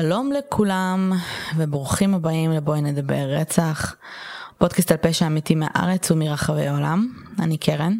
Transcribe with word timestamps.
שלום 0.00 0.32
לכולם 0.32 1.12
וברוכים 1.56 2.14
הבאים 2.14 2.50
לבואי 2.50 2.80
נדבר 2.80 3.28
רצח, 3.28 3.94
פודקאסט 4.58 4.90
על 4.90 4.96
פשע 4.96 5.26
אמיתי 5.26 5.54
מהארץ 5.54 6.10
ומרחבי 6.10 6.66
העולם. 6.66 7.08
אני 7.38 7.56
קרן. 7.56 7.98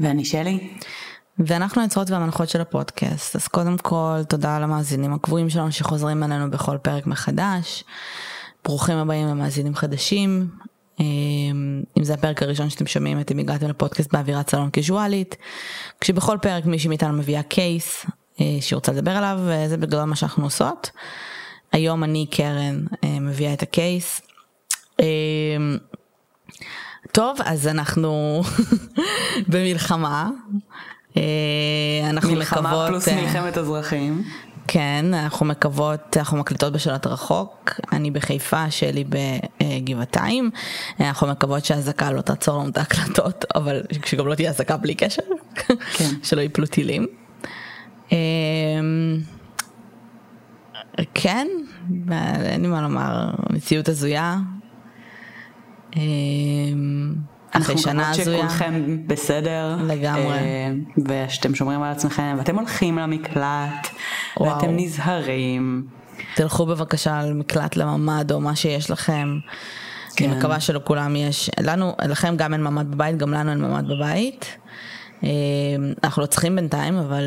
ואני 0.00 0.24
שלי. 0.24 0.70
ואנחנו 1.38 1.80
היוצרות 1.80 2.10
והמנחות 2.10 2.48
של 2.48 2.60
הפודקאסט, 2.60 3.36
אז 3.36 3.48
קודם 3.48 3.78
כל 3.78 4.20
תודה 4.28 4.58
למאזינים 4.58 5.12
הקבועים 5.12 5.50
שלנו 5.50 5.72
שחוזרים 5.72 6.22
אלינו 6.22 6.50
בכל 6.50 6.78
פרק 6.78 7.06
מחדש. 7.06 7.84
ברוכים 8.64 8.96
הבאים 8.96 9.26
למאזינים 9.26 9.74
חדשים. 9.74 10.48
אם 11.00 12.02
זה 12.02 12.14
הפרק 12.14 12.42
הראשון 12.42 12.70
שאתם 12.70 12.86
שומעים 12.86 13.20
אתם 13.20 13.38
הגעתם 13.38 13.68
לפודקאסט 13.68 14.12
באווירת 14.12 14.50
סלון 14.50 14.70
קיזואלית, 14.70 15.36
כשבכל 16.00 16.38
פרק 16.42 16.66
מישהי 16.66 16.88
מאיתנו 16.88 17.12
מביאה 17.12 17.42
קייס 17.42 18.06
שהיא 18.38 18.76
רוצה 18.76 18.92
לדבר 18.92 19.10
עליו 19.10 19.38
וזה 19.42 19.76
בגלל 19.76 20.04
מה 20.04 20.16
שאנחנו 20.16 20.44
עושות. 20.44 20.90
היום 21.72 22.04
אני 22.04 22.26
קרן 22.30 22.84
אה, 23.04 23.20
מביאה 23.20 23.52
את 23.52 23.62
הקייס. 23.62 24.20
אה, 25.00 25.06
טוב 27.12 27.38
אז 27.44 27.66
אנחנו 27.66 28.42
במלחמה. 29.48 30.30
אנחנו 32.04 32.32
מלחמה 32.32 32.60
מקוות, 32.60 32.88
פלוס 32.88 33.08
מלחמת 33.08 33.58
אזרחים. 33.58 34.22
כן, 34.68 35.14
אנחנו 35.14 35.46
מקוות, 35.46 36.16
אנחנו 36.16 36.38
מקליטות 36.38 36.72
בשלט 36.72 37.06
רחוק, 37.06 37.80
אני 37.92 38.10
בחיפה, 38.10 38.70
שלי 38.70 39.04
בגבעתיים, 39.08 40.50
אנחנו 41.00 41.26
מקוות 41.26 41.64
שהאזעקה 41.64 42.10
לא 42.10 42.20
תעצור 42.20 42.58
לנו 42.58 42.68
את 42.68 42.78
ההקלטות, 42.78 43.44
אבל 43.54 43.82
שגם 44.06 44.26
לא 44.26 44.34
תהיה 44.34 44.50
אזעקה 44.50 44.76
בלי 44.76 44.94
קשר, 44.94 45.22
כן. 45.54 45.74
שלא 46.22 46.40
יפלו 46.40 46.66
טילים. 46.66 47.06
אמ, 48.12 48.16
כן, 51.14 51.46
אין 52.44 52.62
לי 52.62 52.68
מה 52.68 52.82
לומר, 52.82 53.30
מציאות 53.50 53.88
הזויה. 53.88 54.36
אמ, 55.96 57.14
אחרי 57.50 57.78
שנה 57.78 58.10
הזויה. 58.10 58.40
אנחנו 58.40 58.42
מקוות 58.42 58.50
שכולכם 58.50 59.02
בסדר. 59.06 59.76
לגמרי. 59.86 60.38
אה, 60.38 60.72
ושאתם 61.06 61.54
שומרים 61.54 61.82
על 61.82 61.92
עצמכם, 61.92 62.34
ואתם 62.38 62.58
הולכים 62.58 62.98
למקלט, 62.98 63.88
וואו. 64.40 64.54
ואתם 64.54 64.76
נזהרים. 64.76 65.86
תלכו 66.34 66.66
בבקשה 66.66 67.20
על 67.20 67.32
מקלט 67.32 67.76
לממ"ד 67.76 68.32
או 68.32 68.40
מה 68.40 68.56
שיש 68.56 68.90
לכם. 68.90 69.38
כן. 70.16 70.30
אני 70.30 70.38
מקווה 70.38 70.60
שלכולם 70.60 71.16
יש, 71.16 71.50
לנו, 71.60 71.94
לכם 72.08 72.36
גם 72.36 72.52
אין 72.52 72.62
ממ"ד 72.62 72.90
בבית, 72.90 73.16
גם 73.16 73.32
לנו 73.34 73.50
אין 73.50 73.60
ממ"ד 73.60 73.88
בבית. 73.88 74.56
אמ, 75.22 75.28
אנחנו 76.04 76.22
לא 76.22 76.26
צריכים 76.26 76.56
בינתיים, 76.56 76.96
אבל 76.96 77.22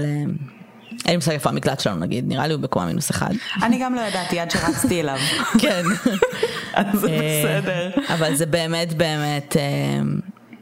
אין 1.05 1.11
לי 1.11 1.15
מושג 1.15 1.31
איפה 1.31 1.49
המקלט 1.49 1.79
שלנו 1.79 1.99
נגיד, 1.99 2.27
נראה 2.27 2.47
לי 2.47 2.53
הוא 2.53 2.61
בקומה 2.61 2.85
מינוס 2.85 3.11
אחד. 3.11 3.33
אני 3.63 3.79
גם 3.83 3.95
לא 3.95 4.01
ידעתי 4.01 4.39
עד 4.39 4.51
שרצתי 4.51 5.01
אליו. 5.01 5.17
כן. 5.61 5.83
אז 6.73 6.99
זה 6.99 7.07
אה, 7.07 7.43
בסדר. 7.43 7.91
אבל 8.13 8.35
זה 8.35 8.45
באמת 8.45 8.93
באמת 8.93 9.57
אה, 9.57 10.01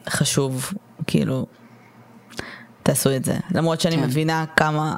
חשוב, 0.10 0.74
כאילו, 1.08 1.46
תעשו 2.84 3.16
את 3.16 3.26
זה. 3.26 3.36
למרות 3.56 3.82
שאני 3.82 3.96
כן. 3.96 4.04
מבינה 4.04 4.46
כמה 4.56 4.96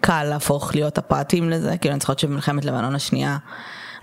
קל 0.00 0.24
להפוך 0.24 0.74
להיות 0.74 0.98
הפרטים 0.98 1.50
לזה, 1.50 1.76
כאילו 1.76 1.92
אני 1.92 2.00
זוכרת 2.00 2.18
שבמלחמת 2.18 2.64
לבנון 2.64 2.94
השנייה 2.94 3.36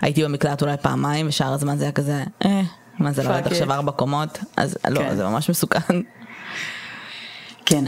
הייתי 0.00 0.24
במקלט 0.24 0.62
אולי 0.62 0.76
פעמיים 0.76 1.28
ושאר 1.28 1.52
הזמן 1.52 1.76
זה 1.76 1.84
היה 1.84 1.92
כזה, 1.92 2.24
אה, 2.44 2.60
מה 2.98 3.12
זה 3.12 3.22
לא 3.22 3.34
עד 3.34 3.46
עכשיו 3.46 3.72
ארבע 3.72 3.92
קומות, 3.92 4.38
אז 4.56 4.78
לא, 4.88 5.00
כן. 5.00 5.16
זה 5.16 5.24
ממש 5.24 5.50
מסוכן. 5.50 6.00
כן. 7.66 7.84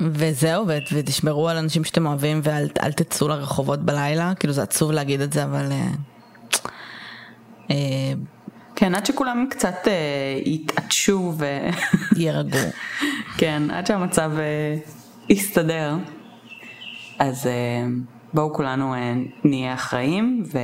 וזהו, 0.00 0.66
ותשמרו 0.92 1.48
על 1.48 1.56
אנשים 1.56 1.84
שאתם 1.84 2.06
אוהבים 2.06 2.40
ואל 2.42 2.92
תצאו 2.92 3.28
לרחובות 3.28 3.80
בלילה, 3.80 4.32
כאילו 4.34 4.52
זה 4.52 4.62
עצוב 4.62 4.92
להגיד 4.92 5.20
את 5.20 5.32
זה, 5.32 5.44
אבל... 5.44 5.72
אה, 5.72 5.86
אה, 7.70 8.12
כן, 8.76 8.94
עד 8.94 9.06
שכולם 9.06 9.46
קצת 9.50 9.74
אה, 9.86 10.40
יתעטשו 10.44 11.32
ו... 11.38 11.46
יירגעו. 12.16 12.60
כן, 13.36 13.62
עד 13.70 13.86
שהמצב 13.86 14.30
יסתדר. 15.28 15.94
אז 17.18 17.48
בואו 18.34 18.54
כולנו 18.54 18.94
נהיה 19.44 19.74
אחראים 19.74 20.44
ו... 20.52 20.58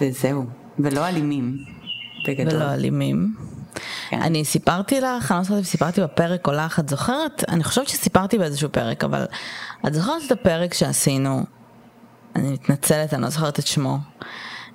וזהו, 0.00 0.44
ולא 0.78 1.08
אלימים. 1.08 1.56
בגדול. 2.28 2.54
ולא 2.54 2.74
אלימים. 2.74 3.34
כן. 4.10 4.22
אני 4.22 4.44
סיפרתי 4.44 5.00
לך, 5.00 5.32
אני 5.32 5.38
לא 5.38 5.44
זוכרת 5.44 5.58
אם 5.58 5.64
סיפרתי 5.64 6.00
בפרק 6.00 6.46
או 6.46 6.52
לך, 6.52 6.80
את 6.80 6.88
זוכרת? 6.88 7.44
אני 7.48 7.64
חושבת 7.64 7.88
שסיפרתי 7.88 8.38
באיזשהו 8.38 8.68
פרק, 8.72 9.04
אבל 9.04 9.24
את 9.86 9.94
זוכרת 9.94 10.22
את 10.26 10.32
הפרק 10.32 10.74
שעשינו, 10.74 11.44
אני 12.36 12.50
מתנצלת, 12.50 13.14
אני 13.14 13.22
לא 13.22 13.28
זוכרת 13.28 13.58
את 13.58 13.66
שמו, 13.66 13.98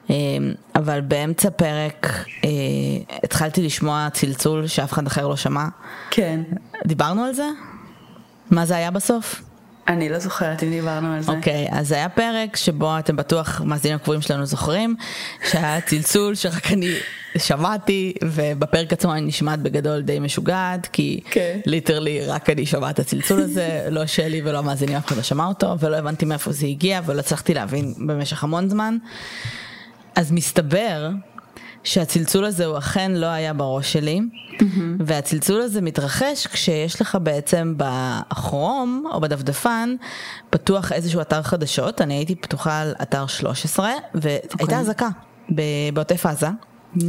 אמ, 0.10 0.54
אבל 0.76 1.02
באמצע 1.02 1.50
פרק 1.50 2.08
אה, 2.46 2.50
התחלתי 3.24 3.62
לשמוע 3.62 4.08
צלצול 4.14 4.68
שאף 4.68 4.94
אחד 4.94 5.08
אחר 5.08 5.28
לא 5.28 5.36
שמע. 5.36 5.66
כן. 6.10 6.42
דיברנו 6.86 7.24
על 7.24 7.34
זה? 7.34 7.48
מה 8.52 8.66
זה 8.66 8.76
היה 8.76 8.92
בסוף? 8.92 9.42
אני 9.90 10.10
לא 10.10 10.20
זוכרת 10.20 10.64
אם 10.64 10.70
דיברנו 10.70 11.14
על 11.14 11.22
זה. 11.22 11.32
אוקיי, 11.32 11.68
okay, 11.68 11.76
אז 11.76 11.92
היה 11.92 12.10
פרק 12.10 12.56
שבו 12.56 13.00
אתם 13.00 13.16
בטוח, 13.16 13.62
מאזינים 13.66 13.96
הקבועים 13.96 14.22
שלנו 14.22 14.46
זוכרים, 14.46 14.96
שהיה 15.52 15.82
צלצול 15.82 16.36
שרק 16.36 16.72
אני 16.72 16.94
שמעתי, 17.38 18.14
ובפרק 18.24 18.94
עצמו 18.94 19.14
אני 19.14 19.22
נשמעת 19.22 19.60
בגדול 19.60 20.02
די 20.02 20.20
משוגעת, 20.20 20.88
כי 20.88 21.20
ליטרלי 21.66 22.20
okay. 22.22 22.32
רק 22.32 22.50
אני 22.50 22.66
שומעת 22.66 22.96
את 22.96 23.00
הצלצול 23.00 23.42
הזה, 23.42 23.82
לא 23.90 24.06
שלי 24.06 24.42
ולא 24.46 24.64
מאזינים 24.64 24.96
אף 24.96 25.08
אחד 25.08 25.16
לא 25.16 25.24
שמע 25.24 25.46
אותו, 25.46 25.80
ולא 25.80 25.96
הבנתי 25.96 26.26
מאיפה 26.26 26.52
זה 26.52 26.66
הגיע, 26.66 27.02
ולא 27.06 27.20
הצלחתי 27.20 27.54
להבין 27.54 27.94
במשך 28.08 28.44
המון 28.44 28.70
זמן. 28.70 28.98
אז 30.16 30.32
מסתבר 30.32 31.10
שהצלצול 31.84 32.46
הזה 32.46 32.66
הוא 32.66 32.78
אכן 32.78 33.12
לא 33.12 33.26
היה 33.26 33.54
בראש 33.54 33.94
שלי, 33.94 34.20
mm-hmm. 34.20 34.64
והצלצול 35.00 35.62
הזה 35.62 35.82
מתרחש 35.82 36.48
כשיש 36.48 37.02
לך 37.02 37.18
בעצם 37.24 37.74
בכרום 37.78 39.04
או 39.12 39.22
בדפדפן 39.22 39.96
פתוח 40.50 40.92
איזשהו 40.92 41.22
אתר 41.22 41.42
חדשות, 41.42 42.02
אני 42.02 42.14
הייתי 42.14 42.36
פתוחה 42.36 42.80
על 42.82 42.94
אתר 43.02 43.28
13, 43.28 43.92
והייתה 44.16 44.48
okay. 44.48 44.62
אוקיי. 44.62 44.78
אזעקה 44.78 45.08
בעוטף 45.94 46.26
עזה, 46.26 46.48
mm. 46.96 47.00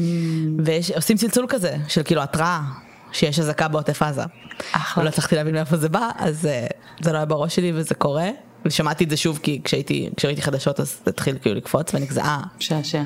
ועושים 0.65 1.17
צלצול 1.17 1.47
כזה 1.49 1.77
של 1.89 2.03
כאילו 2.03 2.23
התראה. 2.23 2.61
שיש 3.13 3.39
אזעקה 3.39 3.69
בעוטף 3.69 4.03
עזה. 4.03 4.23
אחלה. 4.73 5.05
לא 5.05 5.09
הצלחתי 5.09 5.35
להבין 5.35 5.55
מאיפה 5.55 5.77
זה 5.77 5.89
בא, 5.89 6.11
אז 6.19 6.45
uh, 6.45 6.75
זה 7.05 7.13
לא 7.13 7.17
היה 7.17 7.27
בראש 7.27 7.57
שלי 7.57 7.73
וזה 7.75 7.95
קורה. 7.95 8.31
ושמעתי 8.65 9.05
את 9.05 9.11
זה 9.11 9.17
שוב 9.17 9.41
כי 9.43 9.61
כשהייתי, 9.65 10.11
כשראיתי 10.17 10.43
חדשות 10.43 10.81
אז 10.81 11.01
זה 11.05 11.11
התחיל 11.11 11.39
כאילו 11.43 11.57
לקפוץ 11.57 11.95
ואני 11.95 12.09
כזה 12.09 12.23
אה. 12.23 12.41
שעשע. 12.59 13.03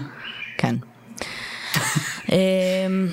כן. 0.59 0.77
אמ, 2.33 3.09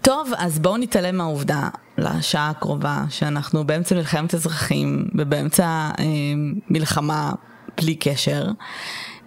טוב, 0.00 0.30
אז 0.36 0.58
בואו 0.58 0.76
נתעלם 0.76 1.16
מהעובדה 1.16 1.68
לשעה 1.98 2.50
הקרובה 2.50 3.04
שאנחנו 3.10 3.66
באמצע 3.66 3.94
מלחמת 3.94 4.34
אזרחים 4.34 5.08
ובאמצע 5.14 5.90
אמ, 5.98 6.54
מלחמה 6.70 7.32
בלי 7.76 7.94
קשר, 7.94 8.46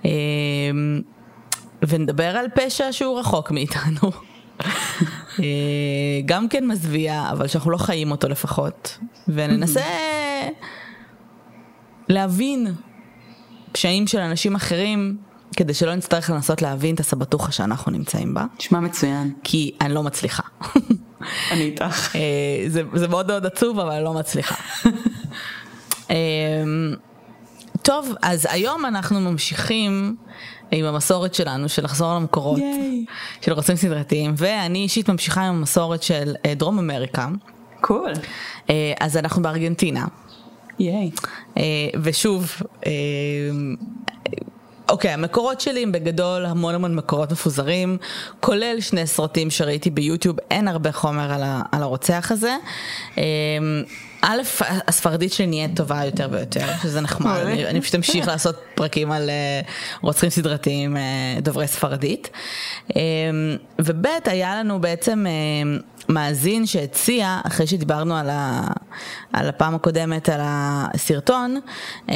אמ, 0.05 1.01
ונדבר 1.87 2.37
על 2.37 2.45
פשע 2.55 2.91
שהוא 2.91 3.19
רחוק 3.19 3.51
מאיתנו. 3.51 4.11
אה, 5.39 6.21
גם 6.25 6.47
כן 6.47 6.67
מזוויע, 6.67 7.29
אבל 7.31 7.47
שאנחנו 7.47 7.71
לא 7.71 7.77
חיים 7.77 8.11
אותו 8.11 8.29
לפחות, 8.29 8.97
וננסה 9.27 9.81
להבין 12.09 12.67
פשעים 13.71 14.07
של 14.07 14.19
אנשים 14.19 14.55
אחרים 14.55 15.17
כדי 15.55 15.73
שלא 15.73 15.95
נצטרך 15.95 16.29
לנסות 16.29 16.61
להבין 16.61 16.95
את 16.95 16.99
הסבטוחה 16.99 17.51
שאנחנו 17.51 17.91
נמצאים 17.91 18.33
בה. 18.33 18.45
נשמע 18.59 18.79
מצוין. 18.79 19.33
כי 19.43 19.75
אני 19.81 19.93
לא 19.93 20.03
מצליחה. 20.03 20.43
אני 21.51 21.61
איתך. 21.61 22.15
אה, 22.15 22.21
זה, 22.67 22.81
זה 22.93 23.07
מאוד 23.07 23.27
מאוד 23.27 23.45
עצוב, 23.45 23.79
אבל 23.79 23.91
אני 23.91 24.03
לא 24.03 24.13
מצליחה. 24.13 24.55
אמ, 26.09 26.15
טוב, 27.81 28.13
אז 28.21 28.47
היום 28.51 28.85
אנחנו 28.85 29.19
ממשיכים 29.19 30.15
עם 30.71 30.85
המסורת 30.85 31.33
שלנו 31.33 31.69
של 31.69 31.83
לחזור 31.83 32.15
למקורות 32.15 32.59
של 33.41 33.53
רוצים 33.53 33.75
סדרתיים, 33.75 34.33
ואני 34.37 34.79
אישית 34.79 35.09
ממשיכה 35.09 35.41
עם 35.41 35.55
המסורת 35.55 36.03
של 36.03 36.35
אה, 36.45 36.53
דרום 36.53 36.79
אמריקה. 36.79 37.27
קול. 37.81 38.13
Cool. 38.13 38.19
אה, 38.69 38.93
אז 38.99 39.17
אנחנו 39.17 39.41
בארגנטינה. 39.41 40.05
ייי. 40.79 41.11
ושוב, 42.03 42.61
אוקיי, 44.89 45.11
okay, 45.11 45.13
המקורות 45.13 45.61
שלי 45.61 45.83
הם 45.83 45.91
בגדול 45.91 46.45
המון 46.45 46.75
המון 46.75 46.95
מקורות 46.95 47.31
מפוזרים, 47.31 47.97
כולל 48.39 48.77
שני 48.79 49.07
סרטים 49.07 49.49
שראיתי 49.49 49.89
ביוטיוב, 49.89 50.37
אין 50.51 50.67
הרבה 50.67 50.91
חומר 50.91 51.33
על, 51.33 51.43
ה, 51.43 51.61
על 51.71 51.83
הרוצח 51.83 52.31
הזה. 52.31 52.55
א', 54.21 54.41
הספרדית 54.87 55.33
שלי 55.33 55.47
נהיית 55.47 55.75
טובה 55.75 56.05
יותר 56.05 56.27
ויותר, 56.31 56.65
שזה 56.83 57.01
נחמד, 57.01 57.39
אני, 57.45 57.65
אני 57.65 57.81
פשוט 57.81 57.95
אמשיך 57.95 58.27
לעשות 58.27 58.55
פרקים 58.75 59.11
על 59.11 59.29
uh, 59.29 60.01
רוצחים 60.01 60.29
סדרתיים 60.29 60.97
uh, 60.97 61.41
דוברי 61.41 61.67
ספרדית. 61.67 62.29
Um, 62.89 62.93
וב', 63.79 64.05
היה 64.25 64.55
לנו 64.55 64.81
בעצם 64.81 65.25
uh, 65.25 65.83
מאזין 66.09 66.65
שהציע, 66.65 67.39
אחרי 67.47 67.67
שדיברנו 67.67 68.15
על, 68.17 68.29
ה, 68.29 68.67
על 69.33 69.49
הפעם 69.49 69.75
הקודמת 69.75 70.29
על 70.29 70.39
הסרטון, 70.43 71.59
אה, 72.09 72.15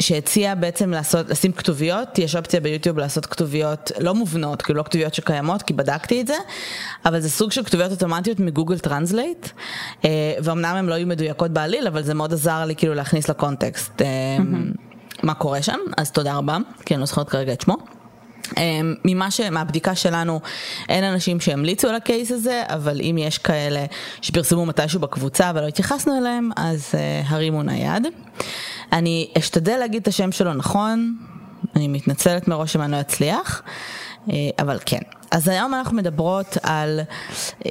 שהציע 0.00 0.54
בעצם 0.54 0.90
לעשות, 0.90 1.30
לשים 1.30 1.52
כתוביות, 1.52 2.18
יש 2.18 2.36
אופציה 2.36 2.60
ביוטיוב 2.60 2.98
לעשות 2.98 3.26
כתוביות 3.26 3.92
לא 4.00 4.14
מובנות, 4.14 4.62
כאילו 4.62 4.78
לא 4.78 4.82
כתוביות 4.82 5.14
שקיימות, 5.14 5.62
כי 5.62 5.72
בדקתי 5.72 6.20
את 6.20 6.26
זה, 6.26 6.34
אבל 7.04 7.20
זה 7.20 7.30
סוג 7.30 7.52
של 7.52 7.64
כתוביות 7.64 7.90
אוטומטיות 7.90 8.40
מ 8.40 8.45
Google 8.45 8.78
Translate, 8.78 9.48
ואומנם 10.42 10.76
הן 10.76 10.86
לא 10.86 10.94
יהיו 10.94 11.06
מדויקות 11.06 11.39
בעליל, 11.48 11.86
אבל 11.86 12.02
זה 12.02 12.14
מאוד 12.14 12.32
עזר 12.32 12.64
לי 12.64 12.76
כאילו 12.76 12.94
להכניס 12.94 13.28
לקונטקסט 13.28 14.00
mm-hmm. 14.00 14.76
מה 15.22 15.34
קורה 15.34 15.62
שם, 15.62 15.78
אז 15.96 16.10
תודה 16.10 16.34
רבה, 16.34 16.58
כי 16.86 16.94
אני 16.94 17.00
לא 17.00 17.06
זוכרת 17.06 17.28
כרגע 17.28 17.52
את 17.52 17.60
שמו. 17.60 17.76
אמ, 18.56 18.94
ממה 19.04 19.30
ש... 19.30 19.40
מהבדיקה 19.40 19.94
שלנו 19.94 20.40
אין 20.88 21.04
אנשים 21.04 21.40
שהמליצו 21.40 21.88
על 21.88 21.94
הקייס 21.94 22.30
הזה, 22.30 22.62
אבל 22.66 23.00
אם 23.00 23.16
יש 23.18 23.38
כאלה 23.38 23.84
שפרסמו 24.22 24.66
מתישהו 24.66 25.00
בקבוצה 25.00 25.52
ולא 25.54 25.66
התייחסנו 25.66 26.18
אליהם, 26.18 26.50
אז 26.56 26.92
uh, 26.92 27.26
הרימו 27.28 27.62
נייד. 27.62 28.06
אני 28.92 29.30
אשתדל 29.38 29.76
להגיד 29.76 30.02
את 30.02 30.08
השם 30.08 30.32
שלו 30.32 30.54
נכון, 30.54 31.16
אני 31.76 31.88
מתנצלת 31.88 32.48
מראש 32.48 32.76
אם 32.76 32.82
אני 32.82 32.92
לא 32.92 33.00
אצליח, 33.00 33.62
uh, 34.26 34.30
אבל 34.58 34.78
כן. 34.86 35.00
אז 35.30 35.48
היום 35.48 35.74
אנחנו 35.74 35.96
מדברות 35.96 36.56
על 36.62 37.00
uh, 37.60 37.64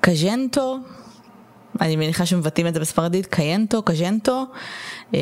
קז'נטו, 0.00 0.78
אני 1.80 1.96
מניחה 1.96 2.26
שמבטאים 2.26 2.66
את 2.66 2.74
זה 2.74 2.80
בספרדית, 2.80 3.26
קיינטו, 3.26 3.82
קז'נטו, 3.82 4.46
uh, 5.12 5.14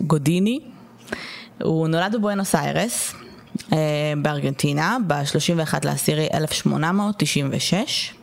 גודיני. 0.00 0.60
הוא 1.62 1.88
נולד 1.88 2.14
בבואנוס 2.14 2.54
איירס 2.54 3.14
אה, 3.72 3.78
בארגנטינה 4.22 4.96
ב-31 5.06 5.74
לאסירי 5.84 6.28
1896. 6.34 8.14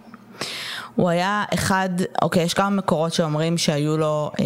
הוא 0.96 1.10
היה 1.10 1.44
אחד, 1.54 1.90
אוקיי, 2.22 2.44
יש 2.44 2.54
כמה 2.54 2.70
מקורות 2.70 3.14
שאומרים 3.14 3.58
שהיו 3.58 3.98
לו, 3.98 4.32
אה, 4.40 4.46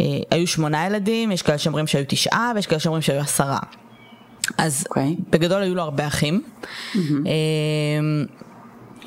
אה, 0.00 0.04
היו 0.30 0.46
שמונה 0.46 0.86
ילדים, 0.86 1.32
יש 1.32 1.42
כאלה 1.42 1.58
שאומרים 1.58 1.86
שהיו 1.86 2.04
תשעה 2.08 2.52
ויש 2.54 2.66
כאלה 2.66 2.80
שאומרים 2.80 3.02
שהיו 3.02 3.20
עשרה. 3.20 3.58
אז 4.58 4.80
okay. 4.80 4.88
אוקיי. 4.88 5.16
בגדול 5.30 5.62
היו 5.62 5.74
לו 5.74 5.82
הרבה 5.82 6.06
אחים. 6.06 6.42
Mm-hmm. 6.42 6.98
אה, 7.26 8.24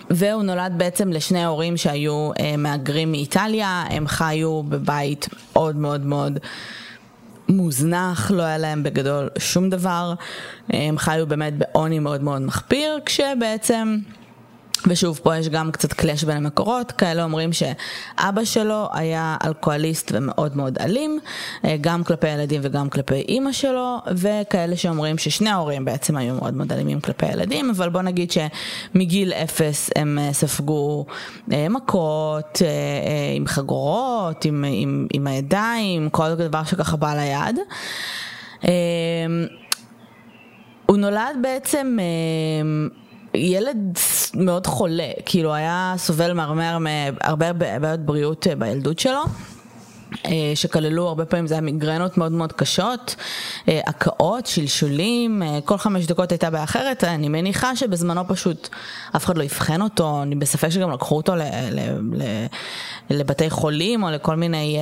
והוא 0.09 0.43
נולד 0.43 0.73
בעצם 0.77 1.09
לשני 1.09 1.45
הורים 1.45 1.77
שהיו 1.77 2.31
אה, 2.39 2.57
מהגרים 2.57 3.11
מאיטליה, 3.11 3.85
הם 3.89 4.07
חיו 4.07 4.63
בבית 4.63 5.27
מאוד 5.53 5.75
מאוד 5.75 6.05
מאוד 6.05 6.39
מוזנח, 7.49 8.31
לא 8.31 8.43
היה 8.43 8.57
להם 8.57 8.83
בגדול 8.83 9.29
שום 9.37 9.69
דבר, 9.69 10.13
הם 10.69 10.97
חיו 10.97 11.27
באמת 11.27 11.53
בעוני 11.57 11.99
מאוד 11.99 12.23
מאוד 12.23 12.41
מחפיר, 12.41 12.99
כשבעצם... 13.05 13.97
ושוב, 14.87 15.19
פה 15.23 15.37
יש 15.37 15.49
גם 15.49 15.71
קצת 15.71 15.93
קלאש 15.93 16.23
בין 16.23 16.37
המקורות, 16.37 16.91
כאלה 16.91 17.23
אומרים 17.23 17.49
שאבא 17.53 18.43
שלו 18.43 18.87
היה 18.93 19.37
אלכוהוליסט 19.45 20.11
ומאוד 20.15 20.57
מאוד 20.57 20.77
אלים, 20.77 21.19
אה, 21.65 21.75
גם 21.81 22.03
כלפי 22.03 22.27
הילדים 22.27 22.61
וגם 22.63 22.89
כלפי 22.89 23.15
אימא 23.15 23.51
שלו, 23.51 23.97
וכאלה 24.15 24.75
שאומרים 24.75 25.17
ששני 25.17 25.49
ההורים 25.49 25.85
בעצם 25.85 26.17
היו 26.17 26.33
מאוד 26.33 26.53
מאוד 26.53 26.73
אלימים 26.73 27.01
כלפי 27.01 27.25
הילדים, 27.25 27.69
אבל 27.69 27.89
בוא 27.89 28.01
נגיד 28.01 28.31
שמגיל 28.31 29.33
אפס 29.33 29.89
הם 29.95 30.19
אה, 30.19 30.33
ספגו 30.33 31.05
אה, 31.51 31.69
מכות 31.69 32.61
עם 33.35 33.47
חגורות, 33.47 34.45
עם, 34.45 34.65
עם, 34.67 35.07
עם 35.13 35.27
הידיים, 35.27 36.09
כל 36.09 36.33
דבר 36.33 36.63
שככה 36.63 36.97
בא 36.97 37.13
ליד. 37.15 37.59
הוא 40.85 40.97
נולד 40.97 41.37
בעצם 41.41 41.97
ילד 43.35 43.97
מאוד 44.33 44.67
חולה, 44.67 45.09
כאילו 45.25 45.53
היה 45.53 45.93
סובל 45.97 46.33
מהרבה 46.33 46.77
הרבה 47.21 47.53
בעיות 47.53 47.99
בריאות 47.99 48.47
אה, 48.47 48.55
בילדות 48.55 48.99
שלו. 48.99 49.21
אה, 50.25 50.51
שכללו 50.55 51.07
הרבה 51.07 51.25
פעמים 51.25 51.47
זה 51.47 51.53
היה 51.53 51.61
מיגרנות 51.61 52.17
מאוד 52.17 52.31
מאוד 52.31 52.53
קשות, 52.53 53.15
אה, 53.67 53.81
הקאות, 53.87 54.45
שלשולים, 54.45 55.41
כל 55.65 55.77
חמש 55.77 56.05
דקות 56.05 56.31
הייתה 56.31 56.49
בעיה 56.49 56.63
אחרת, 56.63 57.03
אני 57.03 57.29
מניחה 57.29 57.75
שבזמנו 57.75 58.27
פשוט 58.27 58.69
אף 59.15 59.25
אחד 59.25 59.37
לא 59.37 59.43
אבחן 59.43 59.81
אותו, 59.81 60.21
אני 60.21 60.35
בספק 60.35 60.69
שגם 60.69 60.91
לקחו 60.91 61.17
אותו 61.17 61.35
ל, 61.35 61.41
ל, 61.71 61.79
ל, 62.13 62.45
לבתי 63.09 63.49
חולים 63.49 64.03
או 64.03 64.09
לכל 64.09 64.35
מיני 64.35 64.77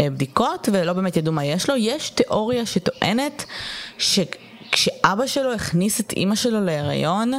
בדיקות 0.00 0.68
ולא 0.72 0.92
באמת 0.92 1.16
ידעו 1.16 1.32
מה 1.32 1.44
יש 1.44 1.70
לו. 1.70 1.76
יש 1.76 2.10
תיאוריה 2.10 2.66
שטוענת 2.66 3.44
ש... 3.98 4.20
כשאבא 4.78 5.26
שלו 5.26 5.52
הכניס 5.52 6.00
את 6.00 6.12
אימא 6.12 6.34
שלו 6.34 6.64
להיריון, 6.64 7.32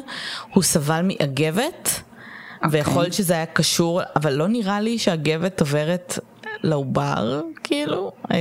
הוא 0.54 0.64
סבל 0.64 1.02
מאגבת, 1.04 1.88
okay. 1.88 2.66
אוקיי. 2.66 2.80
ויכול 2.80 3.02
להיות 3.02 3.14
שזה 3.14 3.34
היה 3.34 3.46
קשור, 3.46 4.02
אבל 4.16 4.34
לא 4.34 4.48
נראה 4.48 4.82
לי 4.82 4.98
שהאגבת 4.98 5.60
עוברת 5.60 6.20
לעובר, 6.64 7.42
כאילו, 7.64 8.12
אה, 8.32 8.38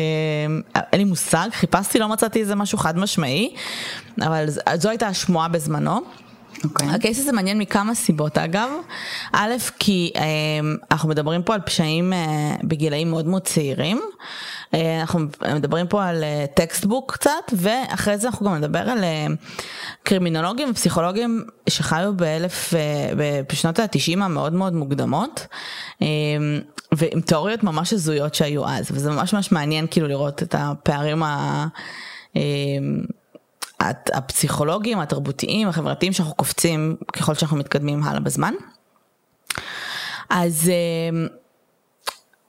אין 0.93 1.01
לי 1.01 1.05
מושג, 1.05 1.49
חיפשתי, 1.53 1.99
לא 1.99 2.09
מצאתי 2.09 2.41
איזה 2.41 2.55
משהו 2.55 2.79
חד 2.79 2.99
משמעי, 2.99 3.55
אבל 4.21 4.47
זו 4.75 4.89
הייתה 4.89 5.07
השמועה 5.07 5.49
בזמנו. 5.49 5.97
Okay. 5.97 6.65
אוקיי. 6.65 6.89
הקייס 6.89 7.19
הזה 7.19 7.33
מעניין 7.33 7.59
מכמה 7.59 7.95
סיבות 7.95 8.39
אגב. 8.39 8.71
א', 9.33 9.53
כי 9.79 10.13
אה, 10.17 10.23
אנחנו 10.91 11.09
מדברים 11.09 11.43
פה 11.43 11.55
על 11.55 11.61
פשעים 11.61 12.13
אה, 12.13 12.57
בגילאים 12.65 13.11
מאוד 13.11 13.27
מאוד 13.27 13.43
צעירים. 13.43 14.01
אה, 14.75 15.01
אנחנו 15.01 15.21
מדברים 15.55 15.87
פה 15.87 16.05
על 16.07 16.25
textbook 16.55 17.13
קצת, 17.13 17.31
ואחרי 17.53 18.19
זה 18.19 18.29
אנחנו 18.29 18.47
גם 18.47 18.55
נדבר 18.55 18.79
על 18.79 19.05
קרימינולוגים 20.03 20.71
ופסיכולוגים 20.71 21.45
שחיו 21.69 22.13
באלף, 22.17 22.75
בשנות 23.53 23.79
התשעים 23.79 24.23
המאוד 24.23 24.53
מאוד 24.53 24.73
מוקדמות, 24.73 25.47
ועם 26.93 27.21
תיאוריות 27.27 27.63
ממש 27.63 27.93
הזויות 27.93 28.35
שהיו 28.35 28.69
אז, 28.69 28.89
וזה 28.93 29.11
ממש 29.11 29.35
ממש 29.35 29.53
מעניין 29.53 29.87
כאילו 29.91 30.09
לראות 30.09 30.43
את 30.43 30.55
הפערים 30.59 31.23
ה... 31.23 31.67
הפסיכולוגיים, 34.13 34.99
התרבותיים, 34.99 35.69
החברתיים 35.69 36.13
שאנחנו 36.13 36.35
קופצים 36.35 36.97
ככל 37.13 37.35
שאנחנו 37.35 37.57
מתקדמים 37.57 38.03
הלאה 38.03 38.21
בזמן. 38.21 38.55
אז 40.31 40.69
אה, 40.69 41.27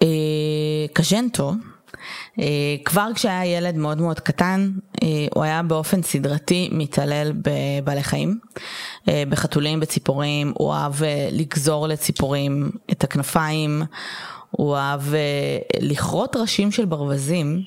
אה, 0.02 0.88
קז'נטו, 0.94 1.50
אה, 1.50 1.56
כבר 2.86 3.08
כשהיה 3.16 3.46
ילד 3.46 3.78
מאוד 3.78 4.02
מאוד 4.02 4.20
קטן, 4.20 4.72
אה, 5.04 5.08
הוא 5.36 5.44
היה 5.44 5.64
באופן 5.64 6.02
סדרתי 6.02 6.70
מתעלל 6.72 7.32
בבעלי 7.36 8.04
חיים, 8.04 8.40
אה, 9.10 9.24
בחתולים, 9.30 9.80
בציפורים, 9.80 10.54
הוא 10.56 10.74
אהב 10.74 11.04
אה, 11.04 11.30
לגזור 11.32 11.88
לציפורים 11.88 12.70
את 12.92 13.04
הכנפיים, 13.04 13.84
הוא 14.52 14.78
אהב 14.78 15.14
אה, 15.14 15.20
לכרות 15.80 16.36
ראשים 16.36 16.72
של 16.72 16.86
ברווזים. 16.86 17.64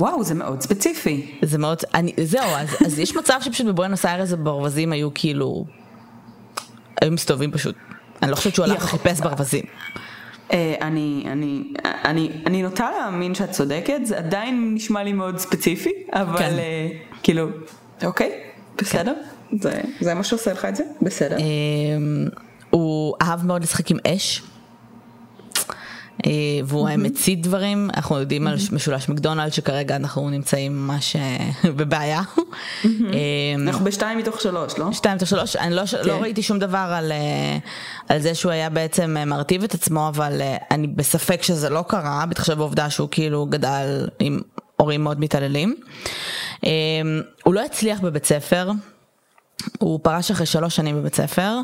וואו, 0.00 0.24
זה 0.24 0.34
מאוד 0.34 0.60
ספציפי. 0.60 1.38
זה 1.42 1.58
מאוד, 1.58 1.78
אני, 1.94 2.12
זהו, 2.24 2.40
אז, 2.56 2.68
אז 2.86 2.98
יש 2.98 3.16
מצב 3.16 3.38
שפשוט 3.42 3.66
בבואנוס 3.66 4.06
איירס 4.06 4.32
הברווזים 4.32 4.92
היו 4.92 5.14
כאילו, 5.14 5.64
היו 7.00 7.12
מסתובבים 7.12 7.52
פשוט. 7.52 7.74
אני 8.22 8.30
לא 8.30 8.36
חושבת 8.36 8.54
שהוא 8.54 8.64
הלך 8.64 8.84
וחיפש 8.84 9.20
ברווזים. 9.20 9.64
אה, 10.52 10.74
אני, 10.80 11.24
אני, 11.26 11.62
אני, 11.84 12.30
אני 12.46 12.62
נוטה 12.62 12.90
להאמין 12.90 13.34
שאת 13.34 13.50
צודקת, 13.50 14.00
זה 14.04 14.18
עדיין 14.18 14.74
נשמע 14.74 15.02
לי 15.02 15.12
מאוד 15.12 15.38
ספציפי, 15.38 15.92
אבל 16.12 16.38
כן. 16.38 16.54
uh, 16.56 17.16
כאילו, 17.22 17.46
אוקיי, 18.04 18.32
בסדר, 18.76 19.14
כן. 19.50 19.58
זה, 19.58 19.80
זה 20.00 20.14
מה 20.14 20.24
שעושה 20.24 20.52
לך 20.52 20.64
את 20.64 20.76
זה, 20.76 20.84
בסדר. 21.02 21.36
Um, 21.36 21.40
הוא 22.70 23.14
אהב 23.22 23.46
מאוד 23.46 23.62
לשחק 23.62 23.90
עם 23.90 23.98
אש. 24.06 24.42
אה, 26.26 26.30
והוא 26.64 26.88
מצית 26.98 27.42
דברים, 27.42 27.90
אנחנו 27.94 28.18
יודעים 28.18 28.46
על 28.46 28.56
משולש 28.72 29.08
מקדונלד 29.08 29.52
שכרגע 29.52 29.96
אנחנו 29.96 30.30
נמצאים 30.30 30.86
ממש 30.86 31.16
אה, 31.16 31.50
בבעיה. 31.76 32.22
אה, 32.84 32.90
אנחנו 33.58 33.84
בשתיים 33.84 34.18
מתוך 34.18 34.40
שלוש, 34.40 34.78
לא? 34.78 34.92
שתיים 34.92 35.16
מתוך 35.16 35.28
שלוש, 35.28 35.56
אני 35.56 35.74
לא, 35.74 35.82
לא 36.04 36.12
כן. 36.12 36.22
ראיתי 36.22 36.42
שום 36.42 36.58
דבר 36.58 36.98
על 38.08 38.20
זה 38.20 38.34
שהוא 38.34 38.52
היה 38.52 38.70
בעצם 38.70 39.16
מרטיב 39.26 39.64
את 39.64 39.74
עצמו, 39.74 40.08
אבל 40.08 40.40
אני 40.70 40.86
בספק 40.86 41.42
שזה 41.42 41.70
לא 41.70 41.84
קרה, 41.88 42.24
בהתחשב 42.28 42.54
בעובדה 42.54 42.90
שהוא 42.90 43.08
כאילו 43.10 43.46
גדל 43.46 44.08
עם 44.18 44.40
הורים 44.76 45.04
מאוד 45.04 45.20
מתעללים. 45.20 45.74
הוא 47.44 47.54
לא 47.54 47.64
הצליח 47.64 48.00
בבית 48.00 48.24
ספר. 48.24 48.70
הוא 49.78 50.00
פרש 50.02 50.30
אחרי 50.30 50.46
שלוש 50.46 50.76
שנים 50.76 50.96
בבית 50.96 51.14
ספר, 51.14 51.60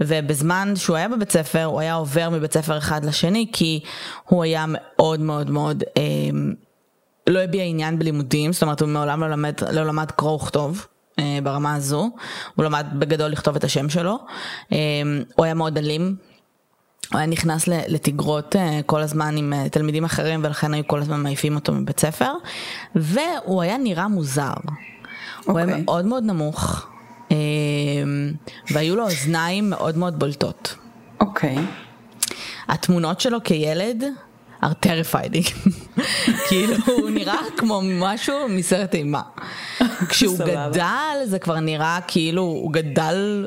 ובזמן 0.00 0.72
שהוא 0.76 0.96
היה 0.96 1.08
בבית 1.08 1.32
ספר, 1.32 1.64
הוא 1.64 1.80
היה 1.80 1.94
עובר 1.94 2.30
מבית 2.30 2.52
ספר 2.52 2.78
אחד 2.78 3.04
לשני, 3.04 3.46
כי 3.52 3.80
הוא 4.24 4.42
היה 4.42 4.64
מאוד 4.68 5.20
מאוד 5.20 5.50
מאוד, 5.50 5.82
אה, 5.96 6.02
לא 7.26 7.38
הביע 7.38 7.64
עניין 7.64 7.98
בלימודים, 7.98 8.52
זאת 8.52 8.62
אומרת 8.62 8.80
הוא 8.80 8.88
מעולם 8.88 9.20
לא 9.20 9.30
למד, 9.30 9.54
לא 9.72 9.86
למד 9.86 10.10
קרוא 10.10 10.34
וכתוב. 10.34 10.86
אה, 11.18 11.38
ברמה 11.42 11.74
הזו, 11.74 12.10
הוא 12.54 12.64
למד 12.64 12.86
בגדול 12.92 13.30
לכתוב 13.30 13.56
את 13.56 13.64
השם 13.64 13.88
שלו, 13.88 14.18
אה, 14.72 14.78
הוא 15.36 15.44
היה 15.44 15.54
מאוד 15.54 15.78
אלים, 15.78 16.16
הוא 17.12 17.18
היה 17.18 17.26
נכנס 17.26 17.66
לתגרות 17.66 18.56
אה, 18.56 18.80
כל 18.86 19.00
הזמן 19.00 19.36
עם 19.36 19.52
אה, 19.52 19.68
תלמידים 19.68 20.04
אחרים 20.04 20.40
ולכן 20.44 20.74
היו 20.74 20.86
כל 20.86 21.00
הזמן 21.00 21.22
מעיפים 21.22 21.54
אותו 21.54 21.72
מבית 21.72 22.00
ספר, 22.00 22.32
והוא 22.94 23.62
היה 23.62 23.78
נראה 23.78 24.08
מוזר. 24.08 24.52
Okay. 24.52 24.72
הוא 25.46 25.58
היה 25.58 25.66
אוקיי. 25.66 25.82
מאוד 25.82 26.04
מאוד 26.04 26.24
נמוך, 26.24 26.86
והיו 28.70 28.96
לו 28.96 29.04
אוזניים 29.04 29.70
מאוד 29.70 29.98
מאוד 29.98 30.18
בולטות. 30.18 30.74
אוקיי. 31.20 31.56
Okay. 31.56 31.60
התמונות 32.68 33.20
שלו 33.20 33.38
כילד 33.44 34.04
are 34.64 34.86
terrifying. 34.86 35.70
כאילו 36.48 36.74
הוא 36.86 37.10
נראה 37.10 37.40
כמו 37.56 37.80
משהו 37.84 38.34
מסרט 38.48 38.94
אימה. 38.94 39.22
כשהוא 40.08 40.38
גדל 40.38 41.16
זה 41.24 41.38
כבר 41.38 41.60
נראה 41.60 41.98
כאילו 42.06 42.42
הוא 42.42 42.72
גדל 42.72 43.46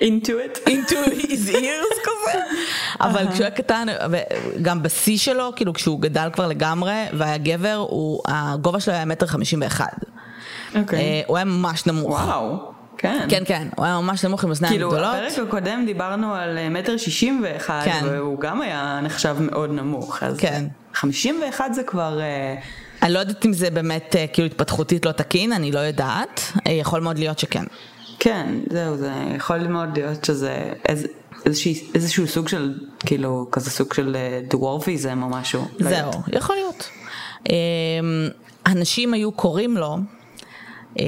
into 0.00 0.28
it, 0.28 0.68
into 0.68 0.94
his 1.22 1.48
ears 1.48 2.00
כזה, 2.02 2.38
אבל 3.00 3.26
כשהוא 3.32 3.44
היה 3.44 3.50
קטן, 3.50 3.86
גם 4.62 4.82
בשיא 4.82 5.18
שלו, 5.18 5.52
כאילו 5.56 5.72
כשהוא 5.72 6.00
גדל 6.00 6.28
כבר 6.32 6.46
לגמרי 6.46 7.04
והיה 7.12 7.38
גבר, 7.38 7.86
הגובה 8.28 8.80
שלו 8.80 8.94
היה 8.94 9.04
מטר 9.04 9.26
חמישים 9.26 9.62
ואחד. 9.62 9.86
אוקיי. 10.74 11.22
הוא 11.26 11.36
היה 11.36 11.44
ממש 11.44 11.86
נמוך. 11.86 12.10
וואו. 12.10 12.69
כן. 13.00 13.26
כן, 13.28 13.42
כן, 13.46 13.68
הוא 13.76 13.84
היה 13.84 14.00
ממש 14.00 14.24
נמוך 14.24 14.44
עם 14.44 14.50
אוזניים 14.50 14.72
כאילו, 14.72 14.90
גדולות. 14.90 15.14
כאילו, 15.14 15.28
בפרק 15.30 15.48
הקודם 15.48 15.82
דיברנו 15.86 16.34
על 16.34 16.58
אה, 16.58 16.68
מטר 16.68 16.96
שישים 16.96 17.40
ואחד, 17.44 17.82
כן. 17.84 18.00
והוא 18.04 18.40
גם 18.40 18.60
היה 18.60 19.00
נחשב 19.02 19.36
מאוד 19.40 19.70
נמוך. 19.70 20.22
אז 20.22 20.38
כן. 20.38 20.66
חמישים 20.94 21.40
ואחד 21.46 21.70
זה 21.72 21.82
כבר... 21.82 22.20
אה, 22.20 22.54
אני 23.02 23.12
לא 23.12 23.18
יודעת 23.18 23.46
אם 23.46 23.52
זה 23.52 23.70
באמת 23.70 24.16
אה, 24.16 24.26
כאילו 24.26 24.46
התפתחותית 24.46 25.06
לא 25.06 25.12
תקין, 25.12 25.52
אני 25.52 25.72
לא 25.72 25.78
יודעת, 25.78 26.40
יכול 26.66 27.00
מאוד 27.00 27.18
להיות 27.18 27.38
שכן. 27.38 27.64
כן, 28.18 28.54
זהו, 28.70 28.96
זה 28.96 29.12
יכול 29.36 29.66
מאוד 29.66 29.98
להיות 29.98 30.24
שזה 30.24 30.72
איז, 30.88 31.06
איזשהו, 31.46 31.72
איזשהו 31.94 32.26
סוג 32.26 32.48
של, 32.48 32.74
כאילו, 33.06 33.48
כזה 33.52 33.70
סוג 33.70 33.94
של 33.94 34.16
דוורפיזם 34.48 35.22
או 35.22 35.28
משהו. 35.28 35.68
לא 35.78 35.90
זהו, 35.90 36.10
לא 36.32 36.38
יכול 36.38 36.56
להיות. 36.56 36.90
אנשים 38.66 39.14
היו 39.14 39.32
קוראים 39.32 39.76
לו 39.76 39.96
אה, 40.98 41.04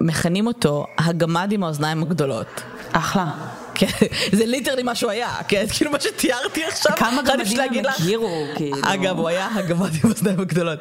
מכנים 0.00 0.46
אותו 0.46 0.86
הגמד 0.98 1.52
עם 1.52 1.64
האוזניים 1.64 2.02
הגדולות. 2.02 2.62
אחלה. 2.92 3.26
כן, 3.74 3.86
זה 4.32 4.46
ליטרלי 4.46 4.82
מה 4.82 4.94
שהוא 4.94 5.10
היה, 5.10 5.34
כן, 5.48 5.64
כאילו 5.76 5.90
מה 5.90 6.00
שתיארתי 6.00 6.64
עכשיו, 6.64 6.92
כמה 6.96 7.22
גמדים 7.22 7.60
הם 7.60 7.86
הכירו, 7.86 8.44
כאילו. 8.56 8.76
אגב, 8.82 9.18
הוא 9.18 9.28
היה 9.28 9.48
הגמד 9.54 9.88
עם 9.94 10.00
האוזניים 10.04 10.40
הגדולות. 10.40 10.78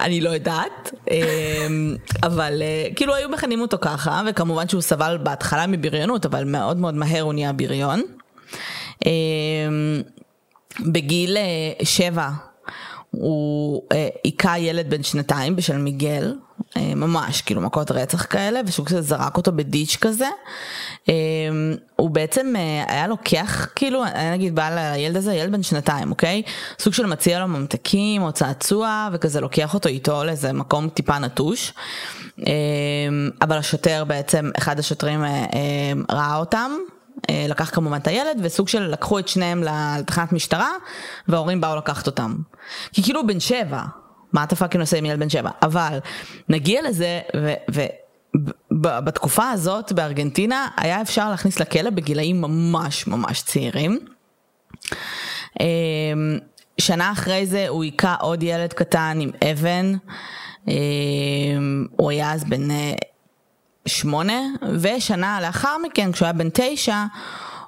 אני 0.00 0.20
לא 0.20 0.30
יודעת, 0.30 0.94
אה, 1.10 1.16
אבל 2.22 2.62
אה, 2.62 2.88
כאילו 2.96 3.14
היו 3.14 3.28
מכנים 3.28 3.60
אותו 3.60 3.76
ככה, 3.80 4.22
וכמובן 4.28 4.68
שהוא 4.68 4.82
סבל 4.82 5.18
בהתחלה 5.22 5.66
מבריונות, 5.66 6.26
אבל 6.26 6.44
מאוד 6.44 6.76
מאוד 6.76 6.94
מהר 6.94 7.22
הוא 7.22 7.32
נהיה 7.32 7.52
בריון. 7.52 8.02
בגיל 10.80 11.36
שבע 11.82 12.28
הוא 13.10 13.82
היכה 14.24 14.58
ילד 14.58 14.90
בן 14.90 15.02
שנתיים 15.02 15.56
בשל 15.56 15.76
מיגל, 15.76 16.24
אה, 16.24 16.49
ממש, 16.76 17.42
כאילו 17.42 17.60
מכות 17.60 17.90
רצח 17.90 18.26
כאלה, 18.30 18.60
ושהוא 18.66 18.86
כזה 18.86 19.02
זרק 19.02 19.36
אותו 19.36 19.52
בדיץ' 19.52 19.96
כזה. 20.00 20.26
אה, 21.08 21.14
הוא 21.96 22.10
בעצם 22.10 22.52
אה, 22.56 22.84
היה 22.94 23.06
לוקח, 23.06 23.66
כאילו, 23.74 24.04
היה 24.04 24.32
נגיד 24.32 24.54
בא 24.54 24.70
לילד 24.70 25.16
הזה, 25.16 25.34
ילד 25.34 25.52
בן 25.52 25.62
שנתיים, 25.62 26.10
אוקיי? 26.10 26.42
סוג 26.78 26.92
של 26.92 27.06
מציע 27.06 27.40
לו 27.40 27.48
ממתקים 27.48 28.22
או 28.22 28.32
צעצוע, 28.32 29.08
וכזה 29.12 29.40
לוקח 29.40 29.74
אותו 29.74 29.88
איתו 29.88 30.24
לאיזה 30.24 30.52
מקום 30.52 30.88
טיפה 30.88 31.18
נטוש. 31.18 31.72
אבל 33.42 33.58
השוטר 33.58 34.04
בעצם, 34.04 34.50
אחד 34.58 34.78
השוטרים 34.78 35.24
ראה 36.10 36.36
אותם. 36.36 36.70
לקח 37.30 37.70
כמובן 37.74 37.96
את 37.96 38.06
הילד 38.06 38.38
וסוג 38.42 38.68
של 38.68 38.82
לקחו 38.82 39.18
את 39.18 39.28
שניהם 39.28 39.62
לתחנת 39.62 40.32
משטרה 40.32 40.68
וההורים 41.28 41.60
באו 41.60 41.76
לקחת 41.76 42.06
אותם. 42.06 42.36
כי 42.92 43.02
כאילו 43.02 43.26
בן 43.26 43.40
שבע, 43.40 43.82
מה 44.32 44.44
אתה 44.44 44.56
fucking 44.56 44.80
עושה 44.80 44.98
עם 44.98 45.04
ילד 45.04 45.18
בן 45.18 45.28
שבע? 45.28 45.50
אבל 45.62 45.98
נגיע 46.48 46.82
לזה, 46.82 47.20
ובתקופה 48.70 49.50
הזאת 49.50 49.92
בארגנטינה 49.92 50.68
היה 50.76 51.00
אפשר 51.00 51.30
להכניס 51.30 51.60
לכלא 51.60 51.90
בגילאים 51.90 52.40
ממש 52.40 53.06
ממש 53.06 53.42
צעירים. 53.42 53.98
אמ, 55.60 56.38
שנה 56.78 57.12
אחרי 57.12 57.46
זה 57.46 57.68
הוא 57.68 57.84
היכה 57.84 58.14
עוד 58.14 58.42
ילד 58.42 58.72
קטן 58.72 59.18
עם 59.20 59.30
אבן, 59.50 59.94
אמ, 60.68 61.86
הוא 61.96 62.10
היה 62.10 62.32
אז 62.32 62.44
בן 62.44 62.70
אה, 62.70 62.92
שמונה, 63.86 64.40
ושנה 64.80 65.40
לאחר 65.40 65.76
מכן, 65.78 66.12
כשהוא 66.12 66.26
היה 66.26 66.32
בן 66.32 66.48
תשע, 66.52 67.04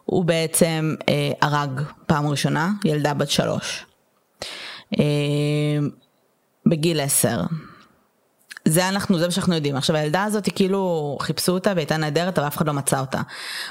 הוא 0.05 0.25
בעצם 0.25 0.95
אה, 1.09 1.33
הרג 1.41 1.81
פעם 2.07 2.27
ראשונה 2.27 2.71
ילדה 2.85 3.15
בת 3.15 3.31
שלוש. 3.31 3.87
בגיל 6.67 7.01
10. 7.01 7.41
זה 8.65 8.89
אנחנו, 8.89 9.19
זה 9.19 9.25
מה 9.27 9.31
שאנחנו 9.31 9.55
יודעים. 9.55 9.77
עכשיו 9.77 9.97
הילדה 9.97 10.25
הזאת, 10.25 10.47
היא 10.47 10.55
כאילו, 10.55 11.17
חיפשו 11.21 11.53
אותה 11.53 11.73
והייתה 11.77 11.97
נהדרת, 11.97 12.39
אבל 12.39 12.47
אף 12.47 12.57
אחד 12.57 12.67
לא 12.67 12.73
מצא 12.73 13.01
אותה. 13.01 13.21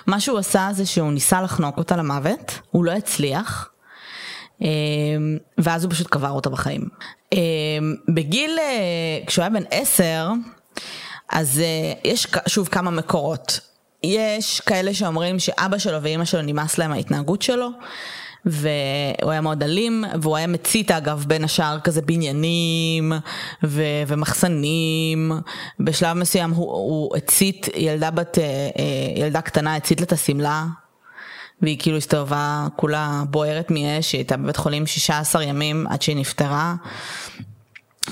מה 0.08 0.20
שהוא 0.20 0.40
עשה 0.40 0.70
זה 0.72 0.86
שהוא 0.86 1.12
ניסה 1.12 1.42
לחנוק 1.42 1.78
אותה 1.78 1.98
למוות, 1.98 2.60
הוא 2.72 2.86
לא 2.86 2.92
הצליח, 2.92 3.70
אמ, 4.62 4.68
ואז 5.58 5.84
הוא 5.84 5.92
פשוט 5.92 6.08
קבר 6.08 6.30
אותה 6.30 6.50
בחיים. 6.50 6.90
אמ, 7.34 7.38
בגיל, 8.14 8.58
אה, 8.60 9.26
כשהוא 9.28 9.44
היה 9.44 9.50
בן 9.50 9.64
10, 9.72 10.32
אז 11.30 11.60
אה, 11.60 11.94
יש 12.04 12.28
שוב 12.48 12.68
כמה 12.68 12.92
מקורות. 12.92 13.60
יש 14.04 14.60
כאלה 14.60 14.94
שאומרים 14.94 15.40
שאבא 15.40 15.78
שלו 15.78 16.04
ואימא 16.04 16.26
שלו 16.26 16.42
נמאס 16.42 16.78
להם 16.78 16.92
ההתנהגות 16.92 17.42
שלו. 17.42 17.70
והוא 18.46 19.32
היה 19.32 19.42
מאוד 19.42 19.64
אלים, 19.64 20.04
והוא 20.22 20.38
היה 20.38 20.48
מצית 20.48 20.92
אגב 20.92 21.26
בין 21.28 21.44
השאר 21.44 21.80
כזה 21.80 22.02
בניינים 22.02 23.14
ו- 23.64 24.04
ומחסנים. 24.08 25.32
בשלב 25.80 26.18
מסוים 26.18 26.50
הוא, 26.50 26.72
הוא 26.72 27.18
הצית 27.18 27.68
ילדה 27.76 28.12
בת, 28.12 28.38
אה, 28.40 28.44
אה, 28.44 29.22
ילדה 29.22 29.42
קטנה 29.42 29.76
הצית 29.76 30.00
לה 30.00 30.06
את 30.06 30.12
השמלה. 30.12 30.66
והיא 31.62 31.78
כאילו 31.80 31.98
הסתובבה 31.98 32.68
כולה 32.76 33.24
בוערת 33.30 33.72
מאש, 33.72 34.14
היא 34.14 34.20
הייתה 34.20 34.38
בבית 34.38 34.58
חולים 34.58 34.88
16 34.88 35.44
ימים 35.44 35.88
עד 35.88 36.02
שהיא 36.02 36.16
נפטרה. 36.16 36.76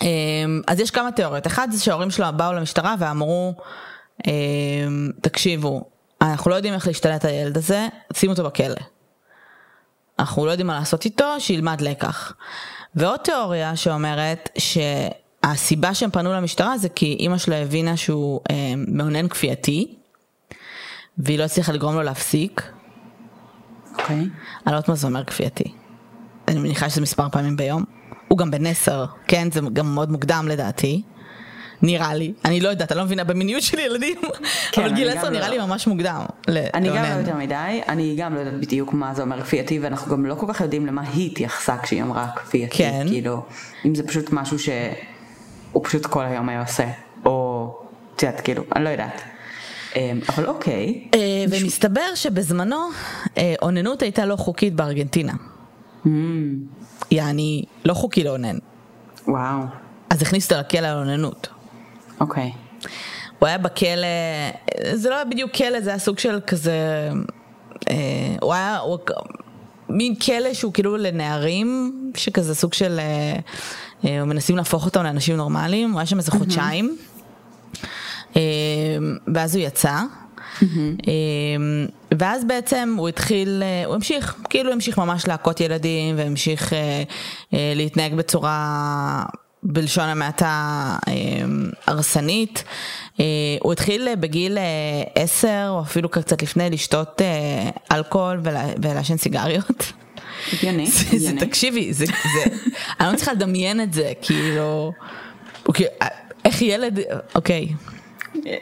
אמ, 0.01 0.61
אז 0.67 0.79
יש 0.79 0.91
כמה 0.91 1.11
תיאוריות, 1.11 1.47
אחד 1.47 1.67
זה 1.71 1.83
שההורים 1.83 2.11
שלו 2.11 2.25
באו 2.35 2.53
למשטרה 2.53 2.95
ואמרו, 2.99 3.53
אמ, 4.27 4.31
תקשיבו, 5.21 5.81
אנחנו 6.21 6.51
לא 6.51 6.55
יודעים 6.55 6.73
איך 6.73 6.87
להשתלט 6.87 7.25
על 7.25 7.31
הילד 7.31 7.57
הזה, 7.57 7.87
שימו 8.13 8.31
אותו 8.31 8.43
בכלא. 8.43 8.75
אנחנו 10.19 10.45
לא 10.45 10.51
יודעים 10.51 10.67
מה 10.67 10.79
לעשות 10.79 11.05
איתו, 11.05 11.39
שילמד 11.39 11.81
לקח. 11.81 12.33
ועוד 12.95 13.19
תיאוריה 13.19 13.75
שאומרת 13.75 14.49
שהסיבה 14.57 15.93
שהם 15.93 16.11
פנו 16.11 16.33
למשטרה 16.33 16.77
זה 16.77 16.89
כי 16.89 17.17
אימא 17.19 17.37
שלו 17.37 17.55
הבינה 17.55 17.97
שהוא 17.97 18.41
אה, 18.51 18.73
מאונן 18.87 19.27
כפייתי, 19.27 19.95
והיא 21.17 21.39
לא 21.39 21.43
הצליחה 21.43 21.71
לגרום 21.71 21.95
לו 21.95 22.01
להפסיק. 22.01 22.61
אוקיי. 23.91 24.05
Okay. 24.05 24.19
אני 24.19 24.27
לא 24.65 24.71
יודעת 24.71 24.89
מה 24.89 24.95
זה 24.95 25.07
אומר 25.07 25.23
כפייתי. 25.23 25.73
אני 26.47 26.59
מניחה 26.59 26.89
שזה 26.89 27.01
מספר 27.01 27.29
פעמים 27.29 27.57
ביום. 27.57 27.83
הוא 28.27 28.37
גם 28.37 28.51
בן 28.51 28.65
עשר, 28.65 29.05
כן? 29.27 29.51
זה 29.51 29.61
גם 29.73 29.93
מאוד 29.95 30.11
מוקדם 30.11 30.45
לדעתי. 30.49 31.01
נראה 31.81 32.13
לי, 32.13 32.33
אני 32.45 32.59
לא 32.59 32.69
יודעת, 32.69 32.91
אני 32.91 32.97
לא 32.97 33.05
מבינה 33.05 33.23
במיניות 33.23 33.61
של 33.61 33.79
ילדים, 33.79 34.17
כן, 34.71 34.81
אבל 34.81 34.93
גיל 34.93 35.09
10 35.09 35.29
נראה 35.29 35.49
לא. 35.49 35.55
לי 35.55 35.61
ממש 35.61 35.87
מוקדם. 35.87 36.21
אני 36.73 36.89
גם 36.89 37.03
לא 37.03 37.07
יותר 37.07 37.35
מדי, 37.35 37.81
אני 37.87 38.15
גם 38.17 38.35
לא 38.35 38.39
יודעת 38.39 38.59
בדיוק 38.59 38.93
מה 38.93 39.13
זה 39.13 39.21
אומר 39.21 39.41
כפייתי, 39.41 39.79
ואנחנו 39.79 40.11
גם 40.11 40.25
לא 40.25 40.35
כל 40.35 40.45
כך 40.53 40.61
יודעים 40.61 40.85
למה 40.85 41.01
היא 41.01 41.31
התייחסה 41.31 41.77
כשהיא 41.77 42.03
אמרה 42.03 42.27
כפייתי, 42.35 42.77
כן. 42.77 43.05
כאילו, 43.07 43.41
אם 43.85 43.95
זה 43.95 44.07
פשוט 44.07 44.31
משהו 44.31 44.59
שהוא 44.59 45.83
פשוט 45.83 46.05
כל 46.05 46.25
היום 46.25 46.49
היה 46.49 46.61
עושה, 46.61 46.87
או, 47.25 47.75
את 48.15 48.23
יודעת, 48.23 48.41
כאילו, 48.41 48.63
אני 48.75 48.83
לא 48.83 48.89
יודעת. 48.89 49.21
אמ, 49.95 50.19
אבל 50.29 50.45
אוקיי. 50.45 51.07
אה, 51.13 51.45
ומסתבר 51.49 52.15
שבזמנו 52.15 52.89
אה, 53.37 53.53
אוננות 53.61 54.01
הייתה 54.01 54.25
לא 54.25 54.35
חוקית 54.35 54.73
בארגנטינה. 54.75 55.33
Mm. 56.05 56.09
יעני, 57.11 57.63
לא 57.85 57.93
חוקי 57.93 58.23
לאונן. 58.23 58.57
וואו. 59.27 59.59
אז 60.09 60.21
הכניסו 60.21 60.55
אותו 60.55 60.67
לכלא 60.67 60.87
על 60.87 60.97
אוננות. 60.97 61.47
אוקיי. 62.19 62.51
הוא 63.39 63.47
היה 63.47 63.57
בכלא, 63.57 64.07
זה 64.93 65.09
לא 65.09 65.15
היה 65.15 65.25
בדיוק 65.25 65.51
כלא, 65.55 65.81
זה 65.81 65.89
היה 65.89 65.99
סוג 65.99 66.19
של 66.19 66.39
כזה, 66.47 67.09
אה, 67.89 68.35
הוא 68.41 68.53
היה, 68.53 68.77
הוא, 68.77 68.97
מין 69.89 70.15
כלא 70.15 70.53
שהוא 70.53 70.73
כאילו 70.73 70.97
לנערים, 70.97 71.93
שכזה 72.17 72.55
סוג 72.55 72.73
של, 72.73 72.99
אה, 72.99 73.39
אה, 74.05 74.25
מנסים 74.25 74.57
להפוך 74.57 74.85
אותם 74.85 75.03
לאנשים 75.03 75.35
נורמליים, 75.35 75.91
הוא 75.91 75.99
היה 75.99 76.05
שם 76.05 76.17
איזה 76.17 76.31
חודשיים, 76.31 76.97
אה, 78.35 78.41
ואז 79.35 79.55
הוא 79.55 79.63
יצא. 79.63 79.99
Mm-hmm. 80.59 80.65
ואז 82.19 82.45
בעצם 82.45 82.95
הוא 82.97 83.09
התחיל, 83.09 83.63
הוא 83.85 83.95
המשיך, 83.95 84.35
כאילו 84.49 84.71
המשיך 84.71 84.97
ממש 84.97 85.27
להכות 85.27 85.59
ילדים 85.59 86.17
והמשיך 86.17 86.73
להתנהג 87.51 88.13
בצורה 88.13 89.23
בלשון 89.63 90.09
המעטה 90.09 90.95
אמ, 91.07 91.69
הרסנית. 91.87 92.63
אה, 93.19 93.25
הוא 93.61 93.73
התחיל 93.73 94.07
אה, 94.07 94.15
בגיל 94.15 94.57
אה, 94.57 94.63
עשר 95.15 95.67
או 95.69 95.81
אפילו 95.81 96.09
קצת 96.09 96.41
לפני 96.43 96.69
לשתות 96.69 97.21
אלכוהול 97.91 98.41
ולעשן 98.81 99.17
סיגריות. 99.17 99.93
הגיוני, 100.53 100.87
הגיוני. 101.13 101.39
תקשיבי, 101.39 101.93
זה, 101.93 102.05
זה, 102.05 102.55
אני 102.99 103.11
לא 103.11 103.17
צריכה 103.17 103.33
לדמיין 103.33 103.81
את 103.81 103.93
זה, 103.93 104.11
כאילו, 104.21 104.91
אוקיי, 105.67 105.85
איך 106.45 106.61
ילד, 106.61 106.99
אוקיי. 107.35 107.67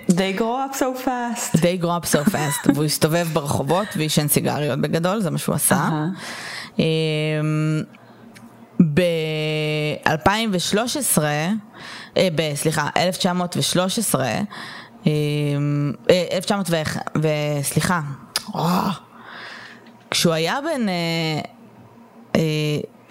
They 0.09 0.33
grow 0.37 0.71
up 0.71 0.75
so 0.75 1.05
fast. 1.05 1.59
They 1.59 1.83
grow 1.83 1.93
up 2.01 2.05
so 2.05 2.29
fast, 2.31 2.71
והוא 2.73 2.85
הסתובב 2.85 3.27
ברחובות 3.33 3.87
ועישן 3.97 4.27
סיגריות 4.27 4.81
בגדול, 4.81 5.21
זה 5.21 5.29
מה 5.29 5.37
שהוא 5.37 5.55
עשה. 5.55 5.89
Uh-huh. 5.89 6.81
ב-2013, 8.79 11.17
סליחה, 12.55 12.89
1913, 12.97 14.27
1901, 16.31 17.01
סליחה, 17.61 18.01
כשהוא 20.11 20.33
היה 20.33 20.57
בן 20.61 20.85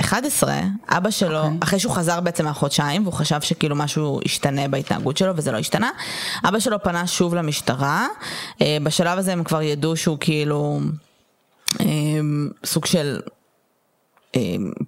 11, 0.01 0.61
אבא 0.89 1.11
שלו, 1.11 1.43
okay. 1.43 1.45
אוקיי. 1.45 1.59
אחרי 1.63 1.79
שהוא 1.79 1.93
חזר 1.93 2.21
בעצם 2.21 2.45
מהחודשיים, 2.45 3.03
והוא 3.03 3.15
חשב 3.15 3.41
שכאילו 3.41 3.77
משהו 3.77 4.21
השתנה 4.25 4.69
בהתנהגות 4.69 5.17
שלו, 5.17 5.33
וזה 5.37 5.53
לא 5.53 5.59
השתנה, 5.59 5.91
אבא 6.45 6.59
שלו 6.59 6.83
פנה 6.83 7.07
שוב 7.07 7.35
למשטרה, 7.35 8.07
בשלב 8.83 9.19
הזה 9.19 9.33
הם 9.33 9.45
כבר 9.45 9.63
ידעו 9.63 9.97
שהוא 9.97 10.19
כאילו 10.21 10.81
סוג 12.65 12.87
של 12.87 13.21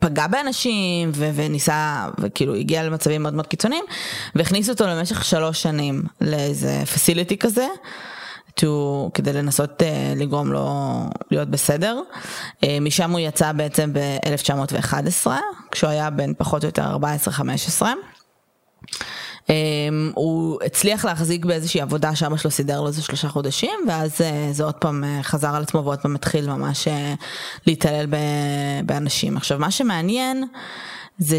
פגע 0.01 0.27
באנשים 0.27 1.11
ו- 1.15 1.31
וניסה, 1.35 2.09
וכאילו 2.19 2.55
הגיע 2.55 2.85
למצבים 2.85 3.23
מאוד 3.23 3.35
מאוד 3.35 3.47
קיצוניים, 3.47 3.85
והכניסו 4.35 4.73
אותו 4.73 4.87
למשך 4.87 5.25
שלוש 5.25 5.63
שנים 5.63 6.03
לאיזה 6.21 6.83
פסיליטי 6.95 7.37
כזה. 7.37 7.67
to, 8.61 8.67
כדי 9.15 9.33
לנסות 9.33 9.83
uh, 9.83 9.85
לגרום 10.17 10.53
לו 10.53 10.71
להיות 11.31 11.49
בסדר. 11.49 12.01
Uh, 12.11 12.67
משם 12.81 13.11
הוא 13.11 13.21
יצא 13.21 13.53
בעצם 13.53 13.93
ב-1911, 13.93 15.27
כשהוא 15.71 15.91
היה 15.91 16.11
בן 16.11 16.35
פחות 16.35 16.65
או 16.65 16.69
יותר 16.69 16.97
14-15. 17.81 17.83
Um, 19.49 19.51
הוא 20.15 20.59
הצליח 20.65 21.05
להחזיק 21.05 21.45
באיזושהי 21.45 21.81
עבודה 21.81 22.15
שאבא 22.15 22.37
שלו 22.37 22.51
סידר 22.51 22.81
לו 22.81 22.87
איזה 22.87 23.03
שלושה 23.03 23.29
חודשים 23.29 23.71
ואז 23.89 24.21
uh, 24.21 24.25
זה 24.53 24.65
עוד 24.65 24.75
פעם 24.75 25.05
uh, 25.05 25.23
חזר 25.23 25.55
על 25.55 25.63
עצמו 25.63 25.85
ועוד 25.85 25.99
פעם 25.99 26.15
התחיל 26.15 26.51
ממש 26.51 26.89
uh, 26.89 26.91
להתעלל 27.67 28.07
באנשים. 28.85 29.37
עכשיו 29.37 29.59
מה 29.59 29.71
שמעניין 29.71 30.45
זה 31.19 31.39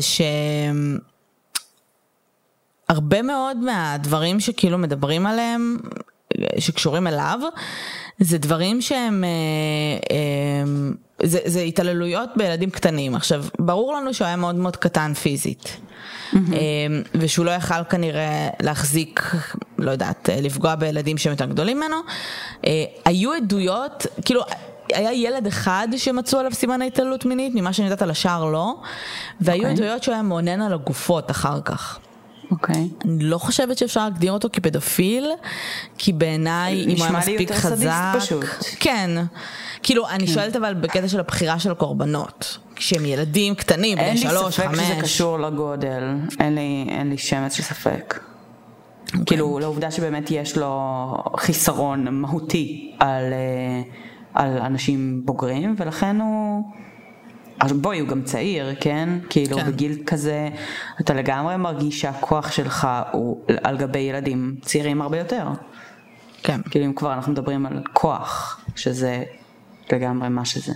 שהרבה 2.89 3.21
מאוד 3.21 3.57
מהדברים 3.57 4.39
שכאילו 4.39 4.77
מדברים 4.77 5.25
עליהם 5.25 5.77
שקשורים 6.57 7.07
אליו 7.07 7.39
זה 8.19 8.37
דברים 8.37 8.81
שהם, 8.81 9.23
זה, 11.23 11.39
זה 11.45 11.61
התעללויות 11.61 12.29
בילדים 12.35 12.69
קטנים. 12.69 13.15
עכשיו 13.15 13.45
ברור 13.59 13.93
לנו 13.93 14.13
שהוא 14.13 14.25
היה 14.25 14.35
מאוד 14.35 14.55
מאוד 14.55 14.75
קטן 14.75 15.13
פיזית. 15.13 15.77
Mm-hmm. 16.33 16.37
ושהוא 17.15 17.45
לא 17.45 17.51
יכל 17.51 17.83
כנראה 17.83 18.49
להחזיק, 18.61 19.21
לא 19.77 19.91
יודעת, 19.91 20.29
לפגוע 20.41 20.75
בילדים 20.75 21.17
שהם 21.17 21.31
יותר 21.31 21.45
גדולים 21.45 21.77
ממנו. 21.77 21.95
אה, 22.65 22.83
היו 23.05 23.33
עדויות, 23.33 24.05
כאילו, 24.25 24.41
היה 24.93 25.13
ילד 25.13 25.47
אחד 25.47 25.87
שמצאו 25.97 26.39
עליו 26.39 26.53
סימן 26.53 26.81
התעללות 26.81 27.25
מינית, 27.25 27.55
ממה 27.55 27.73
שאני 27.73 27.87
יודעת 27.87 28.01
על 28.01 28.09
השאר 28.09 28.45
לא, 28.45 28.75
והיו 29.41 29.61
okay. 29.61 29.65
אוקיי. 29.65 29.73
עדויות 29.73 30.03
שהוא 30.03 30.13
היה 30.13 30.21
מעונן 30.21 30.61
על 30.61 30.73
הגופות 30.73 31.31
אחר 31.31 31.61
כך. 31.61 31.99
אוקיי. 32.51 32.75
Okay. 32.75 33.07
אני 33.07 33.23
לא 33.23 33.37
חושבת 33.37 33.77
שאפשר 33.77 34.03
להגדיר 34.03 34.31
אותו 34.31 34.47
כפדופיל, 34.53 35.31
כי 35.97 36.13
בעיניי, 36.13 36.83
אם 36.83 36.97
הוא 36.97 37.05
היה 37.05 37.17
מספיק 37.17 37.51
חזק... 37.51 37.75
נשמע 37.75 38.13
לי 38.13 38.13
יותר 38.13 38.15
סדיסט 38.15 38.25
פשוט. 38.25 38.75
כן. 38.79 39.09
כאילו, 39.83 40.09
אני 40.09 40.27
כן. 40.27 40.33
שואלת 40.33 40.55
אבל 40.55 40.73
בקטע 40.73 41.07
של 41.07 41.19
הבחירה 41.19 41.59
של 41.59 41.71
הקורבנות. 41.71 42.57
כשהם 42.75 43.05
ילדים 43.05 43.55
קטנים, 43.55 43.97
בני 43.97 44.17
שלוש, 44.17 44.59
חמש. 44.59 44.65
אין 44.65 44.71
לי 44.71 44.77
ספק 44.77 44.93
שזה 44.93 45.01
קשור 45.01 45.39
לגודל, 45.39 46.03
אין 46.39 46.55
לי, 46.55 46.85
אין 46.89 47.09
לי 47.09 47.17
שמץ 47.17 47.53
של 47.53 47.63
ספק. 47.63 48.19
Okay. 48.19 49.09
אוקיי. 49.09 49.25
כאילו, 49.25 49.59
לעובדה 49.59 49.91
שבאמת 49.91 50.31
יש 50.31 50.57
לו 50.57 51.15
חיסרון 51.37 52.07
מהותי 52.07 52.95
על, 52.99 53.23
אה, 53.33 53.81
על 54.33 54.57
אנשים 54.57 55.21
בוגרים, 55.25 55.75
ולכן 55.77 56.21
הוא... 56.21 56.63
אז 57.59 57.73
בואי, 57.73 57.99
הוא 57.99 58.07
גם 58.07 58.21
צעיר, 58.23 58.75
כן? 58.79 59.09
כאילו, 59.29 59.57
כן. 59.57 59.71
בגיל 59.71 60.03
כזה, 60.05 60.49
אתה 61.01 61.13
לגמרי 61.13 61.57
מרגיש 61.57 62.01
שהכוח 62.01 62.51
שלך 62.51 62.87
הוא 63.11 63.41
על 63.63 63.77
גבי 63.77 63.99
ילדים 63.99 64.55
צעירים 64.61 65.01
הרבה 65.01 65.19
יותר. 65.19 65.47
כן. 66.43 66.61
כאילו, 66.71 66.85
אם 66.85 66.93
כבר 66.93 67.13
אנחנו 67.13 67.31
מדברים 67.31 67.65
על 67.65 67.83
כוח, 67.93 68.61
שזה 68.75 69.23
לגמרי 69.91 70.29
מה 70.29 70.45
שזה. 70.45 70.73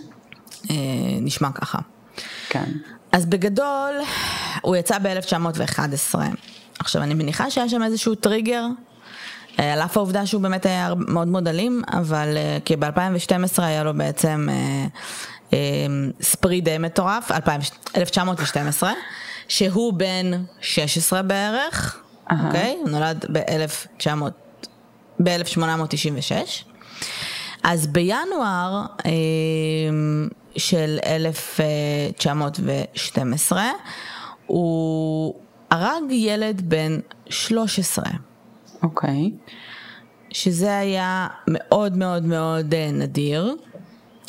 אה, 0.70 0.76
נשמע 1.22 1.52
ככה. 1.52 1.80
כן. 2.50 2.72
אז 3.12 3.26
בגדול, 3.26 3.94
הוא 4.62 4.76
יצא 4.76 4.98
ב-1911. 5.00 6.20
עכשיו, 6.80 7.04
אני 7.04 7.14
מניחה 7.14 7.52
שהיה 7.52 7.70
שם 7.70 7.84
איזשהו 7.84 8.16
טריגר, 8.16 8.66
אה, 9.60 9.74
על 9.74 9.80
אף 9.80 9.98
העובדה 9.98 10.26
שהוא 10.26 10.42
באמת 10.42 10.66
היה 10.66 10.94
מאוד 11.08 11.28
מאוד 11.28 11.48
אלים, 11.48 11.82
אבל 11.94 12.38
אה, 12.38 12.58
כי 12.66 12.76
ב-2012 12.76 13.62
היה 13.62 13.84
לו 13.84 13.94
בעצם 13.94 14.48
ספרי 16.22 16.62
די 16.62 16.78
מטורף, 16.78 17.32
1912, 17.96 18.92
שהוא 19.48 19.94
בן 19.94 20.32
16 20.62 21.22
בערך, 21.22 22.04
אוקיי? 22.32 22.78
הוא 22.80 22.90
נולד 22.90 23.26
ב-1896. 25.24 26.64
אז 27.64 27.88
בינואר 27.88 28.86
אה, 29.06 29.12
של 30.58 31.00
1912 31.06 33.64
הוא 34.46 35.36
הרג 35.70 36.12
ילד 36.12 36.62
בן 36.70 37.00
13. 37.30 38.06
אוקיי. 38.84 39.10
Okay. 39.10 39.14
שזה 40.34 40.78
היה 40.78 41.28
מאוד 41.48 41.98
מאוד 41.98 42.24
מאוד 42.24 42.74
אה, 42.74 42.92
נדיר. 42.92 43.56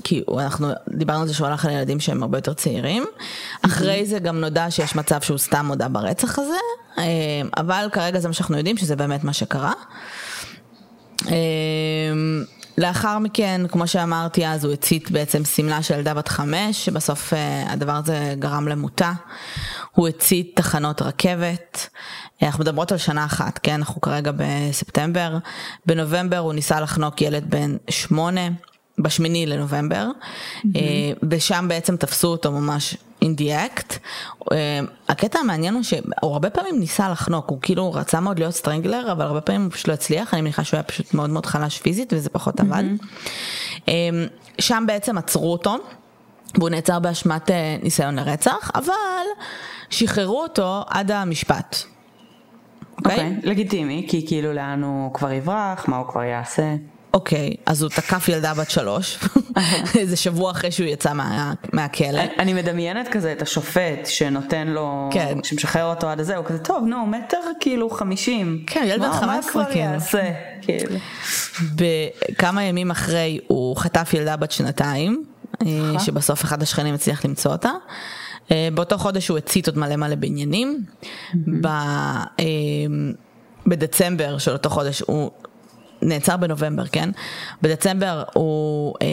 כי 0.05 0.23
אנחנו 0.39 0.69
דיברנו 0.89 1.21
על 1.21 1.29
זה 1.29 1.35
שהוא 1.35 1.47
הלך 1.47 1.65
על 1.65 1.71
ילדים 1.71 2.01
שהם 2.01 2.23
הרבה 2.23 2.39
יותר 2.39 2.55
צעירים. 2.55 3.05
אחרי 3.63 4.07
זה 4.07 4.19
גם 4.19 4.41
נודע 4.41 4.71
שיש 4.71 4.97
מצב 4.97 5.21
שהוא 5.21 5.39
סתם 5.39 5.67
הודה 5.67 5.89
ברצח 5.89 6.39
הזה, 6.39 6.59
אה, 6.99 7.05
אבל 7.57 7.89
כרגע 7.93 8.21
זה 8.21 8.29
מה 8.29 8.35
שאנחנו 8.35 8.57
יודעים 8.57 8.77
שזה 8.77 8.97
באמת 8.97 9.25
מה 9.25 9.33
שקרה. 9.33 9.73
לאחר 12.79 13.19
מכן, 13.19 13.61
כמו 13.69 13.87
שאמרתי 13.87 14.47
אז, 14.47 14.65
הוא 14.65 14.73
הצית 14.73 15.11
בעצם 15.11 15.45
שמלה 15.45 15.83
של 15.83 15.95
ילדה 15.95 16.15
בת 16.15 16.29
חמש, 16.29 16.85
שבסוף 16.85 17.33
uh, 17.33 17.37
הדבר 17.73 17.93
הזה 17.93 18.35
גרם 18.39 18.69
למותה. 18.69 19.13
הוא 19.93 20.09
הצית 20.09 20.53
תחנות 20.57 21.03
רכבת. 21.03 21.89
אנחנו 22.43 22.61
מדברות 22.61 22.93
על 22.93 22.99
שנה 22.99 23.25
אחת, 23.25 23.61
כן? 23.63 23.75
אנחנו 23.75 24.01
כרגע 24.01 24.31
בספטמבר. 24.37 25.39
בנובמבר 25.87 26.39
הוא 26.39 26.53
ניסה 26.53 26.81
לחנוק 26.81 27.23
ילד 27.23 27.51
בן 27.51 27.77
שמונה. 27.91 28.49
בשמיני 28.99 29.47
לנובמבר, 29.47 30.09
mm-hmm. 30.09 30.69
ושם 31.31 31.65
בעצם 31.69 31.97
תפסו 31.97 32.29
אותו 32.29 32.53
ממש 32.53 32.97
in 33.25 33.39
the 33.39 33.43
act. 33.43 33.99
אה, 34.53 34.81
הקטע 35.09 35.39
המעניין 35.39 35.75
הוא 35.75 35.83
שהוא 35.83 36.33
הרבה 36.33 36.51
פעמים 36.51 36.81
ניסה 36.81 37.09
לחנוק, 37.09 37.51
הוא 37.51 37.59
כאילו 37.63 37.93
רצה 37.93 38.21
מאוד 38.21 38.39
להיות 38.39 38.55
סטרנגלר, 38.55 39.13
אבל 39.13 39.25
הרבה 39.25 39.41
פעמים 39.41 39.63
הוא 39.63 39.71
פשוט 39.71 39.89
לא 39.89 39.93
הצליח, 39.93 40.35
אני 40.35 40.43
מניחה 40.43 40.65
שהוא 40.65 40.77
היה 40.79 40.83
פשוט 40.83 41.15
מאוד 41.15 41.31
מאוד 41.31 41.47
חלש 41.47 41.79
פיזית 41.79 42.13
וזה 42.13 42.31
פחות 42.31 42.61
עבד. 42.61 42.85
Mm-hmm. 43.87 43.91
שם 44.59 44.85
בעצם 44.87 45.19
עצרו 45.19 45.53
אותו, 45.53 45.77
והוא 46.59 46.71
נעצר 46.71 46.99
באשמת 46.99 47.51
ניסיון 47.83 48.17
לרצח, 48.17 48.71
אבל 48.75 49.27
שחררו 49.91 50.43
אותו 50.43 50.85
עד 50.89 51.11
המשפט. 51.11 51.77
אוקיי? 52.99 53.17
Okay? 53.17 53.45
Okay, 53.45 53.49
לגיטימי, 53.49 54.07
כי 54.09 54.27
כאילו 54.27 54.53
לאן 54.53 54.83
הוא 54.83 55.15
כבר 55.15 55.33
יברח, 55.33 55.89
מה 55.89 55.97
הוא 55.97 56.09
כבר 56.09 56.23
יעשה. 56.23 56.75
אוקיי, 57.15 57.55
אז 57.67 57.83
הוא 57.83 57.91
תקף 57.91 58.29
ילדה 58.29 58.55
בת 58.55 58.71
שלוש, 58.71 59.19
איזה 59.99 60.17
שבוע 60.17 60.51
אחרי 60.51 60.71
שהוא 60.71 60.87
יצא 60.87 61.13
מה, 61.13 61.53
מהכלא. 61.73 62.21
אני 62.39 62.55
מדמיינת 62.55 63.09
כזה 63.09 63.33
את 63.33 63.43
השופט 63.43 64.07
שנותן 64.07 64.67
לו, 64.69 65.09
כן. 65.13 65.39
שמשחרר 65.43 65.85
אותו 65.85 66.09
עד 66.09 66.21
הזה, 66.21 66.37
הוא 66.37 66.45
כזה, 66.45 66.59
טוב, 66.59 66.85
נו, 66.87 67.07
מטר 67.07 67.39
כאילו 67.61 67.91
חמישים. 67.91 68.65
כן, 68.67 68.85
ילד 68.87 69.01
בן 69.03 69.13
חמש 69.13 69.45
עשרה, 69.49 69.65
כאילו. 69.65 69.85
מה 69.91 70.01
כבר 70.01 70.19
יעשה? 70.21 70.31
כאילו. 70.63 70.97
בכמה 71.75 72.65
ימים 72.65 72.91
אחרי 72.91 73.39
הוא 73.47 73.77
חטף 73.77 74.11
ילדה 74.15 74.37
בת 74.37 74.53
שנתיים, 74.53 75.25
אה, 75.63 76.01
שבסוף 76.01 76.45
אחד 76.45 76.63
השכנים 76.63 76.95
הצליח 76.95 77.25
למצוא 77.25 77.53
אותה. 77.53 77.71
אה, 78.51 78.69
באותו 78.75 78.99
חודש 78.99 79.29
הוא 79.29 79.39
הצית 79.39 79.67
עוד 79.67 79.79
מלא 79.79 79.97
מלא 79.97 80.15
בניינים. 80.15 80.85
אה, 81.65 82.25
בדצמבר 83.67 84.39
של 84.39 84.53
אותו 84.53 84.71
חודש 84.71 85.03
הוא 85.07 85.31
נעצר 86.05 86.37
בנובמבר, 86.37 86.87
כן? 86.87 87.11
בדצמבר 87.63 88.23
הוא 88.35 88.95
אה, 89.03 89.07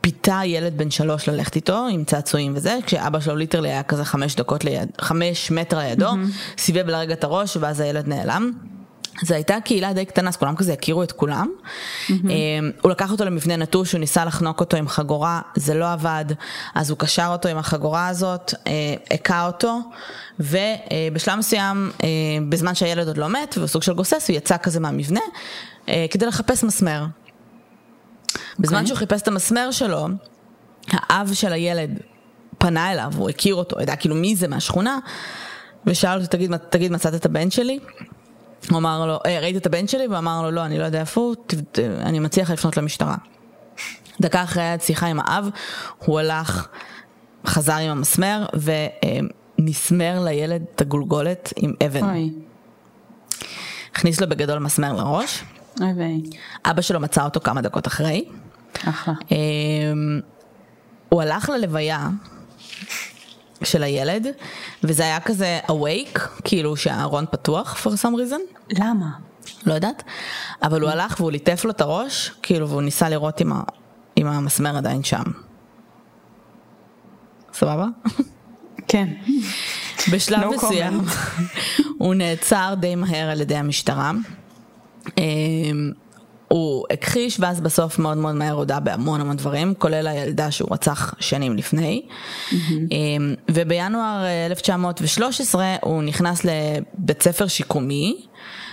פיתה 0.00 0.40
ילד 0.44 0.78
בן 0.78 0.90
שלוש 0.90 1.28
ללכת 1.28 1.56
איתו 1.56 1.86
עם 1.90 2.04
צעצועים 2.04 2.52
וזה, 2.56 2.78
כשאבא 2.86 3.20
שלו 3.20 3.36
ליטרלי 3.36 3.68
היה 3.68 3.82
כזה 3.82 4.04
חמש 4.04 4.36
דקות 4.36 4.64
ליד, 4.64 4.88
חמש 5.00 5.50
מטר 5.50 5.78
לידו, 5.78 6.10
mm-hmm. 6.10 6.58
סיבב 6.58 6.86
לרגע 6.86 7.14
את 7.14 7.24
הראש 7.24 7.56
ואז 7.56 7.80
הילד 7.80 8.08
נעלם. 8.08 8.52
זו 9.22 9.34
הייתה 9.34 9.56
קהילה 9.64 9.92
די 9.92 10.04
קטנה, 10.04 10.28
אז 10.28 10.36
כולם 10.36 10.56
כזה 10.56 10.72
הכירו 10.72 11.02
את 11.02 11.12
כולם. 11.12 11.48
Mm-hmm. 12.06 12.12
הוא 12.82 12.90
לקח 12.90 13.10
אותו 13.10 13.24
למבנה 13.24 13.56
נטוש, 13.56 13.92
הוא 13.92 13.98
ניסה 13.98 14.24
לחנוק 14.24 14.60
אותו 14.60 14.76
עם 14.76 14.88
חגורה, 14.88 15.40
זה 15.56 15.74
לא 15.74 15.92
עבד, 15.92 16.24
אז 16.74 16.90
הוא 16.90 16.98
קשר 16.98 17.28
אותו 17.32 17.48
עם 17.48 17.58
החגורה 17.58 18.08
הזאת, 18.08 18.54
אה, 18.66 18.72
הכה 19.10 19.46
אותו, 19.46 19.78
ובשלב 20.40 21.38
מסוים, 21.38 21.90
אה, 22.02 22.08
בזמן 22.48 22.74
שהילד 22.74 23.06
עוד 23.06 23.18
לא 23.18 23.28
מת, 23.28 23.54
והוא 23.56 23.66
סוג 23.66 23.82
של 23.82 23.92
גוסס, 23.92 24.28
הוא 24.28 24.36
יצא 24.36 24.56
כזה 24.56 24.80
מהמבנה, 24.80 25.20
כדי 25.86 26.26
לחפש 26.26 26.64
מסמר. 26.64 27.06
בזמן 28.58 28.76
okay. 28.76 28.80
אוקיי. 28.80 28.86
שהוא 28.86 28.98
חיפש 28.98 29.22
את 29.22 29.28
המסמר 29.28 29.70
שלו, 29.70 30.08
האב 30.88 31.30
של 31.34 31.52
הילד 31.52 32.00
פנה 32.58 32.92
אליו, 32.92 33.12
הוא 33.16 33.28
הכיר 33.28 33.54
אותו, 33.54 33.80
ידע 33.80 33.96
כאילו 33.96 34.14
מי 34.14 34.36
זה 34.36 34.48
מהשכונה, 34.48 34.98
ושאל 35.86 36.18
אותו, 36.18 36.26
תגיד, 36.26 36.56
תגיד 36.56 36.92
מצאת 36.92 37.14
את 37.14 37.26
הבן 37.26 37.50
שלי? 37.50 37.78
הוא 38.70 38.78
אמר 38.78 39.06
לו, 39.06 39.18
אה, 39.26 39.40
ראית 39.40 39.56
את 39.56 39.66
הבן 39.66 39.86
שלי? 39.86 40.06
והוא 40.06 40.18
אמר 40.18 40.42
לו, 40.42 40.50
לא, 40.50 40.64
אני 40.64 40.78
לא 40.78 40.84
יודע 40.84 41.00
איפה 41.00 41.20
הוא, 41.20 41.34
אני 42.00 42.18
מציע 42.18 42.42
לך 42.42 42.50
לפנות 42.50 42.76
למשטרה. 42.76 43.16
דקה 44.20 44.42
אחרי 44.42 44.62
השיחה 44.62 45.06
עם 45.06 45.20
האב, 45.20 45.48
הוא 45.98 46.20
הלך, 46.20 46.66
חזר 47.46 47.76
עם 47.76 47.90
המסמר, 47.90 48.46
ונסמר 49.58 50.24
לילד 50.24 50.64
את 50.74 50.80
הגולגולת 50.80 51.52
עם 51.56 51.72
אבן. 51.86 52.04
אוי. 52.04 52.30
הכניס 53.92 54.20
לו 54.20 54.28
בגדול 54.28 54.58
מסמר 54.58 54.92
לראש. 54.92 55.44
אוי 55.80 56.22
אבא 56.64 56.82
שלו 56.82 57.00
מצא 57.00 57.24
אותו 57.24 57.40
כמה 57.40 57.60
דקות 57.60 57.86
אחרי. 57.86 58.24
אחלה. 58.88 59.14
אמ, 59.30 60.20
הוא 61.08 61.22
הלך 61.22 61.48
ללוויה 61.48 62.08
של 63.64 63.82
הילד, 63.82 64.26
וזה 64.84 65.02
היה 65.02 65.20
כזה 65.20 65.60
awake, 65.68 66.18
כאילו 66.44 66.76
שהארון 66.76 67.24
פתוח 67.30 67.86
for 67.86 67.90
some 67.90 68.14
reason. 68.14 68.56
למה? 68.70 69.08
לא 69.66 69.74
יודעת, 69.74 70.02
אבל 70.62 70.80
הוא 70.80 70.90
הלך 70.90 71.20
והוא 71.20 71.32
ליטף 71.32 71.64
לו 71.64 71.70
את 71.70 71.80
הראש, 71.80 72.32
כאילו, 72.42 72.68
והוא 72.68 72.82
ניסה 72.82 73.08
לראות 73.08 73.42
אם, 73.42 73.52
ה, 73.52 73.62
אם 74.18 74.26
המסמר 74.26 74.76
עדיין 74.76 75.04
שם. 75.04 75.22
סבבה? 77.52 77.86
כן. 78.88 79.08
בשלב 80.12 80.42
no 80.42 80.54
מסוים 80.54 81.00
הוא 81.98 82.14
נעצר 82.14 82.74
די 82.80 82.94
מהר 82.94 83.30
על 83.30 83.40
ידי 83.40 83.56
המשטרה. 83.56 84.12
אמ, 85.18 85.92
הוא 86.48 86.84
הכחיש 86.92 87.40
ואז 87.40 87.60
בסוף 87.60 87.98
מאוד 87.98 88.16
מאוד 88.16 88.34
מהר 88.34 88.52
הודה 88.52 88.80
בהמון 88.80 89.20
המון 89.20 89.36
דברים, 89.36 89.74
כולל 89.74 90.06
הילדה 90.06 90.50
שהוא 90.50 90.68
רצח 90.72 91.14
שנים 91.20 91.56
לפני. 91.56 92.02
Mm-hmm. 92.06 92.54
ובינואר 93.50 94.24
1913 94.46 95.62
אה, 95.62 95.76
הוא 95.82 96.02
נכנס 96.02 96.44
לבית 96.44 97.22
ספר 97.22 97.46
שיקומי 97.46 98.26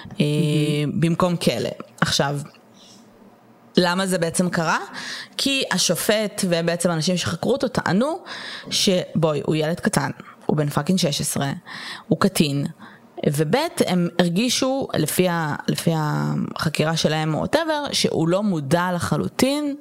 mm-hmm. 0.05 0.17
במקום 0.99 1.35
כלא. 1.35 1.69
עכשיו, 2.01 2.39
למה 3.77 4.07
זה 4.07 4.17
בעצם 4.17 4.49
קרה? 4.49 4.79
כי 5.37 5.63
השופט 5.71 6.45
ובעצם 6.49 6.91
אנשים 6.91 7.17
שחקרו 7.17 7.51
אותו 7.51 7.67
טענו 7.67 8.19
שבואי, 8.69 9.41
הוא 9.45 9.55
ילד 9.55 9.79
קטן, 9.79 10.09
הוא 10.45 10.57
בן 10.57 10.69
fucking 10.69 10.99
16, 10.99 11.51
הוא 12.07 12.19
קטין. 12.19 12.65
וב' 13.27 13.55
הם 13.87 14.07
הרגישו 14.19 14.87
לפי, 14.93 15.27
ה, 15.29 15.55
לפי 15.67 15.91
החקירה 15.95 16.97
שלהם 16.97 17.33
או 17.33 17.39
whatever 17.39 17.83
שהוא 17.91 18.27
לא 18.27 18.43
מודע 18.43 18.89
לחלוטין 18.95 19.75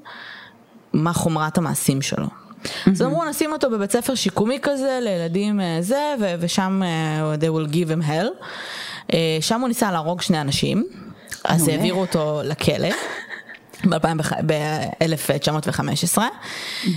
מה 0.93 1.13
חומרת 1.13 1.59
המעשים 1.59 2.03
שלו. 2.03 2.27
Mm-hmm. 2.27 2.91
אז 2.91 3.03
אמרו 3.03 3.25
נשים 3.25 3.53
אותו 3.53 3.71
בבית 3.71 3.93
ספר 3.93 4.15
שיקומי 4.15 4.59
כזה 4.63 4.99
לילדים 5.03 5.61
אה, 5.61 5.77
זה 5.81 6.15
ו- 6.21 6.35
ושם 6.41 6.83
uh, 6.83 7.41
they 7.41 7.47
will 7.47 7.73
give 7.75 7.89
him 7.89 8.03
hell. 8.09 8.45
Uh, 9.07 9.13
שם 9.41 9.61
הוא 9.61 9.69
ניסה 9.69 9.93
להרוג 9.93 10.21
שני 10.21 10.41
אנשים 10.41 10.87
אז 11.45 11.69
העבירו 11.69 12.01
אותו 12.01 12.41
לכלא 12.45 12.89
ב-1915. 14.47 16.19
Mm-hmm. 16.19 16.91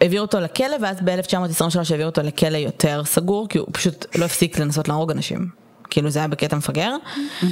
העביר 0.00 0.20
אותו 0.20 0.40
לכלא 0.40 0.76
ואז 0.80 0.96
ב-1923 1.04 1.76
העביר 1.90 2.06
אותו 2.06 2.22
לכלא 2.22 2.56
יותר 2.56 3.02
סגור 3.04 3.48
כי 3.48 3.58
הוא 3.58 3.68
פשוט 3.72 4.06
לא 4.18 4.24
הפסיק 4.24 4.58
לנסות 4.58 4.88
להרוג 4.88 5.10
אנשים. 5.10 5.66
כאילו 5.90 6.10
זה 6.10 6.18
היה 6.18 6.28
בקטע 6.28 6.56
מפגר. 6.56 6.96
Mm-hmm. 6.96 7.46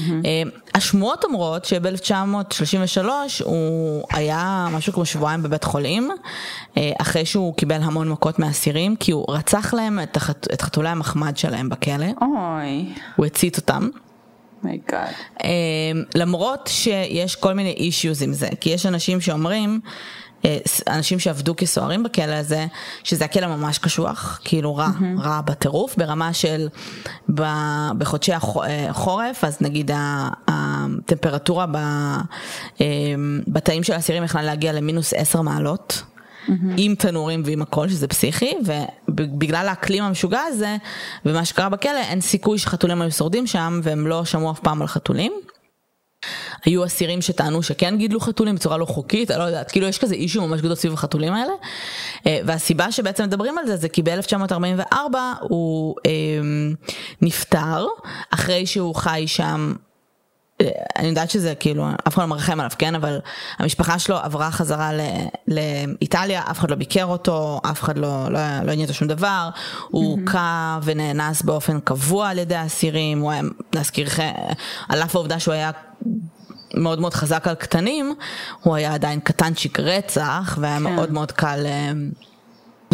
השמועות 0.74 1.24
אומרות 1.24 1.64
שב-1933 1.64 3.08
הוא 3.44 4.04
היה 4.12 4.68
משהו 4.72 4.92
כמו 4.92 5.04
שבועיים 5.04 5.42
בבית 5.42 5.64
חולים, 5.64 6.10
אה, 6.76 6.92
אחרי 7.00 7.24
שהוא 7.24 7.54
קיבל 7.54 7.82
המון 7.82 8.08
מכות 8.08 8.38
מאסירים, 8.38 8.96
כי 8.96 9.12
הוא 9.12 9.24
רצח 9.28 9.74
להם 9.74 10.00
את, 10.02 10.16
החת... 10.16 10.46
את 10.52 10.62
חתולי 10.62 10.88
המחמד 10.88 11.36
שלהם 11.36 11.68
בכלא. 11.68 12.06
אוי. 12.22 12.94
הוא 13.16 13.26
הצית 13.26 13.56
אותם. 13.56 13.88
אה, 15.44 15.48
למרות 16.14 16.70
שיש 16.72 17.36
כל 17.36 17.52
מיני 17.52 17.70
אישיוז 17.70 18.22
עם 18.22 18.32
זה, 18.32 18.48
כי 18.60 18.70
יש 18.70 18.86
אנשים 18.86 19.20
שאומרים 19.20 19.80
אה, 19.84 19.90
אנשים 20.88 21.18
שעבדו 21.18 21.56
כסוהרים 21.56 22.02
בכלא 22.02 22.34
הזה, 22.34 22.66
שזה 23.04 23.24
הכלא 23.24 23.46
ממש 23.46 23.78
קשוח, 23.78 24.40
כאילו 24.44 24.76
רע, 24.76 24.88
mm-hmm. 24.88 25.20
רע 25.20 25.40
בטירוף, 25.40 25.96
ברמה 25.96 26.32
של 26.32 26.68
בחודשי 27.98 28.32
החורף, 28.88 29.44
אז 29.44 29.56
נגיד 29.60 29.90
הטמפרטורה 30.48 31.66
אה, 32.80 32.86
בתאים 33.48 33.82
של 33.82 33.92
האסירים 33.92 34.24
יכלה 34.24 34.42
להגיע 34.42 34.72
למינוס 34.72 35.12
עשר 35.16 35.42
מעלות. 35.42 36.02
Mm-hmm. 36.02 36.50
עם 36.76 36.94
תנורים 36.94 37.42
ועם 37.44 37.62
הכל, 37.62 37.88
שזה 37.88 38.08
פסיכי, 38.08 38.54
ובגלל 38.64 39.68
האקלים 39.68 40.04
המשוגע 40.04 40.40
הזה, 40.40 40.76
ומה 41.24 41.44
שקרה 41.44 41.68
בכלא, 41.68 42.00
אין 42.00 42.20
סיכוי 42.20 42.58
שחתולים 42.58 43.02
היו 43.02 43.10
שורדים 43.10 43.46
שם, 43.46 43.80
והם 43.82 44.06
לא 44.06 44.24
שמעו 44.24 44.50
אף 44.50 44.60
פעם 44.60 44.82
על 44.82 44.88
חתולים. 44.88 45.32
היו 46.64 46.84
אסירים 46.84 47.22
שטענו 47.22 47.62
שכן 47.62 47.98
גידלו 47.98 48.20
חתולים 48.20 48.54
בצורה 48.54 48.76
לא 48.76 48.84
חוקית, 48.84 49.30
אני 49.30 49.38
לא 49.38 49.44
יודעת, 49.44 49.70
כאילו 49.70 49.86
יש 49.86 49.98
כזה 49.98 50.14
אישו 50.14 50.46
ממש 50.46 50.60
גדול 50.60 50.74
סביב 50.74 50.92
החתולים 50.92 51.32
האלה. 51.32 51.52
אה, 52.26 52.38
והסיבה 52.46 52.92
שבעצם 52.92 53.24
מדברים 53.24 53.58
על 53.58 53.66
זה 53.66 53.76
זה 53.76 53.88
כי 53.88 54.02
ב-1944 54.02 54.94
הוא 55.40 55.96
אה, 56.06 56.10
נפטר 57.22 57.86
אחרי 58.30 58.66
שהוא 58.66 58.94
חי 58.94 59.24
שם 59.26 59.74
אני 61.04 61.10
יודעת 61.10 61.30
שזה 61.30 61.54
כאילו, 61.54 61.88
אף 62.08 62.14
אחד 62.14 62.22
לא 62.22 62.28
מרחם 62.28 62.60
עליו, 62.60 62.70
כן? 62.78 62.94
אבל 62.94 63.18
המשפחה 63.58 63.98
שלו 63.98 64.16
עברה 64.16 64.50
חזרה 64.50 64.90
לאיטליה, 65.48 66.42
אף 66.50 66.58
אחד 66.58 66.70
לא 66.70 66.76
ביקר 66.76 67.04
אותו, 67.04 67.60
אף 67.70 67.82
אחד 67.82 67.98
לא, 67.98 68.28
לא, 68.30 68.38
לא 68.64 68.72
עניין 68.72 68.80
אותו 68.80 68.94
שום 68.94 69.08
דבר, 69.08 69.48
הוא 69.90 70.20
הוכה 70.20 70.78
mm-hmm. 70.78 70.84
ונאנס 70.84 71.42
באופן 71.42 71.80
קבוע 71.80 72.28
על 72.28 72.38
ידי 72.38 72.54
האסירים, 72.54 73.20
הוא 73.20 73.30
היה, 73.30 73.42
להזכירכם, 73.74 74.32
על 74.88 75.02
אף 75.02 75.16
העובדה 75.16 75.40
שהוא 75.40 75.54
היה 75.54 75.70
מאוד 76.74 77.00
מאוד 77.00 77.14
חזק 77.14 77.48
על 77.48 77.54
קטנים, 77.54 78.14
הוא 78.62 78.74
היה 78.74 78.94
עדיין 78.94 79.20
קטנצ'יק 79.20 79.80
רצח, 79.80 80.58
והיה 80.60 80.76
כן. 80.76 80.82
מאוד 80.82 81.12
מאוד 81.12 81.32
קל... 81.32 81.66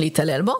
אה, 0.00 0.04
להתעלל 0.04 0.42
בו. 0.42 0.54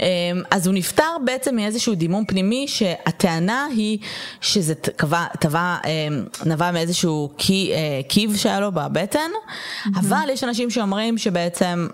אה, 0.00 0.06
אז 0.50 0.66
הוא 0.66 0.74
נפטר 0.74 1.16
בעצם 1.24 1.56
מאיזשהו 1.56 1.94
דימום 1.94 2.24
פנימי 2.24 2.68
שהטענה 2.68 3.66
היא 3.76 3.98
שזה 4.40 4.74
טבע, 4.74 5.24
טבע, 5.40 5.76
אה, 5.84 6.08
נבע 6.46 6.70
מאיזשהו 6.70 7.30
קי, 7.36 7.72
קיב 8.08 8.36
שהיה 8.36 8.60
לו 8.60 8.72
בבטן, 8.72 9.18
mm-hmm. 9.18 9.88
אבל 10.00 10.30
יש 10.32 10.44
אנשים 10.44 10.70
שאומרים 10.70 11.18
שבעצם 11.18 11.86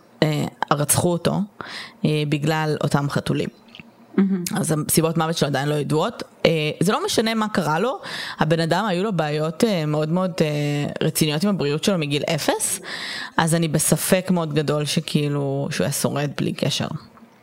רצחו 0.73 1.13
אותו 1.13 1.35
בגלל 2.05 2.77
אותם 2.83 3.11
חתולים. 3.11 3.62
Mm-hmm. 4.19 4.61
אז 4.61 4.75
הסיבות 4.89 5.19
מוות 5.19 5.37
שלו 5.37 5.49
עדיין 5.49 5.69
לא 5.69 5.75
ידועות. 5.75 6.23
אה, 6.47 6.51
זה 6.81 6.93
לא 6.93 7.05
משנה 7.05 7.35
מה 7.35 7.49
קרה 7.49 7.79
לו, 7.79 7.99
הבן 8.39 8.61
אדם 8.61 8.85
היו 8.85 9.03
לו 9.03 9.13
בעיות 9.13 9.65
אה, 9.65 9.87
מאוד 9.87 10.09
מאוד 10.09 10.33
אה, 10.41 11.07
רציניות 11.07 11.45
עם 11.45 11.51
הבריאות 11.51 11.85
שלו 11.85 11.99
מגיל 11.99 12.23
אפס, 12.23 12.81
אז 13.37 13.55
אני 13.55 13.69
בספק 13.69 14.31
מאוד 14.31 14.55
גדול 14.55 14.85
שכאילו, 14.85 15.69
שהוא 15.71 15.85
היה 15.85 15.93
שורד 15.93 16.31
בלי 16.37 16.53
קשר. 16.53 16.89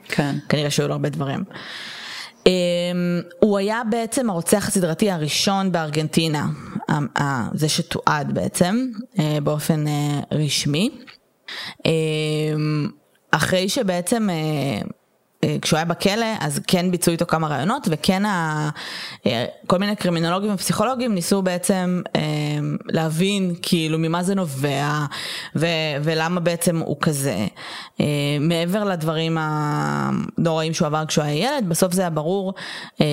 כן. 0.08 0.36
כנראה 0.50 0.70
שהיו 0.70 0.88
לו 0.88 0.94
הרבה 0.94 1.10
דברים. 1.10 1.44
הוא 3.40 3.58
היה 3.58 3.82
בעצם 3.90 4.30
הרוצח 4.30 4.68
הסדרתי 4.68 5.12
הראשון 5.12 5.72
בארגנטינה, 5.72 6.48
זה 7.54 7.70
שתועד 7.70 8.34
בעצם 8.34 8.88
באופן 9.44 9.86
רשמי. 10.32 10.90
אחרי 13.32 13.70
שבעצם 13.70 14.28
כשהוא 15.62 15.78
היה 15.78 15.86
בכלא, 15.86 16.26
אז 16.40 16.60
כן 16.68 16.92
ביצעו 16.92 17.12
איתו 17.12 17.26
כמה 17.26 17.48
רעיונות, 17.48 17.88
וכן 17.92 18.26
ה... 18.26 18.70
אה, 19.26 19.46
כל 19.68 19.78
מיני 19.78 19.96
קרימינולוגים 19.96 20.54
ופסיכולוגים 20.54 21.16
ניסו 21.16 21.42
בעצם 21.42 22.02
אה, 22.16 22.22
להבין 22.86 23.56
כאילו 23.62 23.98
ממה 24.00 24.24
זה 24.24 24.36
נובע, 24.36 25.06
ו... 25.56 25.66
ולמה 26.04 26.40
בעצם 26.40 26.78
הוא 26.78 26.98
כזה. 27.02 27.48
מעבר 28.40 28.84
לדברים 28.84 29.38
הנוראים 29.40 30.74
שהוא 30.74 30.86
עבר 30.86 31.06
כשהוא 31.06 31.24
היה 31.24 31.58
ילד, 31.58 31.70
בסוף 31.70 31.94
זה 31.94 32.02
היה 32.02 32.10
ברור 32.10 32.54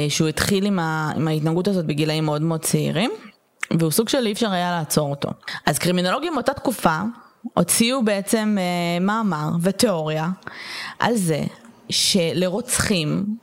שהוא 0.09 0.29
התחיל 0.29 0.67
עם, 0.67 0.79
ה... 0.79 1.13
עם 1.17 1.29
ההתנהגות 1.29 1.69
הזאת 1.69 1.87
בגילאים 1.87 2.25
מאוד 2.25 2.43
מאוד 2.43 2.61
צעירים, 2.61 3.11
והוא 3.79 3.91
סוג 3.91 4.09
של 4.09 4.27
אי 4.27 4.33
אפשר 4.33 4.53
היה 4.53 4.71
לעצור 4.71 5.11
אותו. 5.11 5.31
אז 5.67 5.79
קרימינולוגים 5.79 6.35
באותה 6.35 6.55
תקופה, 6.55 6.99
הוציאו 7.55 8.05
בעצם 8.05 8.57
אה, 8.59 9.01
מאמר 9.01 9.49
ותיאוריה 9.63 10.29
על 10.99 11.15
זה 11.17 11.45
שלרוצחים 11.91 13.37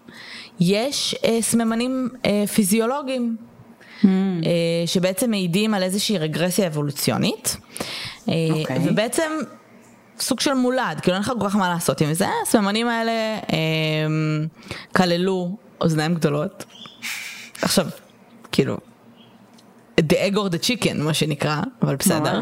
יש 0.60 1.16
אה, 1.26 1.42
סממנים 1.42 2.10
אה, 2.26 2.44
פיזיולוגיים. 2.48 3.38
Mm. 4.04 4.06
אה, 4.06 4.50
שבעצם 4.86 5.30
מעידים 5.30 5.74
על 5.74 5.84
איזושהי 5.84 6.18
רגרסיה 6.18 6.68
אבולוציונית, 6.68 7.58
okay. 7.58 8.30
אה, 8.30 8.60
אוקיי. 8.60 8.78
ובעצם 8.86 9.32
סוג 10.20 10.40
של 10.40 10.54
מולד, 10.54 11.00
כאילו 11.02 11.14
אין 11.14 11.22
לך 11.22 11.32
כל 11.40 11.50
כך 11.50 11.56
מה 11.56 11.70
לעשות 11.70 12.02
עם 12.02 12.14
זה, 12.14 12.28
הסממנים 12.44 12.88
האלה 12.88 13.12
אה, 13.12 14.08
כללו 14.96 15.58
אוזניים 15.82 16.16
גדולות. 16.16 16.66
עכשיו, 17.62 17.88
כאילו, 18.52 18.78
the 20.02 20.14
egg 20.14 20.36
or 20.36 20.50
the 20.50 20.64
chicken 20.64 20.94
מה 20.98 21.14
שנקרא, 21.14 21.62
אבל 21.82 21.96
בסדר. 21.96 22.42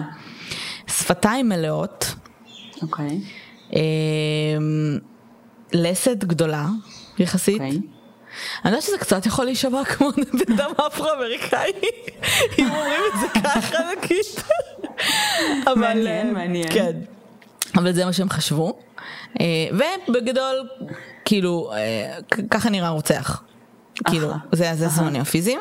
שפתיים 0.88 1.50
מלאות. 1.50 2.16
אוקיי. 2.82 3.20
Okay. 3.72 3.76
לסת 5.74 6.18
גדולה 6.24 6.68
יחסית. 7.20 7.62
Okay. 7.62 7.66
אוקיי. 7.66 7.80
אני 8.66 8.72
יודעת 8.72 8.84
שזה 8.84 8.98
קצת 8.98 9.26
יכול 9.26 9.46
להישמע 9.46 9.86
כמו 9.86 10.12
בן 10.12 10.54
אדם 10.54 10.72
אפרו-אמריקאי, 10.88 11.72
אם 12.60 12.68
אומרים 12.72 13.02
את 13.14 13.20
זה 13.22 13.40
ככה 13.44 13.78
נגיד. 13.92 14.26
מעניין, 15.76 16.28
אה, 16.28 16.34
מעניין. 16.34 16.68
כן. 16.74 16.92
אבל 17.76 17.94
זה 17.94 18.06
מה 18.06 18.14
שהם 18.14 18.30
חשבו. 18.30 18.80
אה, 19.42 19.46
ובגדול, 20.08 20.68
כאילו, 21.26 21.72
אה, 21.74 22.18
ככה 22.50 22.70
נראה 22.70 22.90
רוצח. 22.90 23.44
כאילו, 24.08 24.32
זה 24.52 24.72
הזמנים 24.72 25.22
הפיזיים. 25.22 25.60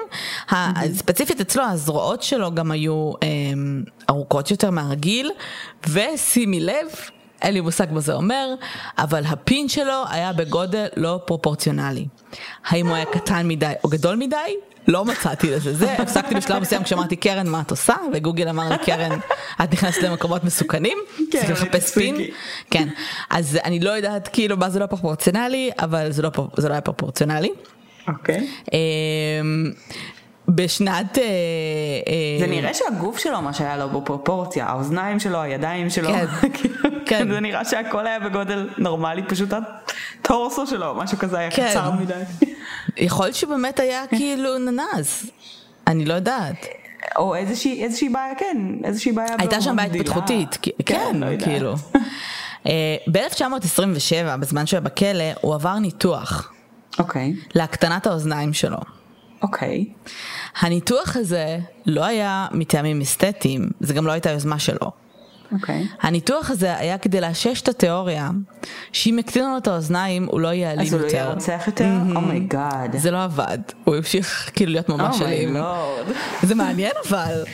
ספציפית 0.92 1.40
אצלו 1.40 1.62
הזרועות 1.62 2.22
שלו 2.22 2.54
גם 2.54 2.70
היו 2.70 3.12
ארוכות 4.10 4.50
יותר 4.50 4.70
מהרגיל, 4.70 5.30
ושימי 5.88 6.60
לב, 6.60 6.86
אין 7.42 7.54
לי 7.54 7.60
מושג 7.60 7.86
מה 7.90 8.00
זה 8.00 8.14
אומר, 8.14 8.54
אבל 8.98 9.22
הפין 9.26 9.68
שלו 9.68 10.04
היה 10.10 10.32
בגודל 10.32 10.86
לא 10.96 11.20
פרופורציונלי. 11.24 12.06
האם 12.66 12.86
הוא 12.86 12.96
היה 12.96 13.04
קטן 13.04 13.48
מדי 13.48 13.72
או 13.84 13.88
גדול 13.88 14.16
מדי? 14.16 14.36
לא 14.88 15.04
מצאתי 15.04 15.50
לזה, 15.50 15.74
זה 15.74 15.92
הפסקתי 15.92 16.34
בשלב 16.34 16.62
מסוים 16.62 16.82
כשאמרתי 16.82 17.16
קרן 17.16 17.48
מה 17.48 17.60
את 17.60 17.70
עושה 17.70 17.94
וגוגל 18.14 18.48
אמר 18.48 18.68
לי 18.68 18.78
קרן 18.78 19.18
את 19.64 19.72
נכנסת 19.72 20.02
למקומות 20.02 20.44
מסוכנים, 20.44 20.98
צריך 21.30 21.50
לחפש 21.50 21.94
פין, 21.94 22.16
כן, 22.70 22.88
אז 23.30 23.58
אני 23.64 23.80
לא 23.80 23.90
יודעת 23.90 24.28
כאילו 24.28 24.56
מה 24.56 24.70
זה 24.70 24.78
לא 24.78 24.86
פרופורציונלי 24.86 25.70
אבל 25.78 26.12
זה 26.12 26.22
לא, 26.22 26.30
זה 26.56 26.68
לא 26.68 26.72
היה 26.72 26.80
פרופורציונלי. 26.80 27.50
אוקיי. 28.08 28.48
אמ, 28.72 29.72
בשנת... 30.54 31.18
אה, 31.18 31.24
אה, 31.24 32.40
זה 32.40 32.46
נראה 32.46 32.74
שהגוף 32.74 33.18
שלו 33.18 33.42
מה 33.42 33.52
שהיה 33.52 33.76
לו 33.76 33.88
בפרופורציה, 33.88 34.66
האוזניים 34.66 35.20
שלו, 35.20 35.42
הידיים 35.42 35.90
שלו, 35.90 36.08
כן, 36.08 36.26
כן. 37.06 37.32
זה 37.32 37.40
נראה 37.40 37.64
שהכל 37.64 38.06
היה 38.06 38.20
בגודל 38.20 38.68
נורמלי, 38.78 39.22
פשוט 39.22 39.48
הטורסו 39.52 40.66
שלו, 40.66 40.94
משהו 40.94 41.18
כזה 41.18 41.38
היה 41.38 41.50
כן. 41.50 41.68
קצר 41.70 41.90
מדי. 41.90 42.22
יכול 42.96 43.26
להיות 43.26 43.36
שבאמת 43.36 43.80
היה 43.80 44.04
כאילו 44.06 44.58
ננס, 44.58 45.26
אני 45.86 46.04
לא 46.04 46.14
יודעת. 46.14 46.66
או 47.16 47.34
איזושהי, 47.34 47.84
איזושהי 47.84 48.08
בעיה, 48.08 48.34
כן, 48.34 48.56
איזושהי 48.84 49.12
בעיה. 49.12 49.36
הייתה 49.38 49.60
שם 49.60 49.76
בעיה 49.76 49.88
התפתחותית, 49.88 50.58
כן, 50.62 50.70
כן 50.86 51.16
לא 51.16 51.26
כאילו. 51.44 51.74
אה, 52.66 52.96
ב-1927, 53.12 54.36
בזמן 54.40 54.66
שהוא 54.66 54.76
היה 54.76 54.80
בכלא, 54.80 55.24
הוא 55.40 55.54
עבר 55.54 55.78
ניתוח. 55.78 56.52
אוקיי. 56.98 57.34
Okay. 57.36 57.50
להקטנת 57.54 58.06
האוזניים 58.06 58.52
שלו. 58.52 58.78
אוקיי. 59.42 59.84
Okay. 59.88 60.10
הניתוח 60.60 61.16
הזה 61.16 61.58
לא 61.86 62.04
היה 62.04 62.46
מטעמים 62.52 63.00
אסתטיים, 63.00 63.70
זה 63.80 63.94
גם 63.94 64.06
לא 64.06 64.12
הייתה 64.12 64.30
יוזמה 64.30 64.58
שלו. 64.58 64.90
אוקיי. 65.52 65.82
Okay. 65.82 66.06
הניתוח 66.06 66.50
הזה 66.50 66.76
היה 66.76 66.98
כדי 66.98 67.20
לאשש 67.20 67.60
את 67.60 67.68
התיאוריה 67.68 68.30
שאם 68.92 69.18
יקטינו 69.18 69.48
לו 69.50 69.58
את 69.58 69.68
האוזניים 69.68 70.26
הוא 70.30 70.40
לא 70.40 70.48
יהיה 70.48 70.70
אלים 70.72 70.84
יותר. 70.84 70.96
אז 70.96 71.02
הוא 71.02 71.10
לא 71.12 71.16
יהיה 71.16 71.32
רוצח 71.32 71.62
יותר? 71.66 71.90
oh 72.16 72.36
my 72.36 72.55
God. 72.55 72.94
Mm-hmm. 72.94 72.96
Oh 72.96 72.98
זה 72.98 73.10
לא 73.10 73.24
עבד, 73.24 73.58
הוא 73.84 73.96
המשיך 73.96 74.50
כאילו 74.54 74.72
להיות 74.72 74.88
ממש 74.88 75.20
oh 75.20 75.24
אלים. 75.24 75.56
זה 76.42 76.54
מעניין 76.54 76.92
אבל. 77.08 77.44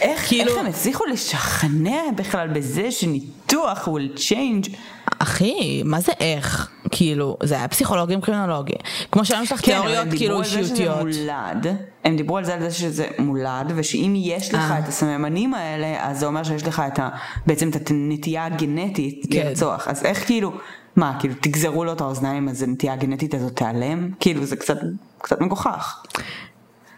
איך, 0.00 0.28
כאילו... 0.28 0.50
איך 0.50 0.58
הם 0.60 0.66
הצליחו 0.66 1.04
לשכנע 1.06 2.00
בכלל 2.16 2.48
בזה 2.48 2.90
שניתוח 2.90 3.88
will 3.88 4.18
change? 4.18 4.76
אחי, 5.18 5.82
מה 5.84 6.00
זה 6.00 6.12
איך? 6.20 6.68
כאילו, 6.90 7.36
זה 7.42 7.54
היה 7.54 7.68
פסיכולוגים 7.68 8.20
קרימינולוגים. 8.20 8.76
כמו 9.12 9.24
שהיום 9.24 9.42
יש 9.42 9.52
לך 9.52 9.60
כן, 9.60 9.72
תיאוריות 9.72 10.08
כאילו 10.16 10.40
אישיותיות. 10.42 10.98
מולד, 10.98 11.66
הם 12.04 12.16
דיברו 12.16 12.36
על 12.36 12.44
זה, 12.44 12.54
על 12.54 12.60
זה 12.60 12.70
שזה 12.70 13.06
מולד, 13.18 13.72
ושאם 13.76 14.14
יש 14.16 14.54
לך 14.54 14.70
אה. 14.70 14.78
את 14.78 14.88
הסממנים 14.88 15.54
האלה, 15.54 16.08
אז 16.08 16.18
זה 16.20 16.26
אומר 16.26 16.42
שיש 16.42 16.62
לך 16.66 16.82
את 16.86 16.98
ה, 16.98 17.08
בעצם 17.46 17.68
את 17.68 17.90
הנטייה 17.90 18.44
הגנטית 18.44 19.26
כן. 19.30 19.46
לרצוח. 19.46 19.88
אז 19.88 20.04
איך 20.04 20.26
כאילו, 20.26 20.52
מה, 20.96 21.16
כאילו 21.20 21.34
תגזרו 21.40 21.84
לו 21.84 21.92
את 21.92 22.00
האוזניים, 22.00 22.48
אז 22.48 22.62
הנטייה 22.62 22.92
הגנטית 22.92 23.34
הזאת 23.34 23.56
תיעלם? 23.56 24.10
כאילו, 24.20 24.44
זה 24.44 24.56
קצת, 24.56 24.78
קצת 25.18 25.40
מגוחך. 25.40 26.02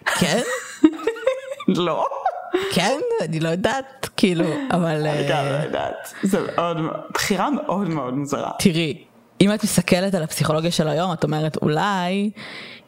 כן? 0.05 0.41
לא? 1.69 2.07
כן, 2.73 2.99
אני 3.21 3.41
לא 3.41 3.49
יודעת, 3.49 4.09
כאילו, 4.17 4.45
אבל... 4.71 5.07
אני 5.07 5.29
גם 5.29 5.45
לא 5.45 5.65
יודעת. 5.65 6.15
זה 6.23 6.41
מאוד, 6.41 6.77
בחירה 7.15 7.51
מאוד 7.51 7.89
מאוד 7.89 8.15
מוזרה. 8.15 8.51
תראי, 8.59 9.05
אם 9.41 9.55
את 9.55 9.65
מסתכלת 9.65 10.15
על 10.15 10.23
הפסיכולוגיה 10.23 10.71
של 10.71 10.89
היום, 10.89 11.13
את 11.13 11.25
אומרת, 11.25 11.57
אולי 11.63 12.31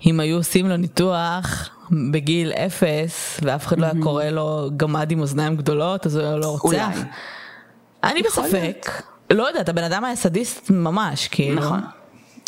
אם 0.07 0.21
היו 0.21 0.37
עושים 0.37 0.69
לו 0.69 0.77
ניתוח 0.77 1.71
בגיל 2.11 2.53
אפס, 2.53 3.41
ואף 3.43 3.67
אחד 3.67 3.79
לא 3.79 3.87
היה 3.87 3.95
קורא 4.03 4.25
לו 4.25 4.71
גמד 4.77 5.11
עם 5.11 5.21
אוזניים 5.21 5.57
גדולות, 5.57 6.07
אז 6.07 6.17
הוא 6.17 6.25
היה 6.25 6.37
לא 6.37 6.59
רוצח. 6.63 6.99
אני 8.05 8.23
בספק. 8.23 9.03
לא 9.31 9.49
יודעת, 9.49 9.69
הבן 9.69 9.85
אדם 9.85 10.05
היה 10.05 10.17
סדיסט 10.17 10.71
ממש, 10.71 11.29
כאילו. 11.29 11.61
נכון. 11.61 11.81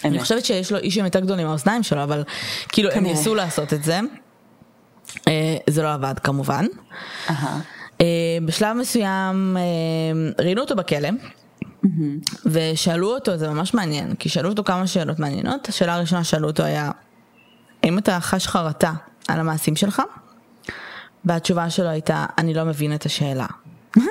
אני 0.05 0.21
חושבת 0.21 0.45
שיש 0.45 0.73
לו 0.73 0.79
אישים 0.79 1.05
יותר 1.05 1.21
גדולים 1.21 1.47
מהאוזניים 1.47 1.83
שלו, 1.83 2.03
אבל 2.03 2.25
כאילו 2.69 2.91
הם 2.91 3.03
ניסו 3.03 3.35
לעשות 3.35 3.73
את 3.73 3.85
זה. 3.85 4.01
אה, 5.29 5.57
זה 5.71 5.83
לא 5.83 5.93
עבד 5.93 6.15
כמובן. 6.19 6.65
אה, 8.01 8.39
בשלב 8.47 8.77
מסוים 8.77 9.57
אה, 9.57 10.43
ראיינו 10.45 10.61
אותו 10.61 10.77
בכלא. 10.77 11.09
ושאלו 12.47 13.15
אותו, 13.15 13.37
זה 13.37 13.49
ממש 13.49 13.75
מעניין, 13.75 14.15
כי 14.15 14.29
שאלו 14.29 14.49
אותו 14.49 14.65
כמה 14.65 14.87
שאלות 14.87 15.19
מעניינות. 15.19 15.69
השאלה 15.69 15.95
הראשונה 15.95 16.25
שאלו 16.25 16.47
אותו 16.49 16.63
היה, 16.63 16.91
האם 17.83 17.99
אתה 17.99 18.21
חש 18.21 18.47
חרטה 18.47 18.93
על 19.29 19.41
המעשים 19.41 19.77
שלך? 19.77 20.03
והתשובה 21.25 21.71
שלו 21.71 21.89
הייתה, 21.89 22.27
אני 22.39 22.55
לא 22.55 22.65
מבין 22.65 22.95
את 22.95 23.07
השאלה. 23.07 23.47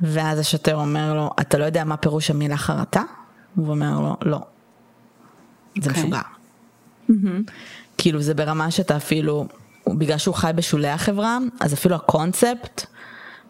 ואז 0.00 0.38
השוטר 0.38 0.76
אומר 0.76 1.14
לו, 1.14 1.30
אתה 1.40 1.58
לא 1.58 1.64
יודע 1.64 1.84
מה 1.84 1.96
פירוש 1.96 2.30
המילה 2.30 2.56
חרטה? 2.56 3.02
הוא 3.54 3.68
אומר 3.68 4.00
לו, 4.00 4.16
לא. 4.22 4.38
זה 5.80 5.90
okay. 5.90 5.92
אוקיי. 5.92 6.02
משוגע. 6.02 6.20
Mm-hmm. 7.10 7.50
כאילו 8.00 8.22
זה 8.22 8.34
ברמה 8.34 8.70
שאתה 8.70 8.96
אפילו, 8.96 9.46
בגלל 9.88 10.18
שהוא 10.18 10.34
חי 10.34 10.50
בשולי 10.54 10.88
החברה, 10.88 11.38
אז 11.60 11.74
אפילו 11.74 11.96
הקונספט 11.96 12.86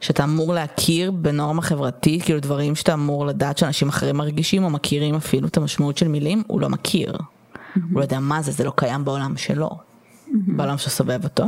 שאתה 0.00 0.24
אמור 0.24 0.54
להכיר 0.54 1.10
בנורמה 1.10 1.62
חברתית, 1.62 2.22
כאילו 2.22 2.40
דברים 2.40 2.74
שאתה 2.74 2.94
אמור 2.94 3.26
לדעת 3.26 3.58
שאנשים 3.58 3.88
אחרים 3.88 4.16
מרגישים 4.16 4.64
או 4.64 4.70
מכירים 4.70 5.14
אפילו 5.14 5.48
את 5.48 5.56
המשמעות 5.56 5.98
של 5.98 6.08
מילים, 6.08 6.42
הוא 6.46 6.60
לא 6.60 6.68
מכיר. 6.68 7.12
Mm-hmm. 7.12 7.80
הוא 7.92 7.98
לא 7.98 8.02
יודע 8.02 8.20
מה 8.20 8.42
זה, 8.42 8.52
זה 8.52 8.64
לא 8.64 8.72
קיים 8.76 9.04
בעולם 9.04 9.36
שלו, 9.36 9.70
mm-hmm. 9.70 10.32
בעולם 10.46 10.78
שסובב 10.78 11.24
אותו. 11.24 11.44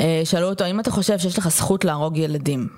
אה, 0.00 0.22
שאלו 0.24 0.48
אותו, 0.48 0.64
האם 0.64 0.80
אתה 0.80 0.90
חושב 0.90 1.18
שיש 1.18 1.38
לך 1.38 1.48
זכות 1.48 1.84
להרוג 1.84 2.16
ילדים? 2.16 2.68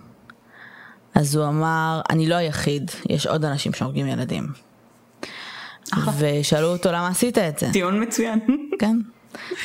אז 1.14 1.36
הוא 1.36 1.46
אמר, 1.46 2.00
אני 2.10 2.26
לא 2.26 2.34
היחיד, 2.34 2.90
יש 3.08 3.26
עוד 3.26 3.44
אנשים 3.44 3.72
שהורגים 3.72 4.06
ילדים. 4.06 4.48
ושאלו 6.18 6.66
אותו 6.72 6.92
למה 6.92 7.08
עשית 7.08 7.38
את 7.38 7.58
זה. 7.58 7.66
טיעון 7.72 8.02
מצוין. 8.02 8.38
כן. 8.80 8.96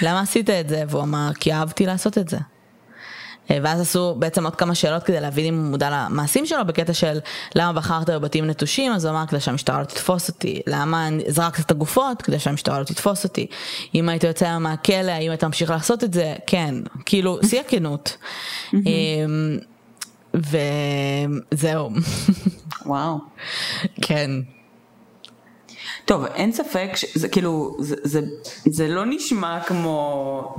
למה 0.01 0.21
עשית 0.21 0.49
את 0.49 0.69
זה? 0.69 0.83
והוא 0.89 1.03
אמר, 1.03 1.29
כי 1.39 1.53
אהבתי 1.53 1.85
לעשות 1.85 2.17
את 2.17 2.29
זה. 2.29 2.37
אה, 3.51 3.57
ואז 3.63 3.81
עשו 3.81 4.15
בעצם 4.15 4.43
עוד 4.43 4.55
כמה 4.55 4.75
שאלות 4.75 5.03
כדי 5.03 5.21
להבין 5.21 5.45
אם 5.45 5.59
הוא 5.59 5.69
מודע 5.69 5.89
למעשים 5.89 6.45
שלו 6.45 6.65
בקטע 6.65 6.93
של 6.93 7.19
למה 7.55 7.73
בחרת 7.73 8.09
בבתים 8.09 8.45
נטושים 8.45 8.91
אז 8.91 9.05
הוא 9.05 9.11
אמר 9.11 9.25
כדי 9.27 9.39
שהמשטרה 9.39 9.79
לא 9.79 9.85
תתפוס 9.85 10.29
אותי 10.29 10.61
למה 10.67 11.09
זרקת 11.27 11.65
את 11.65 11.71
הגופות 11.71 12.21
כדי 12.21 12.39
שהמשטרה 12.39 12.79
לא 12.79 12.83
תתפוס 12.83 13.23
אותי 13.23 13.47
אם 13.95 14.09
היית 14.09 14.23
יוצא 14.23 14.57
מהכלא 14.57 15.11
האם 15.11 15.31
היית 15.31 15.43
ממשיך 15.43 15.69
לעשות 15.69 16.03
את 16.03 16.13
זה 16.13 16.35
כן 16.47 16.75
כאילו 17.05 17.39
שיא 17.49 17.59
הכנות 17.59 18.17
אמ, 18.73 19.57
וזהו. 20.33 21.89
וואו. 22.85 23.17
כן. 24.01 24.31
טוב, 26.09 26.25
אין 26.25 26.51
ספק 26.51 26.89
שזה 26.95 27.27
כאילו, 27.27 27.77
זה, 27.79 27.95
זה, 28.03 28.21
זה 28.65 28.87
לא 28.87 29.05
נשמע 29.05 29.59
כמו 29.59 30.55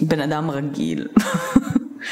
בן 0.00 0.20
אדם 0.20 0.50
רגיל. 0.50 1.08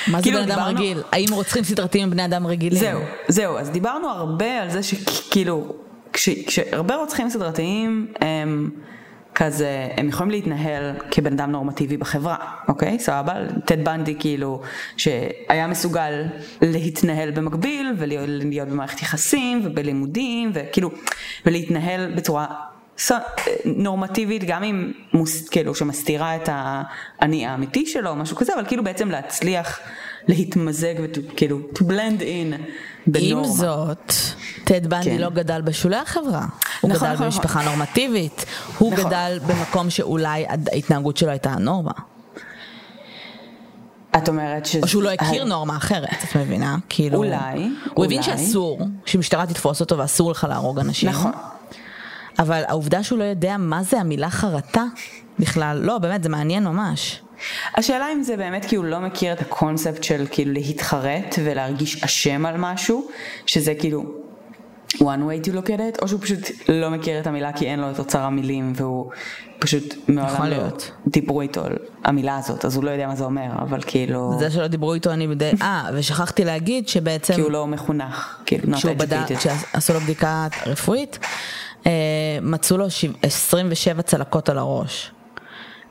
מה 0.08 0.18
זה 0.18 0.22
כאילו 0.22 0.38
בן 0.38 0.50
אדם. 0.50 0.62
רגיל? 0.62 1.02
האם 1.12 1.26
רוצחים 1.32 1.64
סדרתיים 1.64 2.04
הם 2.04 2.10
בני 2.10 2.24
אדם 2.24 2.46
רגילים? 2.46 2.78
זהו, 2.78 3.00
זהו, 3.28 3.58
אז 3.58 3.70
דיברנו 3.70 4.08
הרבה 4.08 4.62
על 4.62 4.70
זה 4.70 4.82
שכאילו, 4.82 5.76
כשהרבה 6.46 6.96
רוצחים 6.96 7.30
סדרתיים 7.30 8.12
הם... 8.20 8.70
כזה, 9.36 9.88
הם 9.96 10.08
יכולים 10.08 10.30
להתנהל 10.30 10.92
כבן 11.10 11.32
אדם 11.32 11.50
נורמטיבי 11.50 11.96
בחברה, 11.96 12.36
אוקיי? 12.68 12.98
סבבה? 12.98 13.34
טד 13.64 13.84
בנדי 13.84 14.14
כאילו, 14.18 14.62
שהיה 14.96 15.66
מסוגל 15.66 16.24
להתנהל 16.62 17.30
במקביל 17.30 17.94
ולהיות 17.98 18.68
במערכת 18.68 19.02
יחסים 19.02 19.60
ובלימודים 19.64 20.50
וכאילו, 20.54 20.90
ולהתנהל 21.46 22.14
בצורה 22.14 22.46
נורמטיבית 23.64 24.44
גם 24.44 24.64
אם 24.64 24.92
מוס, 25.12 25.48
כאילו 25.48 25.74
שמסתירה 25.74 26.36
את 26.36 26.48
האני 26.52 27.46
האמיתי 27.46 27.86
שלו 27.86 28.10
או 28.10 28.16
משהו 28.16 28.36
כזה 28.36 28.54
אבל 28.54 28.64
כאילו 28.66 28.84
בעצם 28.84 29.10
להצליח 29.10 29.80
להתמזג 30.28 30.94
וכאילו 31.02 31.58
to 31.74 31.82
blend 31.82 32.20
in 32.20 32.60
בנורמה. 33.06 33.48
עם 33.48 33.54
זאת, 33.54 34.12
טד 34.64 34.86
בנדי 34.86 35.10
כן. 35.10 35.18
לא 35.18 35.30
גדל 35.30 35.60
בשולי 35.60 35.96
החברה, 35.96 36.46
הוא 36.80 36.90
נכון, 36.90 37.06
גדל 37.06 37.12
נכון, 37.14 37.26
במשפחה 37.26 37.60
נכון. 37.60 37.72
נורמטיבית, 37.72 38.44
הוא 38.78 38.92
נכון. 38.92 39.04
גדל 39.04 39.38
במקום 39.46 39.90
שאולי 39.90 40.46
ההתנהגות 40.72 41.16
שלו 41.16 41.30
הייתה 41.30 41.50
הנורמה. 41.50 41.92
את 44.16 44.28
אומרת 44.28 44.66
שזה... 44.66 44.80
או 44.82 44.88
שהוא 44.88 45.02
לא 45.02 45.10
הכיר 45.10 45.44
נורמה 45.44 45.76
אחרת, 45.76 46.24
את 46.24 46.36
מבינה? 46.36 46.76
כאילו... 46.88 47.18
אולי. 47.18 47.68
הוא 47.94 48.04
הבין 48.04 48.22
שאסור, 48.22 48.80
שמשטרה 49.06 49.46
תתפוס 49.46 49.80
אותו 49.80 49.98
ואסור 49.98 50.30
לך 50.30 50.46
להרוג 50.48 50.78
אנשים. 50.78 51.08
נכון. 51.08 51.32
אבל 52.38 52.62
העובדה 52.68 53.02
שהוא 53.02 53.18
לא 53.18 53.24
יודע 53.24 53.56
מה 53.56 53.82
זה 53.82 54.00
המילה 54.00 54.30
חרטה 54.30 54.84
בכלל, 55.38 55.80
לא, 55.82 55.98
באמת, 55.98 56.22
זה 56.22 56.28
מעניין 56.28 56.64
ממש. 56.64 57.20
השאלה 57.74 58.12
אם 58.12 58.22
זה 58.22 58.36
באמת 58.36 58.64
כי 58.64 58.76
הוא 58.76 58.84
לא 58.84 59.00
מכיר 59.00 59.32
את 59.32 59.40
הקונספט 59.40 60.04
של 60.04 60.26
כאילו 60.30 60.52
להתחרט 60.52 61.34
ולהרגיש 61.44 62.04
אשם 62.04 62.46
על 62.46 62.54
משהו, 62.58 63.08
שזה 63.46 63.74
כאילו 63.74 64.04
one 64.94 64.98
way 65.00 65.46
to 65.46 65.50
look 65.50 65.66
at 65.66 65.78
it, 65.78 66.02
או 66.02 66.08
שהוא 66.08 66.20
פשוט 66.20 66.40
לא 66.68 66.90
מכיר 66.90 67.20
את 67.20 67.26
המילה 67.26 67.52
כי 67.52 67.66
אין 67.66 67.80
לו 67.80 67.90
את 67.90 67.98
אוצר 67.98 68.20
המילים 68.20 68.72
והוא 68.76 69.10
פשוט 69.58 69.94
מעולם 70.08 70.44
לא 70.44 70.56
דיברו 71.06 71.40
איתו 71.40 71.64
על 71.64 71.76
המילה 72.04 72.36
הזאת, 72.36 72.64
אז 72.64 72.76
הוא 72.76 72.84
לא 72.84 72.90
יודע 72.90 73.06
מה 73.06 73.16
זה 73.16 73.24
אומר, 73.24 73.52
אבל 73.58 73.80
כאילו... 73.86 74.36
זה 74.38 74.50
שלא 74.50 74.66
דיברו 74.66 74.94
איתו 74.94 75.10
אני 75.10 75.28
בדי... 75.28 75.50
אה, 75.62 75.90
ושכחתי 75.94 76.44
להגיד 76.44 76.88
שבעצם... 76.88 77.34
כי 77.34 77.40
הוא 77.40 77.50
לא 77.50 77.66
מחונך, 77.66 78.38
כאילו, 78.46 78.74
not 78.74 78.80
educated. 78.80 79.36
כשעשו 79.38 79.92
לו 79.92 80.00
בדיקה 80.00 80.46
רפואית, 80.66 81.18
אה, 81.86 81.92
מצאו 82.42 82.78
לו 82.78 82.86
27 83.22 84.02
צלקות 84.02 84.48
על 84.48 84.58
הראש, 84.58 85.12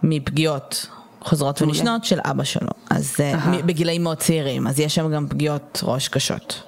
מפגיעות 0.03 0.87
חוזרות 1.25 1.61
ונשנות 1.61 2.05
של 2.05 2.19
אבא 2.23 2.43
שלו, 2.43 2.69
אז 2.89 3.15
uh, 3.17 3.63
בגילאים 3.65 4.03
מאוד 4.03 4.17
צעירים, 4.17 4.67
אז 4.67 4.79
יש 4.79 4.95
שם 4.95 5.11
גם 5.11 5.27
פגיעות 5.29 5.81
ראש 5.83 6.07
קשות. 6.07 6.63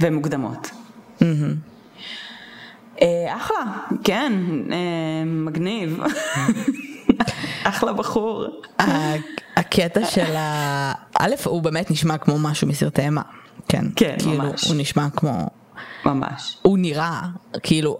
ומוקדמות. 0.00 0.70
אה, 3.02 3.36
אחלה, 3.36 3.56
כן, 4.04 4.32
אה, 4.72 5.24
מגניב. 5.26 6.00
אחלה 7.64 7.92
בחור. 7.92 8.44
הקטע 9.56 10.04
של 10.04 10.36
ה... 10.36 10.92
א', 11.18 11.34
הוא 11.44 11.62
באמת 11.62 11.90
נשמע 11.90 12.18
כמו 12.18 12.38
משהו 12.38 12.68
מסרטי 12.68 13.02
אימה. 13.02 13.22
כן, 13.68 13.84
כן, 13.96 14.16
כאילו, 14.18 14.44
ממש. 14.44 14.64
הוא 14.64 14.76
נשמע 14.76 15.10
כמו... 15.10 15.46
ממש. 16.04 16.58
הוא 16.62 16.78
נראה, 16.78 17.20
כאילו, 17.62 17.98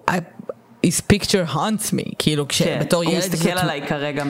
his 0.86 1.00
picture 1.12 1.54
haunts 1.54 1.92
me, 1.92 2.12
כאילו 2.18 2.48
כשבתור 2.48 3.04
כן, 3.04 3.10
ילד... 3.10 3.22
הוא 3.22 3.32
מסתכל 3.32 3.58
עליי 3.58 3.86
כרגע 3.88 4.24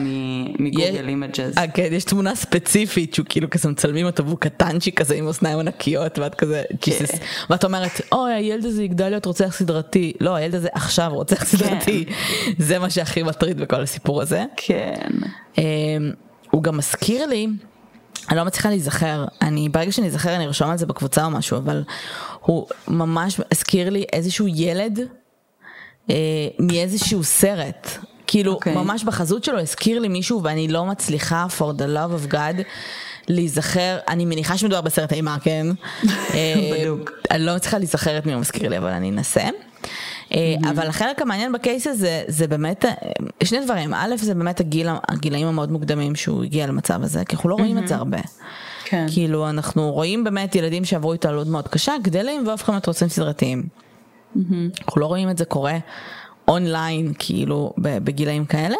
מ 0.59 0.66
Google 0.66 1.07
Images. 1.07 1.57
אה, 1.57 1.67
כן, 1.67 1.87
יש 1.91 2.03
תמונה 2.03 2.35
ספציפית 2.35 3.13
שהוא 3.13 3.25
כאילו 3.29 3.49
כזה 3.49 3.69
מצלמים 3.69 4.05
אותו 4.05 4.25
והוא 4.25 4.37
קטנצ'י 4.37 4.91
כזה 4.91 5.15
עם 5.15 5.27
אוזניים 5.27 5.59
ענקיות 5.59 6.19
ואת 6.19 6.35
כזה, 6.35 6.63
כן. 6.81 7.05
ואת 7.49 7.63
אומרת, 7.63 8.01
אוי 8.11 8.33
הילד 8.33 8.65
הזה 8.65 8.83
יגדל 8.83 9.09
להיות 9.09 9.25
רוצח 9.25 9.55
סדרתי, 9.57 10.13
לא 10.19 10.35
הילד 10.35 10.55
הזה 10.55 10.67
עכשיו 10.73 11.11
רוצח 11.13 11.39
כן. 11.39 11.45
סדרתי, 11.45 12.05
זה 12.57 12.79
מה 12.79 12.89
שהכי 12.89 13.23
מטריד 13.23 13.61
בכל 13.61 13.81
הסיפור 13.81 14.21
הזה. 14.21 14.45
כן. 14.57 15.09
אמ, 15.57 15.63
הוא 16.51 16.63
גם 16.63 16.77
מזכיר 16.77 17.25
לי, 17.25 17.47
אני 18.29 18.37
לא 18.37 18.45
מצליחה 18.45 18.69
להיזכר, 18.69 19.25
אני 19.41 19.69
ברגע 19.69 19.91
שאני 19.91 20.07
אזכר 20.07 20.35
אני 20.35 20.45
ארשום 20.45 20.69
על 20.69 20.77
זה 20.77 20.85
בקבוצה 20.85 21.25
או 21.25 21.29
משהו, 21.29 21.57
אבל 21.57 21.83
הוא 22.41 22.67
ממש 22.87 23.39
הזכיר 23.51 23.89
לי 23.89 24.05
איזשהו 24.13 24.47
ילד. 24.47 24.99
אה, 26.09 26.15
מאיזשהו 26.59 27.23
סרט. 27.23 27.97
כאילו, 28.27 28.51
okay. 28.51 28.55
אוקיי. 28.55 28.75
ממש 28.75 29.03
בחזות 29.03 29.43
שלו 29.43 29.59
הזכיר 29.59 29.99
לי 29.99 30.07
מישהו 30.07 30.43
ואני 30.43 30.67
לא 30.67 30.85
מצליחה, 30.85 31.45
for 31.57 31.79
the 31.79 31.85
love 31.95 32.29
of 32.29 32.33
God, 32.33 32.63
להיזכר, 33.27 33.97
אני 34.07 34.25
מניחה 34.25 34.57
שמדובר 34.57 34.81
בסרט 34.81 35.13
אימה, 35.13 35.37
כן? 35.43 35.67
אה, 36.33 36.53
בדיוק. 36.73 37.11
אני 37.31 37.45
לא 37.45 37.55
מצליחה 37.55 37.77
להיזכר 37.77 38.17
את 38.17 38.25
מי 38.25 38.33
הוא 38.33 38.41
מזכיר 38.41 38.69
לי, 38.69 38.77
אבל 38.77 38.89
אני 38.89 39.09
אנסה. 39.09 39.41
אה, 40.33 40.55
אבל 40.69 40.87
החלק 40.87 41.21
המעניין 41.21 41.51
בקייס 41.51 41.87
הזה 41.87 42.23
זה 42.27 42.47
באמת 42.47 42.85
שני 43.43 43.59
דברים, 43.65 43.93
א' 43.93 44.15
זה 44.17 44.35
באמת 44.35 44.59
הגיל, 44.59 44.87
הגילאים 45.07 45.47
המאוד 45.47 45.71
מוקדמים 45.71 46.15
שהוא 46.15 46.43
הגיע 46.43 46.67
למצב 46.67 47.03
הזה, 47.03 47.25
כי 47.25 47.35
אנחנו 47.35 47.49
לא 47.49 47.55
רואים 47.55 47.77
את 47.77 47.87
זה 47.87 47.95
הרבה. 47.95 48.17
כן. 48.85 49.05
כאילו 49.13 49.49
אנחנו 49.49 49.91
רואים 49.91 50.23
באמת 50.23 50.55
ילדים 50.55 50.85
שעברו 50.85 51.13
התעללות 51.13 51.47
מאוד 51.47 51.67
קשה, 51.67 51.93
גדלים 52.01 52.47
והופכים 52.47 52.73
להיות 52.73 52.87
רוצים 52.87 53.09
סדרתיים. 53.09 53.63
Mm-hmm. 54.35 54.83
אנחנו 54.85 55.01
לא 55.01 55.05
רואים 55.05 55.29
את 55.29 55.37
זה 55.37 55.45
קורה 55.45 55.77
אונליין 56.47 57.13
כאילו 57.19 57.73
בגילאים 57.77 58.45
כאלה 58.45 58.75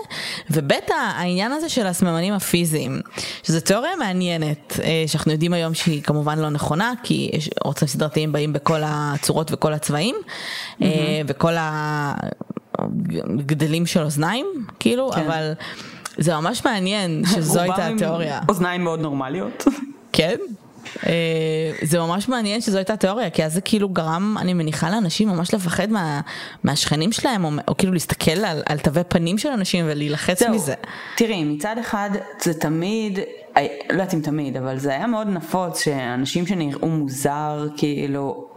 ובית 0.50 0.90
העניין 0.98 1.52
הזה 1.52 1.70
של 1.70 1.88
הסממנים 1.88 2.34
הפיזיים 2.34 3.02
שזו 3.44 3.60
תיאוריה 3.60 3.96
מעניינת 4.00 4.80
אה, 4.84 5.04
שאנחנו 5.08 5.32
יודעים 5.32 5.54
היום 5.54 5.74
שהיא 5.74 6.04
כמובן 6.04 6.40
לא 6.40 6.50
נכונה 6.50 6.94
כי 7.04 7.32
רוצים 7.64 7.88
סדרתיים 7.88 8.32
באים 8.32 8.54
בכל 8.54 8.82
הצורות 8.84 9.52
וכל 9.54 9.74
הצבעים 9.74 10.16
mm-hmm. 10.16 10.86
וכל 11.28 11.54
הגדלים 12.78 13.86
של 13.86 14.04
אוזניים 14.04 14.46
כאילו 14.80 15.12
כן. 15.12 15.22
אבל 15.22 15.54
זה 16.18 16.36
ממש 16.36 16.66
מעניין 16.66 17.24
שזו 17.36 17.60
הייתה 17.62 17.88
התיאוריה. 17.88 18.40
אוזניים 18.50 18.84
מאוד 18.84 19.00
נורמליות. 19.00 19.64
כן? 20.14 20.36
אה, 21.08 21.72
זה 21.82 22.00
ממש 22.00 22.30
מעניין 22.30 22.62
שזו 22.62 22.78
הייתה 22.78 22.98
תיאוריה, 22.98 23.30
כי 23.30 23.46
אז 23.46 23.54
זה 23.54 23.62
כאילו 23.62 23.90
גרם, 23.90 24.36
אני 24.40 24.54
מניחה 24.54 24.90
לאנשים 24.90 25.30
ממש 25.30 25.54
לפחד 25.54 25.90
מה, 25.90 26.22
מהשכנים 26.64 27.12
שלהם, 27.12 27.46
או, 27.46 27.50
או 27.68 27.78
כאילו 27.78 27.94
להסתכל 27.94 28.46
על, 28.46 28.62
על 28.66 28.80
תווי 28.80 29.04
פנים 29.08 29.38
של 29.38 29.50
אנשים 29.50 29.86
ולהילחץ 29.88 30.44
מזה. 30.44 30.74
תראי, 31.16 31.44
מצד 31.44 31.76
אחד 31.80 32.10
זה 32.42 32.54
תמיד, 32.54 33.20
אה, 33.58 33.68
לא 33.90 33.94
יודעת 33.94 34.14
אם 34.14 34.22
תמיד, 34.22 34.58
אבל 34.58 34.80
זה 34.80 34.90
היה 34.90 35.08
מאוד 35.08 35.28
נפוץ 35.28 35.84
שאנשים 35.84 36.48
שנראו 36.48 36.88
מוזר, 36.88 37.68
כאילו, 37.78 38.50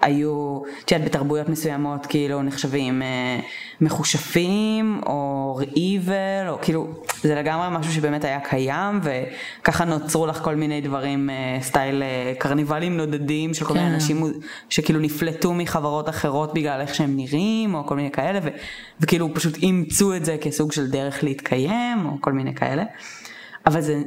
היו, 0.00 0.60
את 0.84 0.92
יודעת, 0.92 1.08
בתרבויות 1.08 1.48
מסוימות 1.48 2.06
כאילו 2.06 2.42
נחשבים 2.42 3.02
אה, 3.02 3.40
מחושפים 3.80 5.00
או 5.06 5.39
איבל, 5.76 6.48
או 6.48 6.58
כאילו, 6.62 6.88
זה 7.22 7.34
לגמרי 7.34 7.78
משהו 7.78 7.92
שבאמת 7.92 8.24
היה 8.24 8.40
קיים, 8.40 9.00
וככה 9.02 9.84
נוצרו 9.84 10.26
לך 10.26 10.38
כל 10.42 10.54
מיני 10.54 10.80
דברים, 10.80 11.30
אה, 11.30 11.58
סטייל 11.60 12.02
אה, 12.02 12.32
קרניבלים 12.38 12.96
נודדים 12.96 13.54
של 13.54 13.64
כל 13.64 13.74
כן. 13.74 13.80
מיני 13.80 13.94
אנשים 13.94 14.22
שכאילו 14.68 15.00
נפלטו 15.00 15.54
מחברות 15.54 16.08
אחרות 16.08 16.54
בגלל 16.54 16.80
איך 16.80 16.94
שהם 16.94 17.16
נראים, 17.16 17.74
או 17.74 17.86
כל 17.86 17.96
מיני 17.96 18.10
כאלה, 18.10 18.38
ו, 18.42 18.48
וכאילו 19.00 19.34
פשוט 19.34 19.56
אימצו 19.56 20.14
את 20.14 20.24
זה 20.24 20.36
כסוג 20.40 20.72
של 20.72 20.90
דרך 20.90 21.24
להתקיים, 21.24 22.06
או 22.06 22.10
כל 22.20 22.32
מיני 22.32 22.54
כאלה. 22.54 22.84
אבל 23.66 23.80
זה, 23.80 24.02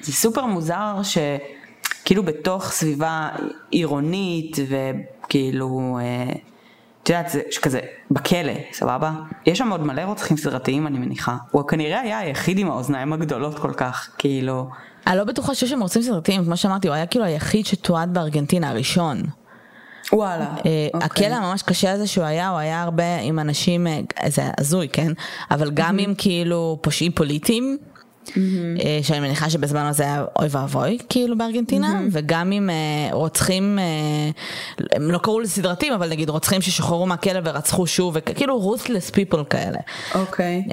זה 0.00 0.12
סופר 0.12 0.46
מוזר 0.46 1.02
ש... 1.02 1.18
כאילו 2.06 2.22
בתוך 2.22 2.70
סביבה 2.70 3.28
עירונית 3.70 4.56
וכאילו, 4.68 5.98
אה, 6.00 6.32
את 7.06 7.10
יודעת, 7.10 7.28
זה 7.28 7.40
כזה 7.62 7.80
בכלא, 8.10 8.52
סבבה? 8.72 9.12
יש 9.46 9.58
שם 9.58 9.70
עוד 9.70 9.80
מלא 9.80 10.02
רוצחים 10.02 10.36
סדרתיים 10.36 10.86
אני 10.86 10.98
מניחה. 10.98 11.36
הוא 11.50 11.68
כנראה 11.68 12.00
היה 12.00 12.18
היחיד 12.18 12.58
עם 12.58 12.70
האוזניים 12.70 13.12
הגדולות 13.12 13.58
כל 13.58 13.72
כך, 13.72 14.10
כאילו... 14.18 14.68
אני 15.06 15.16
לא 15.18 15.24
בטוחה 15.24 15.54
שיש 15.54 15.70
שם 15.70 15.82
רוצחים 15.82 16.02
סדרתיים, 16.02 16.44
כמו 16.44 16.56
שאמרתי, 16.56 16.88
הוא 16.88 16.94
היה 16.94 17.06
כאילו 17.06 17.24
היחיד 17.24 17.66
שתועד 17.66 18.14
בארגנטינה 18.14 18.70
הראשון. 18.70 19.22
וואלה. 20.12 20.44
אה, 20.44 20.88
אוקיי. 20.94 21.06
הכלא 21.06 21.34
הממש 21.34 21.62
קשה 21.62 21.92
הזה 21.92 22.06
שהוא 22.06 22.24
היה, 22.24 22.48
הוא 22.48 22.58
היה 22.58 22.82
הרבה 22.82 23.18
עם 23.22 23.38
אנשים, 23.38 23.86
אה, 23.86 24.00
זה 24.26 24.42
הזוי, 24.58 24.88
כן? 24.88 25.12
אבל 25.50 25.70
גם 25.74 25.98
עם 25.98 26.14
כאילו 26.18 26.78
פושעים 26.82 27.12
פוליטיים. 27.12 27.78
Mm-hmm. 28.28 29.02
שאני 29.02 29.20
מניחה 29.20 29.50
שבזמן 29.50 29.86
הזה 29.86 30.02
היה 30.02 30.24
אוי 30.38 30.48
ואבוי 30.50 30.98
כאילו 31.08 31.38
בארגנטינה 31.38 31.92
mm-hmm. 31.92 32.10
וגם 32.12 32.52
עם 32.52 32.70
uh, 32.70 33.14
רוצחים 33.14 33.78
uh, 33.78 34.82
הם 34.92 35.10
לא 35.10 35.18
קראו 35.18 35.40
לסדרתיים 35.40 35.92
אבל 35.92 36.10
נגיד 36.10 36.28
רוצחים 36.28 36.62
ששוחררו 36.62 37.06
מהכלא 37.06 37.40
ורצחו 37.44 37.86
שוב 37.86 38.16
וכאילו 38.16 38.74
ruthless 38.74 39.10
people 39.14 39.44
כאלה. 39.50 39.78
אוקיי. 40.14 40.64
Okay. 40.68 40.72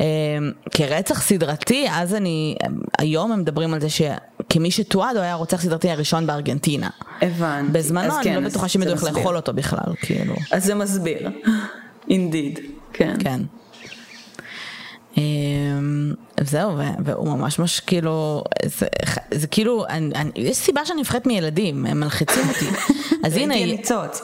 כרצח 0.71 1.21
סדרתי 1.21 1.87
אז 1.91 2.13
אני 2.13 2.55
היום 2.99 3.31
הם 3.31 3.39
מדברים 3.39 3.73
על 3.73 3.81
זה 3.81 3.87
שכמי 3.89 4.71
שתועד 4.71 5.15
הוא 5.15 5.23
היה 5.23 5.33
רוצח 5.33 5.61
סדרתי 5.61 5.89
הראשון 5.89 6.27
בארגנטינה. 6.27 6.89
הבנתי. 7.21 7.71
בזמנו 7.71 8.15
אני 8.15 8.23
כן, 8.23 8.43
לא 8.43 8.49
בטוחה 8.49 8.67
שהם 8.67 8.81
ידעו 8.81 8.93
איך 8.93 9.03
לאכול 9.03 9.35
אותו 9.35 9.53
בכלל 9.53 9.93
כאילו. 10.01 10.35
אז 10.51 10.65
זה 10.65 10.75
מסביר. 10.75 11.29
אינדיד. 12.09 12.59
כן. 12.93 13.15
כן. 13.19 13.41
אמ, 15.17 16.13
זהו, 16.39 16.77
והוא 17.03 17.29
ממש 17.29 17.59
ממש 17.59 17.79
כאילו, 17.79 18.43
זה, 18.65 18.87
זה 19.31 19.47
כאילו, 19.47 19.85
אני, 19.87 20.15
אני, 20.15 20.29
יש 20.35 20.57
סיבה 20.57 20.85
שאני 20.85 21.01
מפחדת 21.01 21.25
מילדים, 21.25 21.85
הם 21.85 21.99
מלחיצים 21.99 22.43
אותי. 22.49 22.65
אז 23.25 23.37
הנה, 23.37 23.55
ניצוץ. 23.55 24.21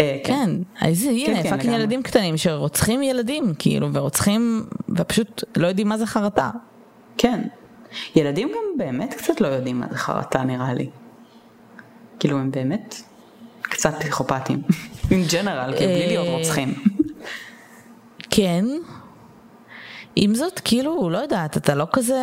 אה, 0.00 0.18
כן. 0.24 0.34
כן, 0.34 0.50
אז 0.88 1.02
הנה, 1.02 1.42
כן, 1.42 1.50
fucking 1.50 1.74
ילדים 1.74 2.02
קטנים 2.02 2.36
שרוצחים 2.36 3.02
ילדים, 3.02 3.54
כאילו, 3.58 3.88
ורוצחים, 3.92 4.66
ופשוט 4.96 5.44
לא 5.56 5.66
יודעים 5.66 5.88
מה 5.88 5.98
זה 5.98 6.06
חרטה. 6.06 6.50
כן. 7.18 7.42
ילדים 8.16 8.48
גם 8.48 8.78
באמת 8.78 9.14
קצת 9.14 9.40
לא 9.40 9.46
יודעים 9.48 9.80
מה 9.80 9.86
זה 9.90 9.96
חרטה 9.96 10.42
נראה 10.42 10.74
לי. 10.74 10.90
כאילו 12.18 12.38
הם 12.38 12.50
באמת 12.50 12.94
קצת 13.62 13.94
פסיכופטים. 14.00 14.62
in 15.04 15.30
general, 15.30 15.76
כאילו 15.76 15.92
בלי 15.92 16.06
להיות 16.06 16.28
רוצחים. 16.28 16.74
כן. 18.30 18.64
עם 20.16 20.34
זאת, 20.34 20.60
כאילו, 20.64 21.10
לא 21.10 21.18
יודעת, 21.18 21.56
אתה 21.56 21.74
לא 21.74 21.86
כזה, 21.92 22.20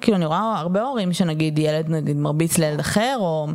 כאילו, 0.00 0.16
אני 0.16 0.26
רואה 0.26 0.54
הרבה 0.58 0.82
הורים 0.82 1.12
שנגיד 1.12 1.58
ילד 1.58 1.88
נגיד 1.88 2.16
מרביץ 2.16 2.58
לילד 2.58 2.80
אחר, 2.80 3.16
או, 3.18 3.46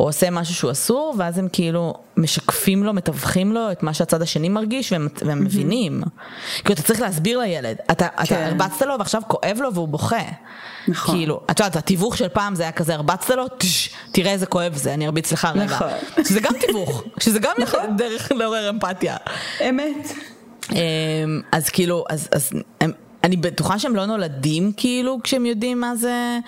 או 0.00 0.04
עושה 0.04 0.30
משהו 0.30 0.54
שהוא 0.54 0.70
אסור, 0.70 1.14
ואז 1.18 1.38
הם 1.38 1.48
כאילו 1.52 1.94
משקפים 2.16 2.84
לו, 2.84 2.92
מתווכים 2.92 3.52
לו 3.52 3.72
את 3.72 3.82
מה 3.82 3.94
שהצד 3.94 4.22
השני 4.22 4.48
מרגיש, 4.48 4.92
והם, 4.92 5.08
והם 5.22 5.44
מבינים. 5.44 6.02
כאילו, 6.58 6.74
אתה 6.74 6.82
צריך 6.82 7.00
להסביר 7.00 7.38
לילד, 7.38 7.76
אתה, 7.90 8.08
כן. 8.08 8.22
אתה 8.24 8.46
הרבצת 8.46 8.82
לו 8.82 8.94
ועכשיו 8.98 9.22
כואב 9.28 9.58
לו 9.60 9.74
והוא 9.74 9.88
בוכה. 9.88 10.22
נכון. 10.88 11.14
כאילו, 11.14 11.40
את 11.50 11.60
יודעת, 11.60 11.76
התיווך 11.76 12.16
של 12.16 12.28
פעם 12.28 12.54
זה 12.54 12.62
היה 12.62 12.72
כזה, 12.72 12.94
הרבצת 12.94 13.30
לו, 13.30 13.44
תש, 13.58 13.90
תראה 14.12 14.32
איזה 14.32 14.46
כואב 14.46 14.74
זה, 14.74 14.94
אני 14.94 15.06
ארביץ 15.06 15.32
לך 15.32 15.48
רגע. 15.54 15.64
נכון. 15.64 15.88
שזה 16.24 16.40
גם 16.40 16.52
תיווך, 16.60 17.02
שזה 17.20 17.38
גם 17.38 17.54
נכון. 17.58 17.96
דרך 17.96 18.32
לעורר 18.32 18.70
אמפתיה. 18.70 19.16
אמת. 19.68 20.12
אמ, 20.72 21.40
אז 21.52 21.68
כאילו, 21.68 22.04
אז, 22.10 22.28
אז 22.32 22.50
הם, 22.80 22.92
אני 23.26 23.36
בטוחה 23.36 23.78
שהם 23.78 23.96
לא 23.96 24.06
נולדים 24.06 24.72
כאילו 24.76 25.18
כשהם 25.22 25.46
יודעים 25.46 25.80
מה 25.80 25.96
זה 25.96 26.38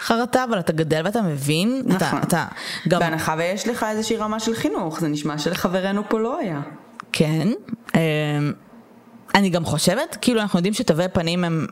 חרטה, 0.00 0.44
אבל 0.44 0.58
אתה 0.58 0.72
גדל 0.72 1.02
ואתה 1.04 1.22
מבין. 1.22 1.82
נכון. 1.86 1.98
אתה, 1.98 2.22
אתה 2.22 2.46
גם... 2.88 3.00
בהנחה 3.00 3.34
ויש 3.38 3.68
לך 3.68 3.86
איזושהי 3.90 4.16
רמה 4.16 4.40
של 4.40 4.54
חינוך, 4.54 5.00
זה 5.00 5.08
נשמע 5.08 5.38
שלחברנו 5.38 6.02
פה 6.08 6.18
לא 6.20 6.38
היה. 6.38 6.60
כן. 7.12 7.48
אמ, 7.94 8.00
אני 9.34 9.50
גם 9.50 9.64
חושבת, 9.64 10.18
כאילו 10.20 10.40
אנחנו 10.40 10.58
יודעים 10.58 10.74
שתווי 10.74 11.08
פנים 11.08 11.44
הם, 11.44 11.66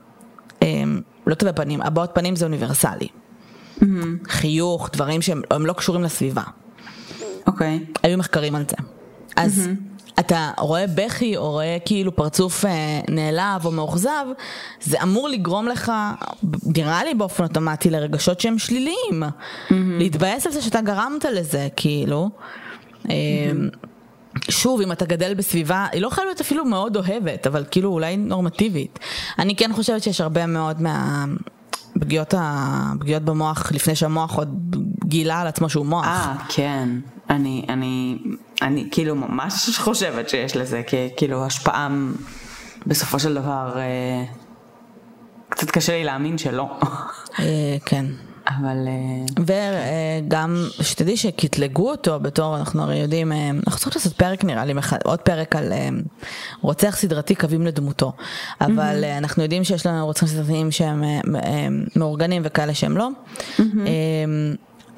הם 0.62 1.00
לא 1.26 1.34
תווי 1.34 1.52
פנים, 1.52 1.82
הבעות 1.82 2.10
פנים 2.14 2.36
זה 2.36 2.44
אוניברסלי. 2.44 3.08
Mm-hmm. 3.08 3.84
חיוך, 4.28 4.90
דברים 4.92 5.22
שהם 5.22 5.66
לא 5.66 5.72
קשורים 5.72 6.02
לסביבה. 6.02 6.42
אוקיי. 7.46 7.80
Okay. 7.82 7.98
היו 8.02 8.18
מחקרים 8.18 8.54
על 8.54 8.64
זה. 8.70 8.76
אז 9.36 9.66
mm-hmm. 9.66 9.97
אתה 10.18 10.50
רואה 10.58 10.84
בכי 10.94 11.36
או 11.36 11.50
רואה 11.50 11.76
כאילו 11.84 12.16
פרצוף 12.16 12.64
אה, 12.64 13.00
נעלב 13.08 13.64
או 13.64 13.70
מאוכזב, 13.70 14.26
זה 14.80 15.02
אמור 15.02 15.28
לגרום 15.28 15.68
לך, 15.68 15.92
נראה 16.76 17.04
לי 17.04 17.14
באופן 17.14 17.42
אוטומטי, 17.42 17.90
לרגשות 17.90 18.40
שהם 18.40 18.58
שליליים. 18.58 19.22
Mm-hmm. 19.22 19.72
להתבאס 19.72 20.46
על 20.46 20.52
זה 20.52 20.62
שאתה 20.62 20.80
גרמת 20.80 21.24
לזה, 21.24 21.68
כאילו. 21.76 22.30
Mm-hmm. 23.02 23.08
שוב, 24.50 24.80
אם 24.80 24.92
אתה 24.92 25.04
גדל 25.04 25.34
בסביבה, 25.34 25.86
היא 25.92 26.02
לא 26.02 26.08
חייבת 26.08 26.26
להיות 26.26 26.40
אפילו 26.40 26.64
מאוד 26.64 26.96
אוהבת, 26.96 27.46
אבל 27.46 27.64
כאילו 27.70 27.90
אולי 27.90 28.16
נורמטיבית. 28.16 28.98
אני 29.38 29.56
כן 29.56 29.70
חושבת 29.72 30.02
שיש 30.02 30.20
הרבה 30.20 30.46
מאוד 30.46 30.82
מה... 30.82 31.24
פגיעות, 32.00 32.34
ה... 32.34 32.92
פגיעות 33.00 33.22
במוח 33.22 33.72
לפני 33.72 33.94
שהמוח 33.94 34.36
עוד 34.36 34.76
גילה 35.04 35.40
על 35.40 35.46
עצמו 35.46 35.68
שהוא 35.68 35.86
מוח. 35.86 36.06
אה, 36.06 36.34
כן. 36.48 36.88
אני, 37.30 37.64
אני, 37.68 38.18
אני 38.62 38.88
כאילו 38.90 39.14
ממש 39.14 39.78
חושבת 39.78 40.28
שיש 40.28 40.56
לזה 40.56 40.82
כאילו 41.16 41.46
השפעה 41.46 41.88
בסופו 42.86 43.18
של 43.18 43.34
דבר 43.34 43.72
אה, 43.76 44.24
קצת 45.48 45.70
קשה 45.70 45.92
לי 45.92 46.04
להאמין 46.04 46.38
שלא. 46.38 46.78
אה, 47.38 47.76
כן. 47.84 48.04
אבל... 48.48 48.88
אה, 48.88 50.24
וגם 50.26 50.64
שתדעי 50.82 51.16
שקטלגו 51.16 51.90
אותו 51.90 52.20
בתור, 52.20 52.56
אנחנו 52.56 52.82
הרי 52.82 52.96
יודעים, 52.96 53.32
אנחנו 53.32 53.80
צריכים 53.80 53.92
לעשות 53.96 54.12
פרק 54.12 54.44
נראה 54.44 54.64
לי, 54.64 54.74
עוד 55.04 55.18
פרק 55.18 55.56
על 55.56 55.72
רוצח 56.60 56.96
סדרתי 56.96 57.34
קווים 57.34 57.66
לדמותו. 57.66 58.12
אבל 58.60 59.04
אנחנו 59.04 59.42
יודעים 59.42 59.64
שיש 59.64 59.86
לנו 59.86 60.06
רוצחים 60.06 60.28
סדרתיים 60.28 60.70
שהם 60.70 61.04
מאורגנים 61.96 62.42
וכאלה 62.44 62.74
שהם 62.74 62.96
לא. 62.96 63.08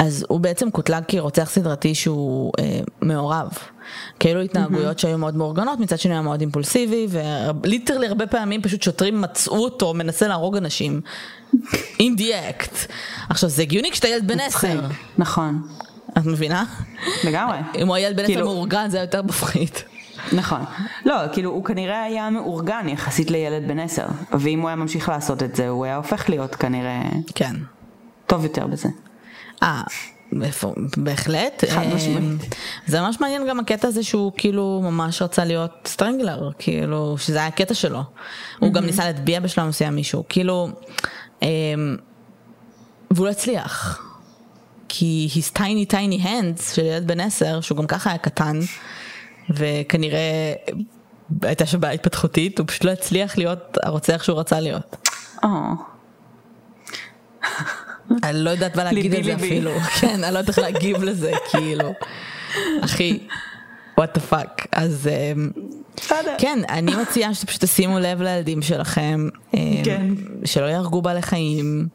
אז 0.01 0.25
הוא 0.29 0.41
בעצם 0.41 0.71
קוטלג 0.71 1.03
כרוצח 1.09 1.51
סדרתי 1.51 1.95
שהוא 1.95 2.53
אה, 2.59 2.81
מעורב. 3.03 3.49
כאילו 4.21 4.41
התנהגויות 4.41 4.99
mm-hmm. 4.99 5.03
שהיו 5.03 5.19
מאוד 5.19 5.37
מאורגנות, 5.37 5.81
מצד 5.81 5.99
שני 5.99 6.13
היה 6.13 6.23
מאוד 6.23 6.41
אימפולסיבי, 6.41 7.07
וליטרלי 7.11 8.07
הרבה 8.07 8.27
פעמים 8.27 8.63
פשוט 8.63 8.83
שוטרים 8.83 9.21
מצאו 9.21 9.65
אותו 9.65 9.95
מנסה 9.95 10.29
להרוג 10.29 10.57
אנשים. 10.57 11.01
in 11.99 12.19
the 12.19 12.21
act. 12.21 12.93
עכשיו 13.29 13.49
זה 13.49 13.63
הגיוני 13.63 13.91
כשאתה 13.91 14.09
ילד 14.09 14.27
בן 14.27 14.41
עשר. 14.41 14.81
נכון. 15.19 15.63
את 16.19 16.27
מבינה? 16.27 16.65
לגמרי. 17.25 17.59
אם 17.75 17.87
הוא 17.87 17.97
הילד 17.97 18.17
בן 18.17 18.23
עשר 18.23 18.33
כאילו... 18.33 18.47
מאורגן 18.47 18.91
זה 18.91 18.97
היה 18.97 19.05
יותר 19.05 19.23
מפחיד. 19.23 19.71
נכון. 20.33 20.61
לא, 21.05 21.15
כאילו 21.33 21.51
הוא 21.51 21.65
כנראה 21.65 22.03
היה 22.03 22.31
מאורגן 22.31 22.89
יחסית 22.89 23.31
לילד 23.31 23.69
בן 23.69 23.79
עשר, 23.79 24.07
ואם 24.39 24.61
הוא 24.61 24.69
היה 24.69 24.77
ממשיך 24.77 25.09
לעשות 25.09 25.43
את 25.43 25.57
זה 25.57 25.69
הוא 25.69 25.85
היה 25.85 25.97
הופך 25.97 26.29
להיות 26.29 26.55
כנראה... 26.55 27.03
כן. 27.35 27.57
טוב 28.27 28.45
יותר 28.45 28.67
בזה. 28.67 28.89
אה, 29.63 29.83
בהחלט. 30.97 31.65
חד 31.71 31.83
אה, 31.83 31.95
משמעית. 31.95 32.55
זה 32.87 33.01
ממש 33.01 33.21
מעניין 33.21 33.49
גם 33.49 33.61
הקטע 33.61 33.89
הזה 33.89 34.03
שהוא 34.03 34.33
כאילו 34.37 34.81
ממש 34.85 35.23
רצה 35.23 35.45
להיות 35.45 35.71
סטרנגלר, 35.87 36.51
כאילו, 36.59 37.17
שזה 37.19 37.39
היה 37.39 37.47
הקטע 37.47 37.75
שלו. 37.75 38.03
הוא 38.59 38.73
גם 38.73 38.85
ניסה 38.85 39.05
להטביע 39.05 39.41
בשלב 39.41 39.69
מסוים 39.69 39.95
מישהו, 39.95 40.25
כאילו, 40.29 40.69
אמ, 41.43 41.97
והוא 43.11 43.27
לא 43.27 43.31
הצליח. 43.31 44.03
כי 44.89 45.29
his 45.33 45.57
tiny 45.57 45.93
tiny 45.93 46.25
hands 46.25 46.75
של 46.75 46.85
ילד 46.85 47.07
בן 47.07 47.21
עשר, 47.21 47.61
שהוא 47.61 47.79
גם 47.79 47.87
ככה 47.87 48.11
היה 48.11 48.19
קטן, 48.19 48.59
וכנראה 49.51 50.53
הייתה 51.43 51.67
שם 51.67 51.81
בעיה 51.81 51.95
התפתחותית, 51.95 52.59
הוא 52.59 52.67
פשוט 52.67 52.85
לא 52.85 52.91
הצליח 52.91 53.39
להיות 53.39 53.79
הרוצח 53.83 54.23
שהוא 54.23 54.39
רצה 54.41 54.61
להיות. 54.61 54.97
Oh. 55.45 55.49
אני 58.23 58.39
לא 58.39 58.51
יודעת 58.51 58.77
מה 58.77 58.85
להגיד 58.85 59.15
על 59.15 59.23
זה 59.23 59.35
אפילו, 59.35 59.71
כן, 60.01 60.25
אני 60.25 60.35
לא 60.35 60.39
יודעת 60.39 60.49
איך 60.49 60.59
להגיב 60.59 61.03
לזה, 61.03 61.33
כאילו, 61.51 61.95
אחי, 62.81 63.19
what 63.99 64.15
the 64.15 64.21
fuck, 64.21 64.67
אז 64.73 65.09
אמ, 65.09 65.51
כן, 66.39 66.59
אני 66.69 66.93
מציעה 67.03 67.35
שפשוט 67.35 67.65
תשימו 67.65 67.99
לב 67.99 68.23
לילדים 68.23 68.63
שלכם, 68.63 69.29
אמ, 69.55 69.85
כן. 69.85 70.07
שלא 70.45 70.67
יהרגו 70.67 71.03
בעלי 71.03 71.23
חיים. 71.23 71.89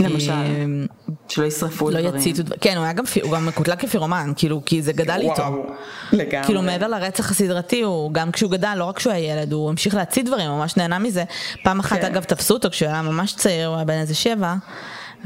למשל, 0.00 0.32
אמ, 0.32 0.86
שלא 1.28 1.44
ישרפו 1.44 1.90
לא 1.90 2.00
דברים. 2.00 2.20
יציתו, 2.20 2.42
כן, 2.60 2.76
הוא 2.76 2.84
היה 2.84 2.92
גם, 2.92 3.04
הוא 3.22 3.32
גם 3.32 3.46
מקוטלג 3.46 3.78
כפירומן, 3.78 4.32
כאילו, 4.36 4.62
כי 4.66 4.82
זה 4.82 4.92
גדל 4.92 5.20
איתו. 5.20 5.42
וואו, 5.42 5.66
לגמרי. 6.12 6.44
כאילו, 6.46 6.62
מעבר 6.62 6.88
לרצח 6.88 7.30
הסדרתי, 7.30 7.82
הוא 7.82 8.12
גם 8.12 8.32
כשהוא 8.32 8.50
גדל, 8.50 8.74
לא 8.76 8.84
רק 8.84 8.96
כשהוא 8.96 9.12
היה 9.12 9.32
ילד, 9.32 9.52
הוא 9.52 9.70
המשיך 9.70 9.94
להצית 9.94 10.26
דברים, 10.26 10.50
הוא 10.50 10.58
ממש 10.58 10.76
נהנה 10.76 10.98
מזה. 10.98 11.24
פעם 11.62 11.80
אחת, 11.80 12.00
כן. 12.00 12.06
אגב, 12.06 12.24
תפסו 12.24 12.54
אותו 12.54 12.70
כשהוא 12.70 12.88
היה 12.88 13.02
ממש 13.02 13.34
צעיר, 13.34 13.68
הוא 13.68 13.76
היה 13.76 13.84
בן 13.84 13.94
איזה 13.94 14.14
שבע. 14.14 14.54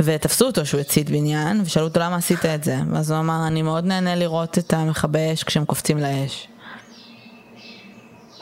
ותפסו 0.05 0.47
אותו 0.47 0.67
שהוא 0.67 0.81
הצית 0.81 1.11
בניין, 1.11 1.61
ושאלו 1.65 1.87
אותו 1.87 2.01
למה 2.01 2.17
עשית 2.17 2.47
את 2.47 2.65
זה. 2.65 2.77
ואז 2.93 3.11
הוא 3.11 3.21
אמר, 3.21 3.47
אני 3.47 3.63
מאוד 3.63 3.85
נהנה 3.85 4.17
לראות 4.17 4.59
את 4.59 4.73
המכבי 4.73 5.33
אש 5.33 5.45
כשהם 5.45 5.65
קופצים 5.65 5.99
לאש. 5.99 6.49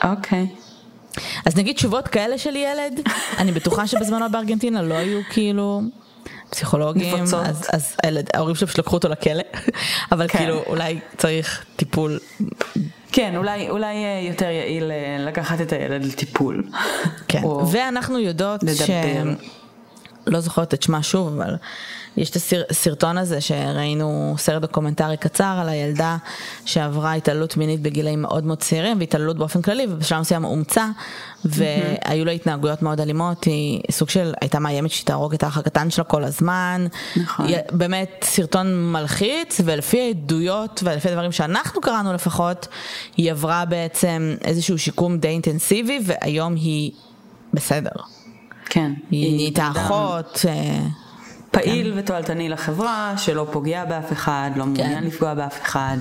אוקיי. 0.03 0.47
Okay. 0.55 0.69
אז 1.45 1.57
נגיד 1.57 1.75
תשובות 1.75 2.07
כאלה 2.07 2.37
של 2.37 2.55
ילד, 2.55 2.99
אני 3.37 3.51
בטוחה 3.51 3.87
שבזמנו 3.87 4.31
בארגנטינה 4.31 4.81
לא 4.81 4.93
היו 4.93 5.19
כאילו 5.29 5.81
פסיכולוגים, 6.49 7.23
אז, 7.23 7.67
אז 7.73 7.95
הילד, 8.03 8.29
ההורים 8.33 8.55
שלו 8.55 8.67
פשוט 8.67 8.79
לקחו 8.79 8.95
אותו 8.95 9.09
לכלא, 9.09 9.43
אבל 10.11 10.27
כן. 10.27 10.39
כאילו 10.39 10.63
אולי 10.67 10.99
צריך 11.17 11.65
טיפול. 11.75 12.19
כן, 13.11 13.35
אולי, 13.35 13.69
אולי 13.69 13.95
יותר 14.29 14.45
יעיל 14.45 14.91
אה, 14.91 15.25
לקחת 15.25 15.61
את 15.61 15.73
הילד 15.73 16.05
לטיפול. 16.05 16.63
כן, 17.27 17.41
ואנחנו 17.71 18.19
יודעות 18.19 18.63
לדבר. 18.63 18.85
ש... 18.85 18.89
לא 20.29 20.39
זוכרת 20.39 20.73
את 20.73 20.83
שמה 20.83 21.03
שוב, 21.03 21.27
אבל 21.27 21.55
יש 22.17 22.29
את 22.29 22.37
הסרטון 22.69 23.17
הזה 23.17 23.41
שראינו, 23.41 24.35
סרט 24.37 24.61
דוקומנטרי 24.61 25.17
קצר 25.17 25.57
על 25.61 25.69
הילדה 25.69 26.17
שעברה 26.65 27.13
התעללות 27.13 27.57
מינית 27.57 27.81
בגילאים 27.81 28.21
מאוד 28.21 28.43
מאוד 28.43 28.57
צעירים, 28.57 28.99
והתעללות 28.99 29.37
באופן 29.37 29.61
כללי, 29.61 29.85
ובשלב 29.89 30.19
מסוים 30.19 30.45
אומצה, 30.45 30.87
והיו 31.45 32.25
לה 32.25 32.31
התנהגויות 32.31 32.81
מאוד 32.81 33.01
אלימות, 33.01 33.43
היא 33.43 33.81
סוג 33.91 34.09
של, 34.09 34.33
הייתה 34.41 34.59
מאיימת 34.59 34.91
שהיא 34.91 35.05
תהרוג 35.05 35.33
את 35.33 35.43
האח 35.43 35.57
הקטן 35.57 35.89
שלה 35.89 36.03
כל 36.03 36.23
הזמן. 36.23 36.87
נכון. 37.15 37.45
באמת 37.71 38.09
סרטון 38.23 38.91
מלחיץ, 38.91 39.61
ולפי 39.65 40.01
העדויות 40.01 40.81
ולפי 40.83 41.09
הדברים 41.09 41.31
שאנחנו 41.31 41.81
קראנו 41.81 42.13
לפחות, 42.13 42.67
היא 43.17 43.31
עברה 43.31 43.65
בעצם 43.65 44.35
איזשהו 44.43 44.77
שיקום 44.77 45.17
די 45.17 45.27
אינטנסיבי, 45.27 45.99
והיום 46.05 46.55
היא 46.55 46.91
בסדר. 47.53 48.18
כן. 48.69 48.91
היא 49.11 49.35
נהייתה 49.35 49.71
אחות. 49.71 50.45
אה, 50.47 50.79
פעיל 51.51 51.91
כן. 51.93 51.99
ותועלתני 51.99 52.49
לחברה, 52.49 53.13
שלא 53.17 53.47
פוגע 53.51 53.85
באף 53.85 54.11
אחד, 54.11 54.51
לא 54.55 54.65
מעוניין 54.65 54.99
כן. 54.99 55.03
לפגוע 55.03 55.33
באף 55.33 55.61
אחד. 55.61 55.97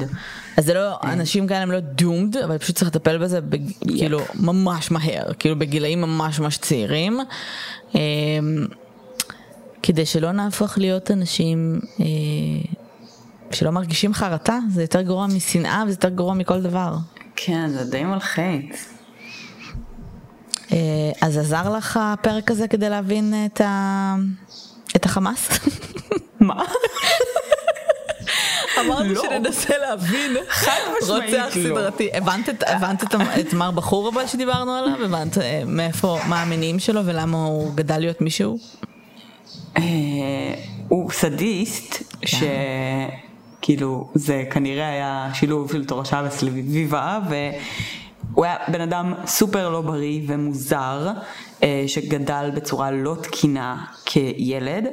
אז 0.56 0.64
זה 0.64 0.74
לא, 0.74 0.98
כן. 1.02 1.08
אנשים 1.08 1.46
כאלה 1.46 1.62
הם 1.62 1.70
לא 1.70 1.80
דומד, 1.80 2.36
אבל 2.36 2.58
פשוט 2.58 2.76
צריך 2.76 2.88
לטפל 2.90 3.18
בזה 3.18 3.40
בג, 3.40 3.68
yep. 3.68 3.88
כאילו 3.98 4.20
ממש 4.34 4.90
מהר, 4.90 5.32
כאילו 5.38 5.58
בגילאים 5.58 6.00
ממש 6.00 6.40
ממש 6.40 6.56
צעירים. 6.56 7.18
אה, 7.94 8.00
כדי 9.82 10.06
שלא 10.06 10.32
נהפוך 10.32 10.78
להיות 10.78 11.10
אנשים 11.10 11.80
אה, 12.00 12.06
שלא 13.50 13.70
מרגישים 13.70 14.14
חרטה, 14.14 14.58
זה 14.70 14.82
יותר 14.82 15.02
גרוע 15.02 15.26
משנאה 15.26 15.82
וזה 15.86 15.92
יותר 15.92 16.08
גרוע 16.08 16.34
מכל 16.34 16.62
דבר. 16.62 16.96
כן, 17.36 17.68
זה 17.68 17.84
די 17.84 18.04
מלחיץ. 18.04 18.97
אה, 20.72 20.76
אז 21.20 21.36
עזר 21.36 21.76
לך 21.76 22.00
הפרק 22.02 22.50
הזה 22.50 22.68
כדי 22.68 22.88
להבין 22.88 23.34
את, 23.46 23.60
ה... 23.60 24.14
את 24.96 25.04
החמאס? 25.04 25.48
מה? 26.40 26.64
אמרנו 28.80 29.14
שננסה 29.22 29.78
להבין 29.78 30.36
רוצח 31.00 31.48
סדרתי. 31.50 32.10
הבנת 32.12 33.04
את 33.40 33.52
מר 33.52 33.70
בחור 33.70 34.08
אבל 34.08 34.26
שדיברנו 34.26 34.72
עליו? 34.74 35.04
הבנת 35.04 35.38
מאיפה, 35.66 36.18
מה 36.28 36.42
המניעים 36.42 36.78
שלו 36.78 37.00
ולמה 37.04 37.44
הוא 37.44 37.74
גדל 37.74 37.98
להיות 37.98 38.20
מישהו? 38.20 38.58
הוא 40.88 41.10
סדיסט, 41.10 42.02
כן. 42.20 42.46
שכאילו 43.60 44.10
זה 44.14 44.44
כנראה 44.50 44.88
היה 44.88 45.30
שילוב 45.34 45.72
של 45.72 45.84
תורשה 45.84 46.22
וסביבה, 46.26 47.18
והוא 48.38 48.46
היה 48.46 48.56
בן 48.68 48.80
אדם 48.80 49.14
סופר 49.26 49.68
לא 49.68 49.80
בריא 49.80 50.20
ומוזר, 50.26 51.10
אה, 51.62 51.84
שגדל 51.86 52.50
בצורה 52.54 52.90
לא 52.90 53.16
תקינה 53.22 53.84
כילד, 54.04 54.86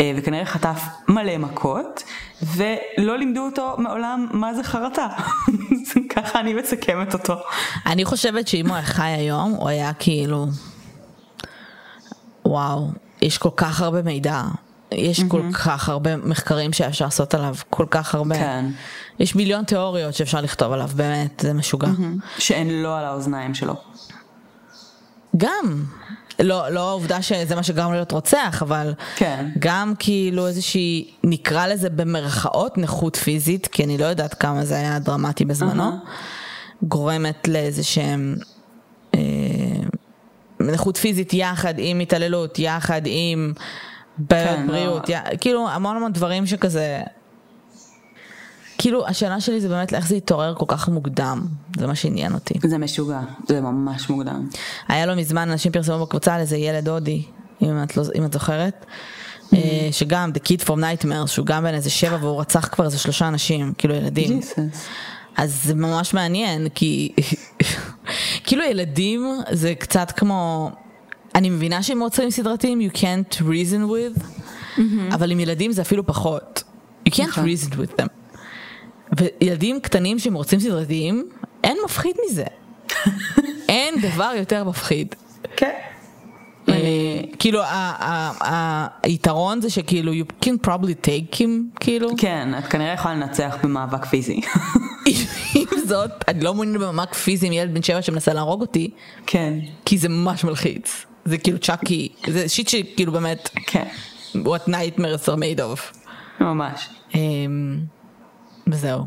אה, 0.00 0.12
וכנראה 0.16 0.44
חטף 0.44 0.82
מלא 1.08 1.38
מכות, 1.38 2.02
ולא 2.42 3.18
לימדו 3.18 3.40
אותו 3.40 3.74
מעולם 3.78 4.26
מה 4.32 4.54
זה 4.54 4.62
חרטה. 4.62 5.08
ככה 6.14 6.40
אני 6.40 6.54
מסכמת 6.54 7.14
אותו. 7.14 7.34
אני 7.86 8.04
חושבת 8.04 8.48
שאם 8.48 8.66
הוא 8.66 8.76
היה 8.76 8.84
חי 8.84 9.02
היום, 9.08 9.52
הוא 9.52 9.68
היה 9.68 9.92
כאילו... 9.92 10.46
וואו, 12.44 12.88
יש 13.22 13.38
כל 13.38 13.50
כך 13.56 13.80
הרבה 13.80 14.02
מידע. 14.02 14.42
יש 14.92 15.20
mm-hmm. 15.20 15.28
כל 15.28 15.42
כך 15.52 15.88
הרבה 15.88 16.16
מחקרים 16.16 16.72
שאפשר 16.72 17.04
לעשות 17.04 17.34
עליו, 17.34 17.54
כל 17.70 17.86
כך 17.90 18.14
הרבה. 18.14 18.34
כן. 18.34 18.64
יש 19.18 19.34
מיליון 19.34 19.64
תיאוריות 19.64 20.14
שאפשר 20.14 20.40
לכתוב 20.40 20.72
עליו, 20.72 20.90
באמת, 20.94 21.40
זה 21.40 21.52
משוגע. 21.52 21.88
Mm-hmm. 21.88 22.40
שאין 22.40 22.82
לו 22.82 22.94
על 22.94 23.04
האוזניים 23.04 23.54
שלו. 23.54 23.74
גם. 25.36 25.84
לא, 26.40 26.68
לא 26.68 26.88
העובדה 26.88 27.22
שזה 27.22 27.54
מה 27.54 27.62
שגרם 27.62 27.92
להיות 27.92 28.12
רוצח, 28.12 28.62
אבל 28.62 28.94
כן. 29.16 29.46
גם 29.58 29.94
כאילו 29.98 30.46
איזושהי, 30.46 31.10
נקרא 31.24 31.66
לזה 31.66 31.90
במרכאות 31.90 32.78
נכות 32.78 33.16
פיזית, 33.16 33.66
כי 33.66 33.84
אני 33.84 33.98
לא 33.98 34.04
יודעת 34.04 34.34
כמה 34.34 34.64
זה 34.64 34.74
היה 34.74 34.98
דרמטי 34.98 35.44
בזמנו, 35.44 35.90
uh-huh. 35.90 36.84
גורמת 36.86 37.48
לאיזה 37.48 37.82
שהם 37.84 38.36
אה, 39.14 39.20
נכות 40.60 40.96
פיזית 40.96 41.34
יחד 41.34 41.74
עם 41.78 42.00
התעללות, 42.00 42.58
יחד 42.58 43.02
עם 43.04 43.52
בעיות 44.18 44.56
כן, 44.56 44.66
בריאות, 44.66 45.08
לא. 45.08 45.14
י... 45.14 45.38
כאילו 45.40 45.68
המון 45.68 45.96
המון 45.96 46.12
דברים 46.12 46.46
שכזה... 46.46 47.00
כאילו 48.78 49.06
השאלה 49.06 49.40
שלי 49.40 49.60
זה 49.60 49.68
באמת 49.68 49.94
איך 49.94 50.08
זה 50.08 50.14
התעורר 50.14 50.54
כל 50.54 50.64
כך 50.68 50.88
מוקדם, 50.88 51.46
זה 51.78 51.86
מה 51.86 51.94
שעניין 51.94 52.34
אותי. 52.34 52.54
זה 52.64 52.78
משוגע, 52.78 53.20
זה 53.48 53.60
ממש 53.60 54.10
מוקדם. 54.10 54.48
היה 54.88 55.06
לא 55.06 55.14
מזמן 55.14 55.50
אנשים 55.50 55.72
פרסמו 55.72 56.06
בקבוצה 56.06 56.34
על 56.34 56.40
איזה 56.40 56.56
ילד 56.56 56.88
הודי, 56.88 57.22
אם 57.62 57.82
את, 57.82 57.96
לא, 57.96 58.02
אם 58.14 58.24
את 58.24 58.32
זוכרת, 58.32 58.86
mm-hmm. 58.86 59.56
שגם 59.90 60.30
The 60.34 60.38
Kid 60.38 60.64
from 60.64 60.78
Nightmares, 60.78 61.26
שהוא 61.26 61.46
גם 61.46 61.62
בן 61.62 61.74
איזה 61.74 61.90
שבע 61.90 62.18
והוא 62.20 62.40
רצח 62.40 62.68
כבר 62.68 62.84
איזה 62.84 62.98
שלושה 62.98 63.28
אנשים, 63.28 63.72
כאילו 63.78 63.94
ילדים. 63.94 64.40
Jesus. 64.40 64.76
אז 65.36 65.64
זה 65.64 65.74
ממש 65.74 66.14
מעניין, 66.14 66.68
כי 66.74 67.12
כאילו 68.46 68.64
ילדים 68.64 69.26
זה 69.50 69.74
קצת 69.74 70.12
כמו... 70.16 70.70
אני 71.38 71.50
מבינה 71.50 71.82
שהם 71.82 72.00
רוצים 72.00 72.30
סדרתיים, 72.30 72.80
you 72.80 72.96
can't 72.96 73.40
reason 73.40 73.90
with, 73.90 74.20
mm-hmm. 74.20 75.14
אבל 75.14 75.30
עם 75.30 75.40
ילדים 75.40 75.72
זה 75.72 75.82
אפילו 75.82 76.06
פחות. 76.06 76.62
You 77.08 77.12
can't 77.12 77.28
נכון. 77.28 77.44
reason 77.44 77.72
with 77.72 78.00
them. 78.00 78.08
וילדים 79.16 79.80
קטנים 79.80 80.18
שהם 80.18 80.34
רוצים 80.34 80.60
סדרתיים, 80.60 81.28
אין 81.64 81.76
מפחיד 81.84 82.16
מזה. 82.26 82.44
אין 83.68 83.94
דבר 84.00 84.32
יותר 84.36 84.64
מפחיד. 84.64 85.14
כן. 85.56 85.70
אה, 86.68 87.20
כאילו 87.38 87.60
היתרון 89.02 89.60
זה 89.60 89.70
שכאילו 89.70 90.12
you 90.12 90.44
can 90.44 90.66
probably 90.66 91.06
take 91.06 91.34
him 91.34 91.80
כאילו. 91.80 92.08
כן, 92.16 92.58
את 92.58 92.66
כנראה 92.66 92.92
יכולה 92.92 93.14
לנצח 93.14 93.56
במאבק 93.62 94.04
פיזי. 94.04 94.40
עם 95.54 95.66
זאת, 95.86 96.10
אני 96.28 96.44
לא 96.44 96.54
מעוניינת 96.54 96.80
במאבק 96.80 97.14
פיזי 97.14 97.46
עם 97.46 97.52
ילד 97.52 97.74
בן 97.74 97.82
שבע 97.82 98.02
שמנסה 98.02 98.34
להרוג 98.34 98.60
אותי. 98.60 98.90
כן. 99.26 99.54
כי 99.84 99.98
זה 99.98 100.08
ממש 100.08 100.44
מלחיץ. 100.44 101.07
זה 101.24 101.38
כאילו 101.38 101.58
צ'אקי, 101.58 102.08
זה 102.26 102.48
שיט 102.48 102.68
שכאילו 102.68 103.12
באמת, 103.12 103.48
כן. 103.66 103.84
what 104.34 104.68
nightmares 104.68 105.28
are 105.28 105.38
made 105.38 105.58
of. 105.58 105.98
ממש. 106.40 106.88
אמ, 107.14 107.78
וזהו. 108.66 109.00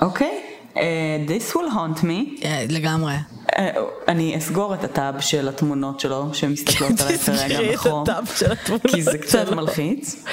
אוקיי, 0.00 0.40
אה, 0.76 1.18
this 1.26 1.52
will 1.52 1.72
haunt 1.74 2.00
me. 2.00 2.44
אה, 2.44 2.64
לגמרי. 2.68 3.14
אה, 3.58 3.70
אני 4.08 4.38
אסגור 4.38 4.74
את 4.74 4.84
הטאב 4.84 5.20
של 5.20 5.48
התמונות 5.48 6.00
שלו 6.00 6.34
שמסתכלות 6.34 7.00
עליי 7.00 7.18
כרגע 7.18 7.72
בחום. 7.72 8.04
כי 8.88 9.02
זה 9.02 9.18
קצת 9.18 9.48
מלחיץ. 9.52 10.24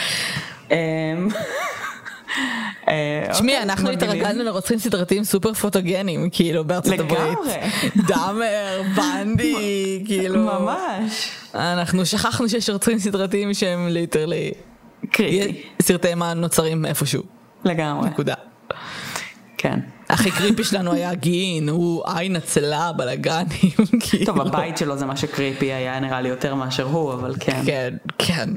אמ, 2.88 2.94
תשמעי, 3.32 3.56
אה, 3.56 3.64
אנחנו 3.64 3.90
התרגלנו 3.90 4.44
לרוצחים 4.44 4.80
סדרתיים 4.80 5.24
סופר 5.24 5.54
פוטוגנים, 5.54 6.30
כאילו, 6.32 6.64
בארצות 6.66 7.00
הברית. 7.00 7.20
לגמרי. 7.22 7.58
דאמר, 8.08 8.82
בנדי, 8.96 10.04
כאילו. 10.06 10.40
ממש. 10.40 11.30
אנחנו 11.56 12.06
שכחנו 12.06 12.50
שיש 12.50 12.70
רוצחים 12.70 13.00
סדרתיים 13.00 13.54
שהם 13.54 13.88
literally... 13.88 14.52
creepy. 15.12 15.62
סרטי 15.82 16.08
אימה 16.08 16.34
נוצרים 16.34 16.86
איפשהו. 16.86 17.24
לגמרי. 17.66 18.10
נקודה. 18.10 18.34
כן. 19.58 19.80
הכי 20.10 20.32
creepy 20.32 20.64
שלנו 20.64 20.94
היה 20.94 21.14
גין, 21.14 21.70
הוא 21.70 22.04
עין 22.16 22.36
עצלה, 22.36 22.92
בלאגנים, 22.92 23.72
כאילו. 24.10 24.26
טוב, 24.26 24.42
הבית 24.42 24.78
שלו 24.78 24.98
זה 24.98 25.06
מה 25.06 25.18
ש 25.18 25.32
creepy 25.32 25.74
היה 25.74 26.00
נראה 26.00 26.22
לי 26.22 26.30
יותר 26.30 26.56
מאשר 26.56 26.84
הוא, 26.84 27.14
אבל 27.14 27.36
כן. 27.40 27.62
כן, 27.66 27.94
כן. 28.18 28.50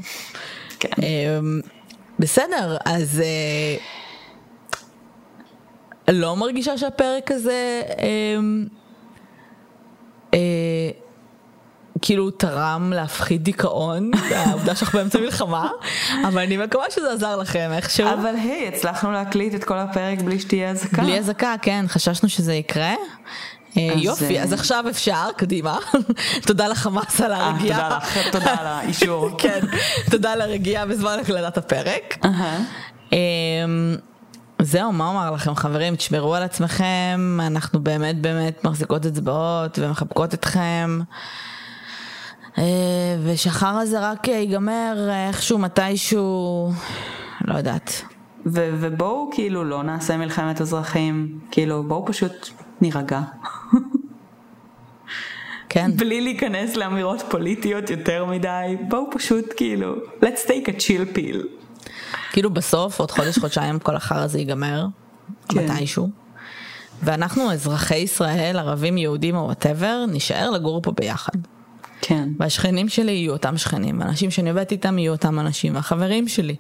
בסדר, 2.19 2.77
אז 2.85 3.21
אה, 3.21 3.77
לא 6.13 6.37
מרגישה 6.37 6.79
שהפרק 6.79 7.31
הזה 7.31 7.83
אה, 7.99 8.37
אה, 10.35 10.39
כאילו 12.03 12.31
תרם 12.31 12.93
להפחית 12.95 13.43
דיכאון, 13.43 14.11
העובדה 14.37 14.75
שאנחנו 14.75 14.99
באמצע 14.99 15.19
מלחמה, 15.19 15.71
אבל 16.29 16.43
אני 16.43 16.57
מקווה 16.57 16.85
שזה 16.91 17.13
עזר 17.13 17.37
לכם 17.37 17.71
איכשהו. 17.73 18.09
אבל 18.09 18.35
היי, 18.37 18.69
הצלחנו 18.69 19.13
להקליט 19.13 19.55
את 19.55 19.65
כל 19.65 19.79
הפרק 19.79 20.21
בלי 20.21 20.41
שתהיה 20.41 20.71
אזעקה. 20.71 21.03
בלי 21.03 21.19
אזעקה, 21.19 21.55
כן, 21.63 21.85
חששנו 21.89 22.29
שזה 22.29 22.55
יקרה. 22.55 22.95
אה, 23.77 23.93
יופי, 23.97 24.41
אז 24.41 24.53
עכשיו 24.53 24.85
אפשר, 24.91 25.29
קדימה. 25.37 25.79
תודה 26.47 26.69
לחמאס 26.69 27.21
על 27.21 27.33
אה, 27.33 27.47
הרגיעה. 27.47 27.99
תודה 28.33 28.55
על 28.61 28.67
האישור. 28.67 29.31
כן, 29.43 29.61
תודה 30.11 30.33
על 30.33 30.41
הרגיעה 30.41 30.87
בזמן 30.87 31.17
הקלטת 31.21 31.59
הפרק. 31.59 32.19
אמ, 33.13 33.19
זהו, 34.63 34.93
מה 34.93 35.09
אומר 35.09 35.31
לכם 35.31 35.55
חברים, 35.55 35.97
תשמרו 35.97 36.35
על 36.35 36.43
עצמכם, 36.43 37.39
אנחנו 37.41 37.81
באמת 37.81 38.21
באמת 38.21 38.65
מחזיקות 38.65 39.07
אצבעות 39.07 39.79
ומחבקות 39.79 40.35
אתכם. 40.35 41.01
אה, 42.59 42.65
ושחר 43.25 43.77
הזה 43.77 44.11
רק 44.11 44.29
ייגמר 44.29 45.11
איכשהו, 45.29 45.59
מתישהו, 45.59 46.73
לא 47.45 47.55
יודעת. 47.55 48.03
ובואו 48.47 49.31
כאילו 49.33 49.65
לא 49.65 49.83
נעשה 49.83 50.17
מלחמת 50.17 50.61
אזרחים, 50.61 51.39
כאילו 51.51 51.83
בואו 51.83 52.07
פשוט 52.07 52.51
נירגע. 52.81 53.21
כן. 55.69 55.91
בלי 55.97 56.21
להיכנס 56.21 56.77
לאמירות 56.77 57.23
פוליטיות 57.31 57.91
יותר 57.91 58.25
מדי, 58.25 58.77
בואו 58.89 59.11
פשוט 59.13 59.45
כאילו, 59.57 59.95
let's 60.21 60.47
take 60.47 60.69
a 60.69 60.73
chill 60.73 61.17
pill. 61.17 61.47
כאילו 62.33 62.51
בסוף, 62.51 63.01
עוד 63.01 63.11
חודש, 63.11 63.39
חודשיים, 63.39 63.79
כל 63.79 63.97
החר 63.97 64.19
הזה 64.19 64.39
ייגמר, 64.39 64.87
כן. 65.49 65.65
מתישהו. 65.65 66.09
ואנחנו 67.03 67.53
אזרחי 67.53 67.97
ישראל, 67.97 68.59
ערבים, 68.59 68.99
יהודים 68.99 69.37
או 69.37 69.45
וואטאבר, 69.45 70.05
נשאר 70.09 70.51
לגור 70.51 70.83
פה 70.83 70.93
ביחד. 70.93 71.39
כן. 72.01 72.29
והשכנים 72.39 72.89
שלי 72.89 73.13
יהיו 73.13 73.33
אותם 73.33 73.57
שכנים, 73.59 74.03
האנשים 74.03 74.31
שאני 74.31 74.51
עובדת 74.51 74.73
איתם 74.73 74.99
יהיו 74.99 75.13
אותם 75.13 75.41
אנשים, 75.41 75.75
והחברים 75.75 76.29
שלי 76.29 76.57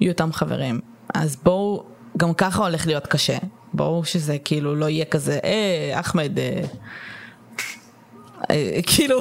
יהיו 0.00 0.12
אותם 0.12 0.32
חברים. 0.32 0.80
אז 1.14 1.36
בואו, 1.42 1.84
גם 2.16 2.34
ככה 2.34 2.62
הולך 2.62 2.86
להיות 2.86 3.06
קשה. 3.06 3.36
ברור 3.74 4.04
שזה 4.04 4.36
כאילו 4.44 4.74
לא 4.74 4.88
יהיה 4.88 5.04
כזה, 5.04 5.38
אה, 5.44 6.00
אחמד, 6.00 6.38
אה, 6.38 6.62
אה, 8.50 8.80
כאילו, 8.86 9.20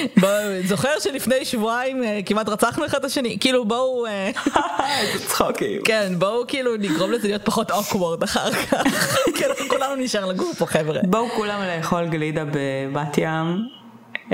זוכר 0.68 0.98
שלפני 1.00 1.44
שבועיים 1.44 2.04
אה, 2.04 2.20
כמעט 2.26 2.48
רצחנו 2.48 2.86
אחד 2.86 2.98
את 2.98 3.04
השני, 3.04 3.36
כאילו 3.40 3.64
בואו, 3.64 4.06
איזה 5.00 5.26
צחוקים, 5.26 5.80
כן 5.84 6.12
בואו 6.18 6.46
כאילו 6.46 6.76
נגרום 6.76 7.12
לזה 7.12 7.28
להיות 7.28 7.44
פחות 7.44 7.70
אוקוורד 7.70 8.22
אחר 8.22 8.52
כך, 8.52 9.16
כאילו 9.36 9.54
כולנו 9.68 9.96
נשאר 9.96 10.26
לגור 10.26 10.52
פה 10.58 10.66
חבר'ה. 10.66 11.00
בואו 11.04 11.28
כולם 11.28 11.60
לאכול 11.62 12.06
גלידה 12.06 12.44
בבת 12.44 13.18
ים, 13.18 13.68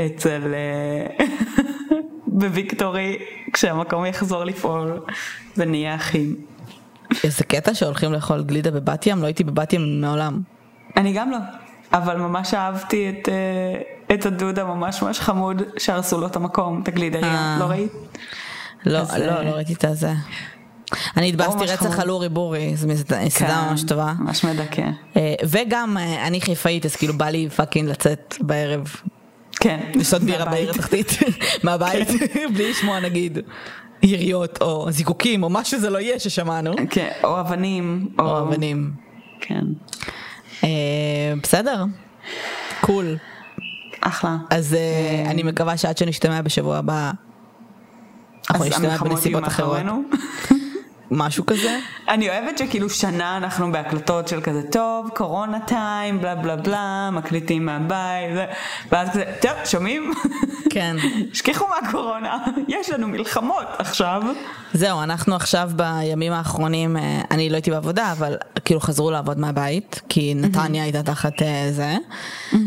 אצל, 0.07 0.55
בוויקטורי, 2.27 3.19
כשהמקום 3.53 4.07
יחזור 4.07 4.45
לפעול 4.45 5.01
ונהיה 5.57 5.95
אחים. 5.95 6.54
איזה 7.25 7.45
קטע 7.45 7.75
שהולכים 7.75 8.13
לאכול 8.13 8.43
גלידה 8.43 8.71
בבת 8.71 9.07
ים, 9.07 9.21
לא 9.21 9.27
הייתי 9.27 9.45
בבת 9.45 9.73
ים 9.73 10.01
מעולם. 10.01 10.41
אני 10.97 11.13
גם 11.13 11.31
לא, 11.31 11.39
אבל 11.93 12.17
ממש 12.17 12.55
אהבתי 12.55 13.09
את, 13.11 13.29
אה, 13.29 14.15
את 14.15 14.27
הדוד 14.27 14.59
הממש 14.59 15.03
ממש 15.03 15.21
חמוד 15.21 15.63
שהרסו 15.79 16.21
לו 16.21 16.27
את 16.27 16.37
המקום, 16.37 16.81
את 16.83 16.89
הגלידה, 16.89 17.21
אה, 17.21 17.61
לא 17.61 17.65
ראית? 17.65 17.93
לא, 18.87 18.99
אז, 18.99 19.15
לא, 19.15 19.39
אה, 19.39 19.43
לא 19.43 19.51
ראיתי 19.51 19.73
את 19.73 19.85
הזה. 19.85 20.13
אני 21.17 21.29
התבאסתי 21.29 21.65
רצח 21.65 21.99
על 21.99 22.11
אורי 22.11 22.29
בורי, 22.29 22.77
זו 22.77 22.89
סדרה 22.97 23.29
כן, 23.31 23.71
ממש 23.71 23.83
טובה. 23.83 24.13
ממש 24.19 24.45
מדכא. 24.45 24.91
אה, 25.17 25.35
וגם 25.45 25.97
אה, 25.97 26.27
אני 26.27 26.41
חיפאית, 26.41 26.87
אז 26.87 26.97
כאילו 26.97 27.15
בא 27.15 27.27
לי 27.27 27.51
fucking 27.51 27.89
לצאת 27.89 28.35
בערב. 28.41 28.97
כן. 29.61 29.81
לשתות 29.95 30.23
בירה 30.23 30.45
בעיר 30.45 30.71
התחתית, 30.71 31.07
מהבית, 31.65 32.09
בלי 32.55 32.71
לשמוע 32.71 33.01
נגיד. 33.01 33.39
יריות 34.05 34.63
או 34.63 34.91
זיקוקים 34.91 35.43
או 35.43 35.51
מה 35.51 35.65
שזה 35.65 35.91
לא 35.91 35.99
יהיה 35.99 36.19
ששמענו. 36.19 36.73
כן, 36.91 37.11
או 37.25 37.41
אבנים. 37.41 38.09
או 38.19 38.39
אבנים. 38.39 38.91
כן. 39.41 39.65
בסדר, 41.43 41.85
קול. 42.81 43.17
אחלה. 44.01 44.37
אז 44.51 44.77
אני 45.27 45.43
מקווה 45.43 45.77
שעד 45.77 45.99
שנשתמע 45.99 46.43
בשבוע 46.43 46.77
הבא 46.77 47.11
אנחנו 48.51 48.65
נשתמע 48.65 48.97
בנסיבות 48.97 49.47
אחרות. 49.47 49.79
משהו 51.11 51.47
כזה. 51.47 51.79
אני 52.09 52.29
אוהבת 52.29 52.59
שכאילו 52.59 52.91
שנה 52.91 53.37
אנחנו 53.37 53.73
בהקלטות 53.73 54.29
של 54.29 54.41
כזה 54.41 54.63
טוב, 54.73 55.11
קורונה 55.15 55.61
טיים, 55.61 56.21
בלה 56.21 56.35
בלה 56.35 56.57
בלה, 56.57 57.11
מקליטים 57.13 57.67
מהבית, 57.67 58.31
ואז 58.93 59.09
כזה, 59.11 59.25
טוב, 59.41 59.53
שומעים? 59.65 60.11
כן. 60.75 60.97
השכיחו 61.33 61.65
מהקורונה, 61.69 62.39
יש 62.69 62.91
לנו 62.91 63.09
מלחמות 63.09 63.67
עכשיו. 63.79 64.23
זהו, 64.73 65.03
אנחנו 65.03 65.35
עכשיו 65.35 65.71
בימים 65.77 66.33
האחרונים, 66.33 66.97
אה, 66.97 67.21
אני 67.31 67.51
לא 67.51 67.55
הייתי 67.55 67.71
בעבודה, 67.71 68.13
אבל 68.13 68.37
כאילו 68.65 68.81
חזרו 68.81 69.11
לעבוד 69.11 69.39
מהבית, 69.39 70.01
כי 70.09 70.35
נתניה 70.35 70.83
הייתה 70.83 71.03
תחת 71.03 71.43
אה, 71.43 71.69
זה. 71.73 71.97
אמ, 72.53 72.59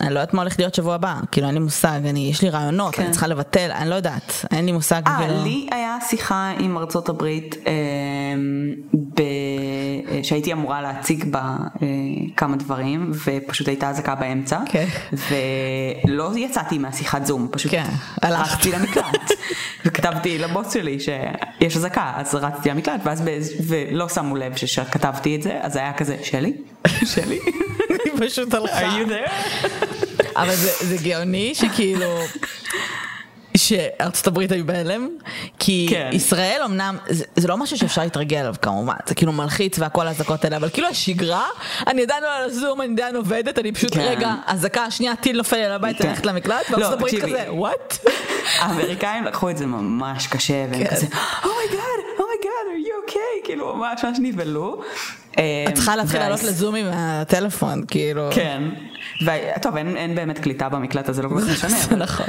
אני 0.00 0.14
לא 0.14 0.20
יודעת 0.20 0.34
מה 0.34 0.42
הולך 0.42 0.58
להיות 0.58 0.74
שבוע 0.74 0.94
הבא, 0.94 1.14
כאילו 1.32 1.46
אין 1.46 1.54
לי 1.54 1.60
מושג, 1.60 2.00
יש 2.16 2.42
לי 2.42 2.50
רעיונות, 2.50 2.98
אני 2.98 3.06
כן. 3.06 3.12
צריכה 3.12 3.26
לבטל, 3.26 3.70
אני 3.74 3.90
לא 3.90 3.94
יודעת, 3.94 4.44
אין 4.50 4.66
לי 4.66 4.72
מושג. 4.72 5.02
אה, 5.06 5.18
כאילו. 5.18 5.44
לי 5.44 5.68
היה 5.70 5.98
שיחה 6.08 6.52
עם 6.58 6.78
ארצות 6.78 7.08
הברית, 7.08 7.56
אמ, 7.66 8.74
שהייתי 10.22 10.52
אמורה 10.52 10.82
להציג 10.82 11.24
בה 11.24 11.56
כמה 12.36 12.56
דברים, 12.56 13.10
ופשוט 13.24 13.68
הייתה 13.68 13.90
אזעקה 13.90 14.14
באמצע, 14.14 14.58
כן. 14.66 14.86
ולא 15.12 16.30
יצאתי 16.36 16.78
מהשיחת 16.78 17.26
זום, 17.26 17.48
פשוט 17.50 17.72
כן, 17.72 17.84
הלכתי 18.22 18.72
למקלט, 18.72 19.30
וכתבתי 19.84 20.38
לבוס 20.38 20.72
שלי 20.74 20.98
שיש 21.00 21.76
אזעקה, 21.76 22.12
אז 22.16 22.34
רצתי 22.34 22.68
למקלט, 22.70 23.00
ואז 23.04 23.22
ולא 23.66 24.08
שמו 24.08 24.36
לב 24.36 24.56
שכתבתי 24.56 25.36
את 25.36 25.42
זה, 25.42 25.58
אז 25.60 25.76
היה 25.76 25.92
כזה, 25.92 26.16
שלי? 26.22 26.52
שלי? 27.14 27.38
היא 28.04 28.12
פשוט 28.18 28.54
הלכה. 28.54 28.96
אבל 30.36 30.54
זה 30.80 30.96
גאוני 31.02 31.54
שכאילו... 31.54 32.18
שארצות 33.70 34.26
הברית 34.26 34.52
היו 34.52 34.66
בהלם, 34.66 35.08
כי 35.58 35.86
כן. 35.90 36.10
ישראל 36.12 36.60
אמנם, 36.64 36.96
זה, 37.08 37.24
זה 37.36 37.48
לא 37.48 37.56
משהו 37.56 37.78
שאפשר 37.78 38.02
להתרגל 38.02 38.36
אליו 38.36 38.54
כמובן, 38.62 38.94
זה 39.06 39.14
כאילו 39.14 39.32
מלחיץ 39.32 39.78
והכל 39.78 40.06
האזעקות 40.06 40.44
האלה, 40.44 40.56
אבל 40.56 40.68
כאילו 40.70 40.88
השגרה, 40.88 41.46
אני 41.86 42.02
עדיין 42.02 42.22
לא 42.22 42.36
על 42.36 42.44
הזום, 42.44 42.80
אני 42.80 42.92
עדיין 42.92 43.16
עובדת, 43.16 43.58
אני 43.58 43.72
פשוט 43.72 43.94
כן. 43.94 44.00
רגע, 44.00 44.34
אזעקה, 44.46 44.90
שנייה 44.90 45.16
טיל 45.16 45.36
נופל 45.36 45.56
על 45.56 45.72
הבית, 45.72 45.98
כן. 45.98 46.06
הולכת 46.06 46.26
למקלט, 46.26 46.70
וארצות 46.70 46.80
לא, 46.80 46.86
הברית 46.92 47.22
כזה, 47.22 47.44
what? 47.48 47.98
האמריקאים 48.58 49.24
לקחו 49.24 49.50
את 49.50 49.56
זה 49.56 49.66
ממש 49.66 50.26
קשה, 50.26 50.66
והם 50.70 50.84
כן. 50.84 50.90
כזה, 50.90 51.06
oh 51.44 52.22
my 52.22 52.28
god, 52.28 52.41
oh 52.41 52.47
my 52.47 52.53
god, 52.53 52.66
oh 52.66 52.74
are 52.74 53.08
you 53.08 53.10
okay? 53.10 53.44
כאילו 53.44 53.76
ממש 53.76 54.04
ממש 54.04 54.18
נבהלו. 54.20 54.82
את 55.32 55.74
צריכה 55.74 55.96
להתחיל 55.96 56.20
לעלות 56.20 56.42
לזום 56.42 56.74
עם 56.74 56.86
הטלפון, 56.92 57.84
כאילו. 57.88 58.28
כן. 58.34 58.62
טוב, 59.62 59.76
אין, 59.76 59.96
אין 59.96 60.14
באמת 60.14 60.38
קליטה 60.38 60.68
במקלט, 60.68 61.08
אז 61.08 61.16
זה 61.16 61.22
לא 61.22 61.28
כל 61.28 61.40
כך 61.40 61.48
משנה. 61.52 61.70
זה 61.70 61.96
נכון. 61.96 62.26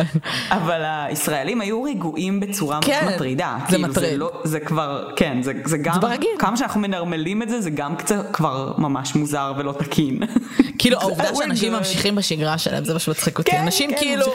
אבל 0.49 0.81
הישראלים 0.85 1.61
היו 1.61 1.83
רגועים 1.83 2.39
בצורה 2.39 2.79
כן, 2.81 3.07
מטרידה. 3.15 3.57
זה 3.59 3.65
כאילו 3.67 3.87
מטריד. 3.87 4.09
זה, 4.09 4.17
לא, 4.17 4.31
זה 4.43 4.59
כבר, 4.59 5.09
כן, 5.15 5.41
זה, 5.41 5.53
זה 5.65 5.77
גם, 5.77 5.93
זה 5.93 5.99
ברגיל. 5.99 6.29
כמה 6.39 6.57
שאנחנו 6.57 6.81
מנרמלים 6.81 7.41
את 7.41 7.49
זה, 7.49 7.61
זה 7.61 7.69
גם 7.69 7.95
קצת 7.95 8.25
כבר 8.33 8.73
ממש 8.77 9.15
מוזר 9.15 9.53
ולא 9.57 9.71
תקין. 9.71 10.19
כאילו 10.79 10.99
העובדה 11.01 11.35
שאנשים 11.35 11.73
ממשיכים 11.73 12.15
בשגרה 12.15 12.57
שלהם, 12.57 12.85
זה 12.85 12.93
מה 12.93 12.99
שמצחיק 12.99 13.39
אותי. 13.39 13.51
כן, 13.51 13.61
אנשים 13.61 13.89
כן, 13.89 13.97
כאילו. 13.97 14.25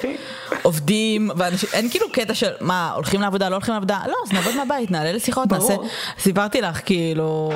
עובדים, 0.63 1.31
ואין 1.37 1.91
כאילו 1.91 2.07
קטע 2.13 2.35
של 2.35 2.51
מה, 2.61 2.93
הולכים 2.95 3.21
לעבודה, 3.21 3.49
לא 3.49 3.55
הולכים 3.55 3.75
לעבודה, 3.75 3.99
לא, 4.07 4.15
אז 4.27 4.33
נעבוד 4.33 4.57
מהבית, 4.57 4.91
נעלה 4.91 5.13
לשיחות, 5.13 5.53
נעשה. 5.53 5.75
סיפרתי 6.19 6.61
לך, 6.61 6.81
כאילו, 6.85 7.51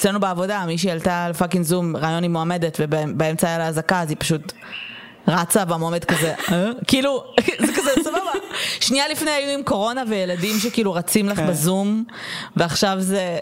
שיוצאנו 0.00 0.20
בעבודה, 0.20 0.64
מישהי 0.66 0.90
עלתה 0.90 1.24
על 1.24 1.32
פאקינג 1.32 1.64
זום, 1.64 1.96
רעיון 1.96 2.24
עם 2.24 2.32
מועמדת, 2.32 2.76
ובאמצע 2.80 3.48
היה 3.48 3.58
לה 3.58 3.66
אזעקה, 3.66 4.00
אז 4.00 4.08
היא 4.08 4.16
פשוט 4.20 4.52
רצה 5.28 5.64
והמועמד 5.68 6.04
כזה, 6.04 6.34
כאילו, 6.86 7.24
זה 7.66 7.72
כזה 7.72 7.90
סבבה. 8.04 8.30
שנייה 8.80 9.08
לפני 9.08 9.30
היו 9.30 9.58
עם 9.58 9.62
קורונה 9.62 10.02
וילדים 10.08 10.58
שכאילו 10.58 10.92
רצים 10.92 11.28
לך 11.28 11.36
כן. 11.36 11.46
בזום, 11.46 12.04
ועכשיו 12.56 12.96
זה... 13.00 13.38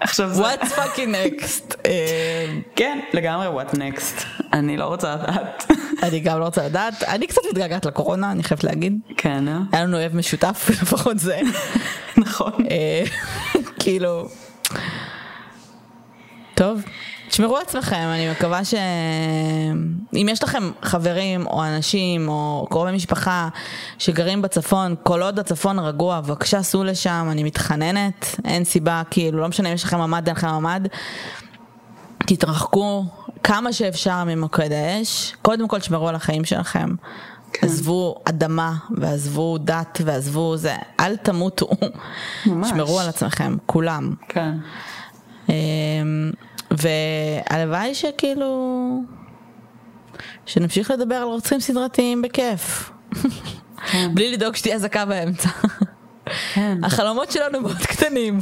עכשיו 0.00 0.34
זה... 0.34 0.42
What's 0.42 0.66
fucking 0.66 1.14
next? 1.14 1.76
אה, 1.86 2.46
כן, 2.76 3.00
לגמרי 3.14 3.46
what 3.46 3.74
next. 3.74 4.24
אני 4.52 4.76
לא 4.76 4.84
רוצה 4.84 5.14
לדעת. 5.14 5.70
אני 6.02 6.20
גם 6.20 6.40
לא 6.40 6.44
רוצה 6.44 6.64
לדעת. 6.64 7.02
אני 7.02 7.26
קצת 7.26 7.42
מתגעגעת 7.50 7.86
לקורונה, 7.86 8.32
אני 8.32 8.42
חייבת 8.42 8.64
להגיד. 8.64 8.98
כן, 9.16 9.48
אה? 9.48 9.58
היה 9.72 9.84
לנו 9.84 9.96
אוהב 9.96 10.16
משותף, 10.16 10.66
לפחות 10.82 11.18
זה. 11.18 11.40
נכון. 12.16 12.52
אה, 12.70 13.04
כאילו... 13.80 14.28
טוב. 16.60 16.82
תשמרו 17.28 17.58
עצמכם, 17.58 18.06
אני 18.14 18.30
מקווה 18.30 18.64
ש... 18.64 18.74
אם 20.14 20.26
יש 20.30 20.42
לכם 20.42 20.70
חברים 20.82 21.46
או 21.46 21.64
אנשים 21.64 22.28
או 22.28 22.66
קרובי 22.70 22.92
משפחה 22.92 23.48
שגרים 23.98 24.42
בצפון, 24.42 24.94
כל 25.02 25.22
עוד 25.22 25.38
הצפון 25.38 25.78
רגוע, 25.78 26.20
בבקשה 26.20 26.62
סעו 26.62 26.84
לשם, 26.84 27.28
אני 27.30 27.42
מתחננת, 27.42 28.40
אין 28.44 28.64
סיבה, 28.64 29.02
כאילו, 29.10 29.40
לא 29.40 29.48
משנה 29.48 29.68
אם 29.68 29.74
יש 29.74 29.84
לכם 29.84 29.98
ממ"ד, 30.00 30.28
אין 30.28 30.36
לכם 30.36 30.48
ממ"ד, 30.48 30.80
תתרחקו 32.18 33.04
כמה 33.42 33.72
שאפשר 33.72 34.24
ממוקד 34.24 34.72
האש, 34.72 35.34
קודם 35.42 35.68
כל 35.68 35.78
תשמרו 35.78 36.08
על 36.08 36.14
החיים 36.14 36.44
שלכם. 36.44 36.94
כן. 37.52 37.66
עזבו 37.66 38.14
אדמה 38.24 38.74
ועזבו 38.96 39.58
דת 39.58 39.98
ועזבו 40.04 40.56
זה, 40.56 40.76
אל 41.00 41.16
תמותו. 41.16 41.68
ממש. 42.46 42.70
שמרו 42.70 43.00
על 43.00 43.08
עצמכם, 43.08 43.56
כולם. 43.66 44.14
כן. 44.28 44.52
והלוואי 46.70 47.94
שכאילו, 47.94 49.02
שנמשיך 50.46 50.90
לדבר 50.90 51.14
על 51.14 51.22
רוצחים 51.22 51.60
סדרתיים 51.60 52.22
בכיף. 52.22 52.90
כן. 53.86 54.14
בלי 54.14 54.32
לדאוג 54.32 54.56
שתהיה 54.56 54.74
אזעקה 54.74 55.04
באמצע. 55.04 55.48
כן. 56.54 56.78
החלומות 56.84 57.30
שלנו 57.30 57.60
מאוד 57.60 57.76
קטנים 57.76 58.38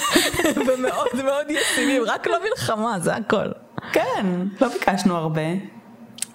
ומאוד 0.66 1.24
מאוד 1.24 1.46
ישימים, 1.48 2.02
רק 2.06 2.26
לא 2.26 2.38
מלחמה, 2.48 3.00
זה 3.00 3.16
הכל. 3.16 3.46
כן, 3.92 4.26
לא 4.60 4.68
ביקשנו 4.68 5.16
הרבה. 5.16 5.42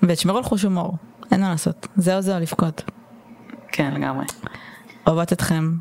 ותשמרו 0.03 0.37
על 0.37 0.43
חוש 0.43 0.63
הומור, 0.63 0.93
אין 1.31 1.41
מה 1.41 1.49
לעשות, 1.49 1.87
זהו 1.95 2.21
זהו 2.21 2.39
לבכות. 2.39 2.83
כן, 3.71 3.93
לגמרי. 3.93 4.25
אוהבות 5.07 5.33
אתכם, 5.33 5.71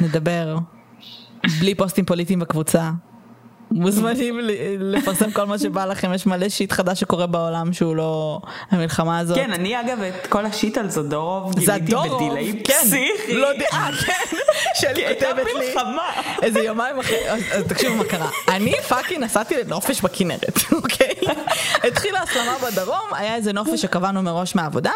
נדבר, 0.00 0.56
בלי 1.60 1.74
פוסטים 1.74 2.04
פוליטיים 2.04 2.40
בקבוצה. 2.40 2.90
מוזמנים 3.70 4.40
לפרסם 4.80 5.30
כל 5.30 5.44
מה 5.44 5.58
שבא 5.58 5.84
לכם, 5.84 6.14
יש 6.14 6.26
מלא 6.26 6.48
shit 6.48 6.72
חדש 6.72 7.00
שקורה 7.00 7.26
בעולם 7.26 7.72
שהוא 7.72 7.96
לא 7.96 8.40
המלחמה 8.70 9.18
הזאת. 9.18 9.36
כן, 9.36 9.52
אני 9.52 9.80
אגב 9.80 10.00
את 10.00 10.26
כל 10.26 10.46
ה 10.46 10.52
shit 10.52 10.78
על 10.78 10.90
זדורוב 10.90 11.54
גיליתי 11.54 12.14
ב 12.14 12.22
delay 12.22 12.62
כן. 12.64 12.74
פסיכי. 12.82 13.34
לא 13.34 13.46
יודע, 13.46 13.66
אה, 13.72 13.90
כן, 14.06 14.36
שלי 14.80 15.04
כותבת 15.08 15.46
לי, 15.58 15.74
איזה 16.42 16.60
יומיים 16.60 16.98
אחרי, 16.98 17.30
אז 17.30 17.42
תקשיבו 17.68 17.94
מה 17.96 18.04
קרה, 18.04 18.30
אני 18.48 18.72
fucking 18.88 19.24
נסעתי 19.24 19.54
לנופש 19.64 20.00
בכנרת, 20.00 20.58
אוקיי? 20.72 21.14
התחילה 21.84 22.22
הסלמה 22.22 22.56
בדרום, 22.66 23.14
היה 23.14 23.34
איזה 23.34 23.52
נופש 23.52 23.82
שקבענו 23.82 24.22
מראש 24.22 24.56
מהעבודה. 24.56 24.92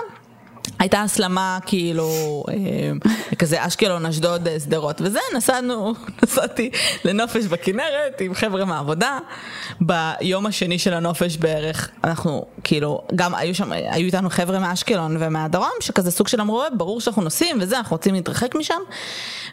הייתה 0.81 1.03
הסלמה 1.03 1.59
כאילו 1.67 2.11
אה, 2.49 3.35
כזה 3.39 3.67
אשקלון, 3.67 4.07
אשדוד, 4.07 4.49
אה, 4.49 4.61
שדרות 4.61 5.01
וזה, 5.01 5.19
נסענו, 5.37 5.95
נסעתי 6.23 6.71
לנופש 7.05 7.45
בכנרת 7.45 8.21
עם 8.21 8.35
חבר'ה 8.35 8.65
מהעבודה. 8.65 9.19
ביום 9.81 10.47
השני 10.47 10.79
של 10.79 10.95
הנופש 10.95 11.37
בערך, 11.37 11.91
אנחנו 12.05 12.45
כאילו, 12.65 13.03
גם 13.15 13.35
היו 13.35 13.55
שם, 13.55 13.73
היו 13.73 14.07
איתנו 14.07 14.31
חבר'ה 14.31 14.59
מאשקלון 14.59 15.17
ומהדרום, 15.21 15.71
שכזה 15.81 16.11
סוג 16.11 16.29
של 16.29 16.41
אמרו, 16.41 16.63
ברור 16.77 17.01
שאנחנו 17.01 17.23
נוסעים 17.23 17.59
וזה, 17.61 17.79
אנחנו 17.79 17.95
רוצים 17.95 18.15
להתרחק 18.15 18.55
משם. 18.55 18.81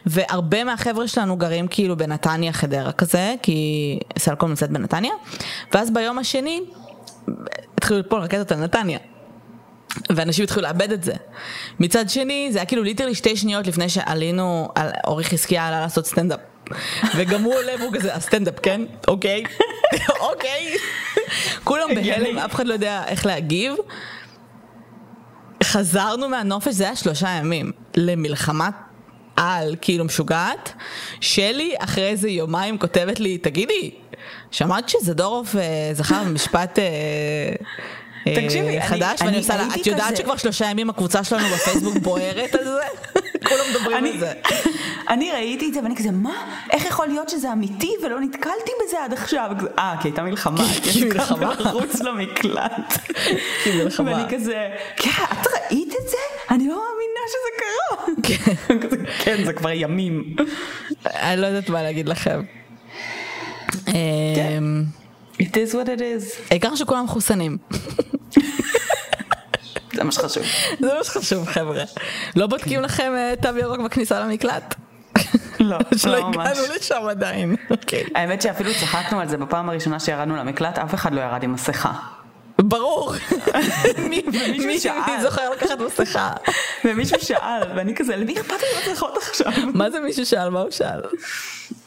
והרבה 0.06 0.64
מהחבר'ה 0.64 1.08
שלנו 1.08 1.36
גרים 1.36 1.68
כאילו 1.68 1.96
בנתניה, 1.96 2.52
חדרה 2.52 2.92
כזה, 2.92 3.34
כי 3.42 3.98
סלקום 4.18 4.48
נמצאת 4.48 4.70
בנתניה. 4.70 5.12
ואז 5.74 5.90
ביום 5.90 6.18
השני, 6.18 6.60
התחילו 7.74 7.98
ליפול 7.98 8.20
רקטות 8.20 8.52
על 8.52 8.58
נתניה. 8.58 8.98
ואנשים 10.10 10.44
התחילו 10.44 10.62
לאבד 10.62 10.92
את 10.92 11.04
זה. 11.04 11.12
מצד 11.80 12.08
שני, 12.08 12.48
זה 12.52 12.58
היה 12.58 12.66
כאילו 12.66 12.82
literally 12.82 13.14
שתי 13.14 13.36
שניות 13.36 13.66
לפני 13.66 13.88
שעלינו, 13.88 14.68
על 14.74 14.90
אורי 15.06 15.24
חזקיה 15.24 15.68
עלה 15.68 15.80
לעשות 15.80 16.06
סטנדאפ. 16.06 16.40
וגם 17.16 17.42
הוא 17.42 17.54
עולה 17.54 17.72
והוא 17.78 17.92
כזה, 17.92 18.14
הסטנדאפ, 18.14 18.54
כן? 18.62 18.80
אוקיי. 19.08 19.44
אוקיי. 20.30 20.76
כולם 21.64 21.88
בהלם, 21.94 22.38
אף 22.38 22.54
אחד 22.54 22.66
לא 22.66 22.72
יודע 22.72 23.04
איך 23.06 23.26
להגיב. 23.26 23.74
חזרנו 25.62 26.28
מהנופש, 26.28 26.74
זה 26.74 26.84
היה 26.84 26.96
שלושה 26.96 27.28
ימים, 27.28 27.72
למלחמה 27.96 28.70
על 29.36 29.76
כאילו 29.80 30.04
משוגעת, 30.04 30.72
שלי 31.20 31.74
אחרי 31.78 32.08
איזה 32.08 32.28
יומיים 32.28 32.78
כותבת 32.78 33.20
לי, 33.20 33.38
תגידי, 33.38 33.90
שמעת 34.50 34.88
שזדורוב 34.88 35.54
אה, 35.58 35.90
זכר 35.92 36.24
במשפט... 36.24 36.78
אה, 36.78 36.84
תקשיבי, 38.36 38.82
חדש, 38.82 39.22
ואני 39.22 39.38
עושה 39.38 39.56
לה, 39.56 39.66
את 39.80 39.86
יודעת 39.86 40.16
שכבר 40.16 40.36
שלושה 40.36 40.66
ימים 40.66 40.90
הקבוצה 40.90 41.24
שלנו 41.24 41.48
בפייסבוק 41.54 41.96
בוערת 41.96 42.54
על 42.54 42.64
זה? 42.64 42.70
כולם 43.48 43.60
מדברים 43.70 44.04
על 44.04 44.18
זה. 44.18 44.32
אני 45.08 45.32
ראיתי 45.32 45.68
את 45.68 45.74
זה 45.74 45.80
ואני 45.82 45.96
כזה, 45.96 46.10
מה? 46.10 46.44
איך 46.72 46.84
יכול 46.84 47.06
להיות 47.06 47.28
שזה 47.28 47.52
אמיתי 47.52 47.90
ולא 48.02 48.20
נתקלתי 48.20 48.70
בזה 48.84 49.04
עד 49.04 49.12
עכשיו? 49.12 49.50
אה, 49.78 49.94
כי 50.02 50.08
הייתה 50.08 50.22
מלחמה, 50.22 50.64
כי 50.92 51.04
מלחמה. 51.04 51.54
חוץ 51.70 52.00
למקלט. 52.00 52.72
כי 53.64 53.70
מלחמה. 53.82 54.12
ואני 54.12 54.36
כזה, 54.36 54.68
כן, 54.96 55.10
את 55.32 55.46
ראית 55.46 55.88
את 55.88 56.08
זה? 56.08 56.16
אני 56.54 56.68
לא 56.68 56.74
מאמינה 56.74 57.20
שזה 57.28 57.50
קרה. 57.58 58.38
כן, 59.24 59.44
זה 59.44 59.52
כבר 59.52 59.70
ימים. 59.70 60.36
אני 61.06 61.40
לא 61.40 61.46
יודעת 61.46 61.68
מה 61.68 61.82
להגיד 61.82 62.08
לכם. 62.08 62.42
כן. 63.84 63.92
אמ, 64.58 64.84
it 65.42 65.52
is 65.54 65.72
what 65.72 65.86
it 65.86 66.00
is. 66.00 66.40
העיקר 66.50 66.74
שכולם 66.74 67.04
מחוסנים. 67.04 67.56
זה 69.94 70.04
מה 70.04 70.12
שחשוב. 70.12 70.42
זה 70.80 70.94
מה 70.98 71.04
שחשוב 71.04 71.46
חבר'ה. 71.48 71.84
לא 72.36 72.46
בודקים 72.46 72.82
לכם 72.82 73.12
אה, 73.16 73.34
תו 73.42 73.58
ירוק 73.58 73.80
בכניסה 73.80 74.20
למקלט? 74.20 74.74
לא, 75.60 75.78
שלא 75.96 76.12
לא 76.12 76.28
הגענו 76.28 76.60
לשם 76.76 77.06
עדיין. 77.10 77.56
אוקיי. 77.70 78.04
האמת 78.16 78.42
שאפילו 78.42 78.70
צחקנו 78.80 79.20
על 79.20 79.28
זה 79.28 79.36
בפעם 79.36 79.68
הראשונה 79.68 80.00
שירדנו 80.00 80.36
למקלט, 80.36 80.78
אף 80.78 80.94
אחד 80.94 81.14
לא 81.14 81.20
ירד 81.20 81.42
עם 81.42 81.52
מסכה. 81.52 81.92
ברור. 82.60 83.12
מי 84.58 84.78
זוכר 85.22 85.50
לקחת 85.50 85.78
מסכה? 85.80 86.32
ומישהו 86.84 87.18
שאל, 87.20 87.62
ואני 87.76 87.94
כזה, 87.96 88.16
למי 88.16 88.40
אכפת 88.40 88.56
לי 88.62 88.92
מסכות 88.92 89.16
עכשיו? 89.16 89.52
מה 89.74 89.90
זה 89.90 90.00
מישהו 90.00 90.26
שאל? 90.26 90.48
מה 90.48 90.60
הוא 90.60 90.70
שאל? 90.70 91.00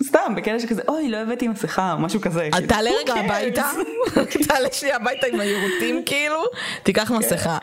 סתם, 0.04 0.36
בקטע 0.36 0.60
שכזה, 0.60 0.82
אוי, 0.88 1.10
לא 1.10 1.18
הבאתי 1.18 1.48
מסכה, 1.48 1.94
או 1.94 2.00
משהו 2.00 2.22
כזה. 2.22 2.50
כאילו. 2.52 2.68
תעלה 2.68 2.90
רגע 3.04 3.14
הביתה, 3.14 3.70
תעלה 4.48 4.68
שנייה 4.72 4.96
הביתה 4.96 5.28
עם 5.28 5.40
היירוטים 5.40 6.02
כאילו, 6.06 6.44
תיקח 6.84 7.08
כן. 7.08 7.16
מסכה. 7.16 7.58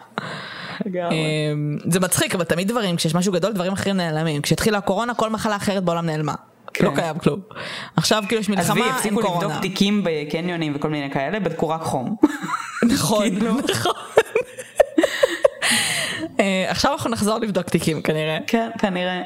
אמ, 0.86 1.78
זה 1.90 2.00
מצחיק, 2.00 2.34
אבל 2.34 2.44
תמיד 2.44 2.68
דברים, 2.68 2.96
כשיש 2.96 3.14
משהו 3.14 3.32
גדול, 3.32 3.52
דברים 3.52 3.72
אחרים 3.72 3.96
נעלמים. 3.96 4.42
כשהתחילה 4.42 4.78
הקורונה, 4.78 5.14
כל 5.14 5.30
מחלה 5.30 5.56
אחרת 5.56 5.84
בעולם 5.84 6.06
נעלמה. 6.06 6.34
כן. 6.74 6.84
לא 6.84 6.90
קיים 6.94 7.18
כלום. 7.18 7.40
עכשיו 7.96 8.22
כאילו 8.28 8.40
יש 8.40 8.48
מלחמה 8.48 8.74
עם 8.74 8.80
קורונה. 8.80 8.96
עזבי, 8.96 9.10
הפסיקו 9.10 9.34
לבדוק 9.44 9.60
תיקים 9.62 10.02
בקניונים 10.04 10.72
וכל 10.76 10.90
מיני 10.90 11.10
כאלה, 11.10 11.40
בדקו 11.40 11.68
רק 11.68 11.82
חום. 11.82 12.16
נכון, 12.94 13.30
כאילו. 13.30 13.52
נכון. 13.70 13.92
אה, 16.40 16.66
עכשיו 16.68 16.92
אנחנו 16.92 17.10
נחזור 17.10 17.38
לבדוק 17.38 17.68
תיקים 17.68 18.02
כנראה. 18.02 18.38
כן, 18.46 18.70
כנראה. 18.78 19.22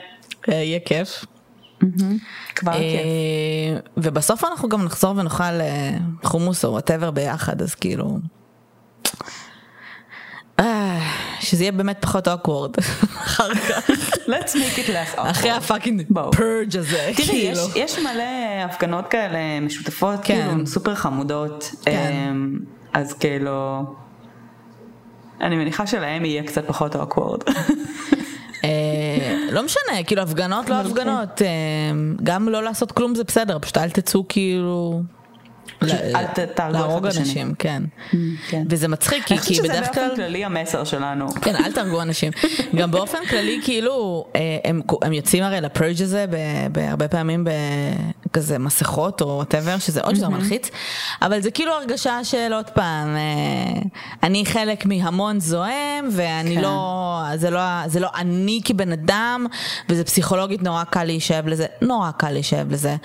אה, 0.49 0.55
יהיה 0.55 0.81
כיף. 0.85 1.25
כבר 2.55 2.73
כיף. 2.73 2.83
אה, 2.83 3.81
ובסוף 3.97 4.45
אנחנו 4.45 4.69
גם 4.69 4.85
נחזור 4.85 5.17
ונאכל 5.17 5.61
חומוס 6.25 6.65
או 6.65 6.71
whatever 6.71 7.11
ביחד, 7.11 7.63
אז 7.63 7.75
כאילו... 7.75 8.19
שזה 11.43 11.65
יהיה 11.65 11.73
באמת 11.73 11.97
פחות 12.01 12.29
awkward 12.29 12.71
אחר 13.27 13.55
כך. 13.55 13.91
Let's 14.33 14.55
make 14.55 14.79
it 14.79 14.89
less. 14.89 15.21
אחרי 15.21 15.51
ה 15.51 15.57
fucking 15.57 16.03
Purge 16.33 16.77
הזה. 16.77 17.11
תראי, 17.17 17.27
כאילו. 17.29 17.63
יש 17.77 17.99
מלא 17.99 18.65
הפגנות 18.65 19.07
כאלה 19.09 19.61
משותפות, 19.61 20.19
כן. 20.23 20.49
כאילו 20.49 20.67
סופר 20.67 20.95
חמודות. 20.95 21.71
כן. 21.85 22.13
אמ, 22.31 22.59
אז 22.93 23.13
כאילו, 23.13 23.85
אני 25.41 25.57
מניחה 25.57 25.87
שלהם 25.87 26.25
יהיה 26.25 26.43
קצת 26.43 26.67
פחות 26.67 26.97
awkward. 26.97 27.41
אה, 28.65 29.39
לא 29.51 29.63
משנה, 29.63 30.05
כאילו 30.07 30.23
הפגנות 30.23 30.69
לא 30.71 30.75
הפגנות, 30.75 31.43
אה, 31.43 31.49
גם 32.23 32.49
לא 32.49 32.63
לעשות 32.63 32.93
כלום 32.93 33.15
זה 33.15 33.25
בסדר, 33.25 33.59
פשוט 33.59 33.79
אל 33.79 33.91
תצאו 33.91 34.25
כאילו... 34.29 35.03
אל 35.83 36.27
תהרגו 36.55 36.79
להרוג 36.79 37.07
אנשים, 37.07 37.55
כן. 37.59 37.83
Mm, 38.11 38.17
כן. 38.49 38.63
וזה 38.71 38.89
מצחיק, 38.89 39.25
כי 39.25 39.35
בדרך 39.35 39.45
כלל... 39.45 39.75
אני 39.75 39.81
חושבת 39.83 39.95
שזה 39.95 40.03
באופן 40.03 40.17
כללי 40.17 40.45
המסר 40.45 40.85
שלנו. 40.85 41.29
כן, 41.35 41.57
אל 41.57 41.73
תהרגו 41.73 42.03
אנשים. 42.03 42.33
גם 42.79 42.91
באופן 42.91 43.19
כללי, 43.31 43.61
כאילו, 43.65 44.25
אה, 44.37 44.59
הם 45.03 45.13
יוצאים 45.13 45.45
הרי 45.45 45.61
לפרג' 45.61 46.03
הזה 46.03 46.25
בהרבה 46.73 47.09
פעמים 47.09 47.45
בכזה 48.33 48.59
מסכות 48.59 49.21
או 49.21 49.27
וואטאבר, 49.27 49.79
שזה 49.79 50.01
עוד 50.01 50.17
יותר 50.17 50.29
מלחיץ, 50.29 50.71
אבל 51.23 51.41
זה 51.41 51.51
כאילו 51.51 51.73
הרגשה 51.73 52.25
של 52.25 52.53
עוד 52.53 52.71
פעם, 52.71 53.17
אה, 53.17 53.83
אני 54.23 54.47
חלק 54.47 54.87
מהמון 54.87 55.41
זועם, 55.41 56.09
ואני 56.13 56.55
כן. 56.55 56.61
לא, 56.63 57.23
זה 57.87 58.01
לא 58.01 58.09
אני 58.15 58.61
כבן 58.65 58.93
אדם, 58.93 59.47
וזה 59.89 60.05
פסיכולוגית 60.05 60.63
נורא 60.63 60.85
קל 60.85 61.05
להישאב 61.05 61.47
לזה, 61.47 61.67
נורא 61.83 62.11
קל 62.11 62.31
להישאב 62.31 62.73
לזה, 62.73 62.97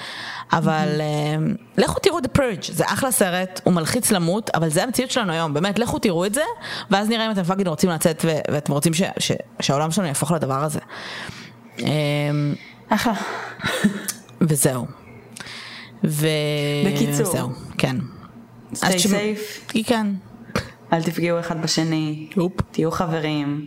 אבל 0.54 0.88
אה, 1.02 1.36
לכו 1.78 2.00
תראו 2.00 2.20
את 2.20 2.26
ה 2.26 2.32
Purge 2.32 2.64
זה 2.64 2.84
אחלה 2.88 3.12
סרט, 3.12 3.62
הוא 3.64 3.74
מלחיץ 3.74 4.12
למות, 4.12 4.50
אבל 4.56 4.70
זה 4.70 4.84
המציאות 4.84 5.12
שלנו 5.12 5.34
היום, 5.34 5.54
באמת, 5.54 5.80
לכו 5.80 6.00
תראו 6.00 6.26
את 6.26 6.34
זה, 6.34 6.44
ואז 6.92 7.10
נראה 7.10 7.26
אם 7.26 7.32
אתם 7.32 7.44
fucking 7.43 7.68
רוצים 7.68 7.90
לצאת 7.90 8.26
ואתם 8.52 8.72
רוצים 8.72 8.94
ש- 8.94 9.02
ש- 9.20 9.32
שהעולם 9.60 9.92
שלנו 9.92 10.08
יהפוך 10.08 10.32
לדבר 10.32 10.64
הזה. 10.64 10.80
אמ, 11.80 11.86
אחלה. 12.90 13.14
וזהו. 14.42 14.97
ו... 16.04 16.28
בקיצור. 16.86 17.28
וזהו, 17.28 17.50
כן. 17.78 17.95
stay 18.74 18.78
safe. 19.06 19.84
כן. 19.86 20.08
אל 20.93 21.04
תפגעו 21.04 21.39
אחד 21.39 21.62
בשני, 21.62 22.28
אופ. 22.38 22.54
תהיו 22.72 22.91
חברים. 22.91 23.66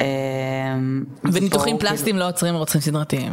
אמ, 0.00 1.04
וניתוחים 1.32 1.78
פלסטיים 1.78 2.04
כאילו- 2.04 2.18
לא 2.18 2.28
עוצרים 2.28 2.54
רוצחים 2.54 2.80
סדרתיים. 2.80 3.32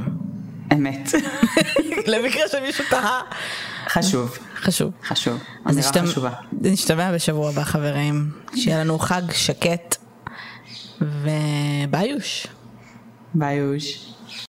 אמת. 0.74 1.09
למקרה 2.11 2.41
שמישהו 2.51 2.86
תהה. 2.89 3.22
חשוב. 3.89 4.38
חשוב. 4.61 4.91
חשוב. 5.07 5.39
אז. 5.66 5.91
נשתמע 6.61 7.11
בשבוע 7.16 7.49
הבא 7.49 7.63
חברים. 7.63 8.32
שיהיה 8.55 8.80
לנו 8.80 8.99
חג 8.99 9.22
שקט 9.32 9.95
וביוש. 11.01 12.47
ביוש. 13.34 14.14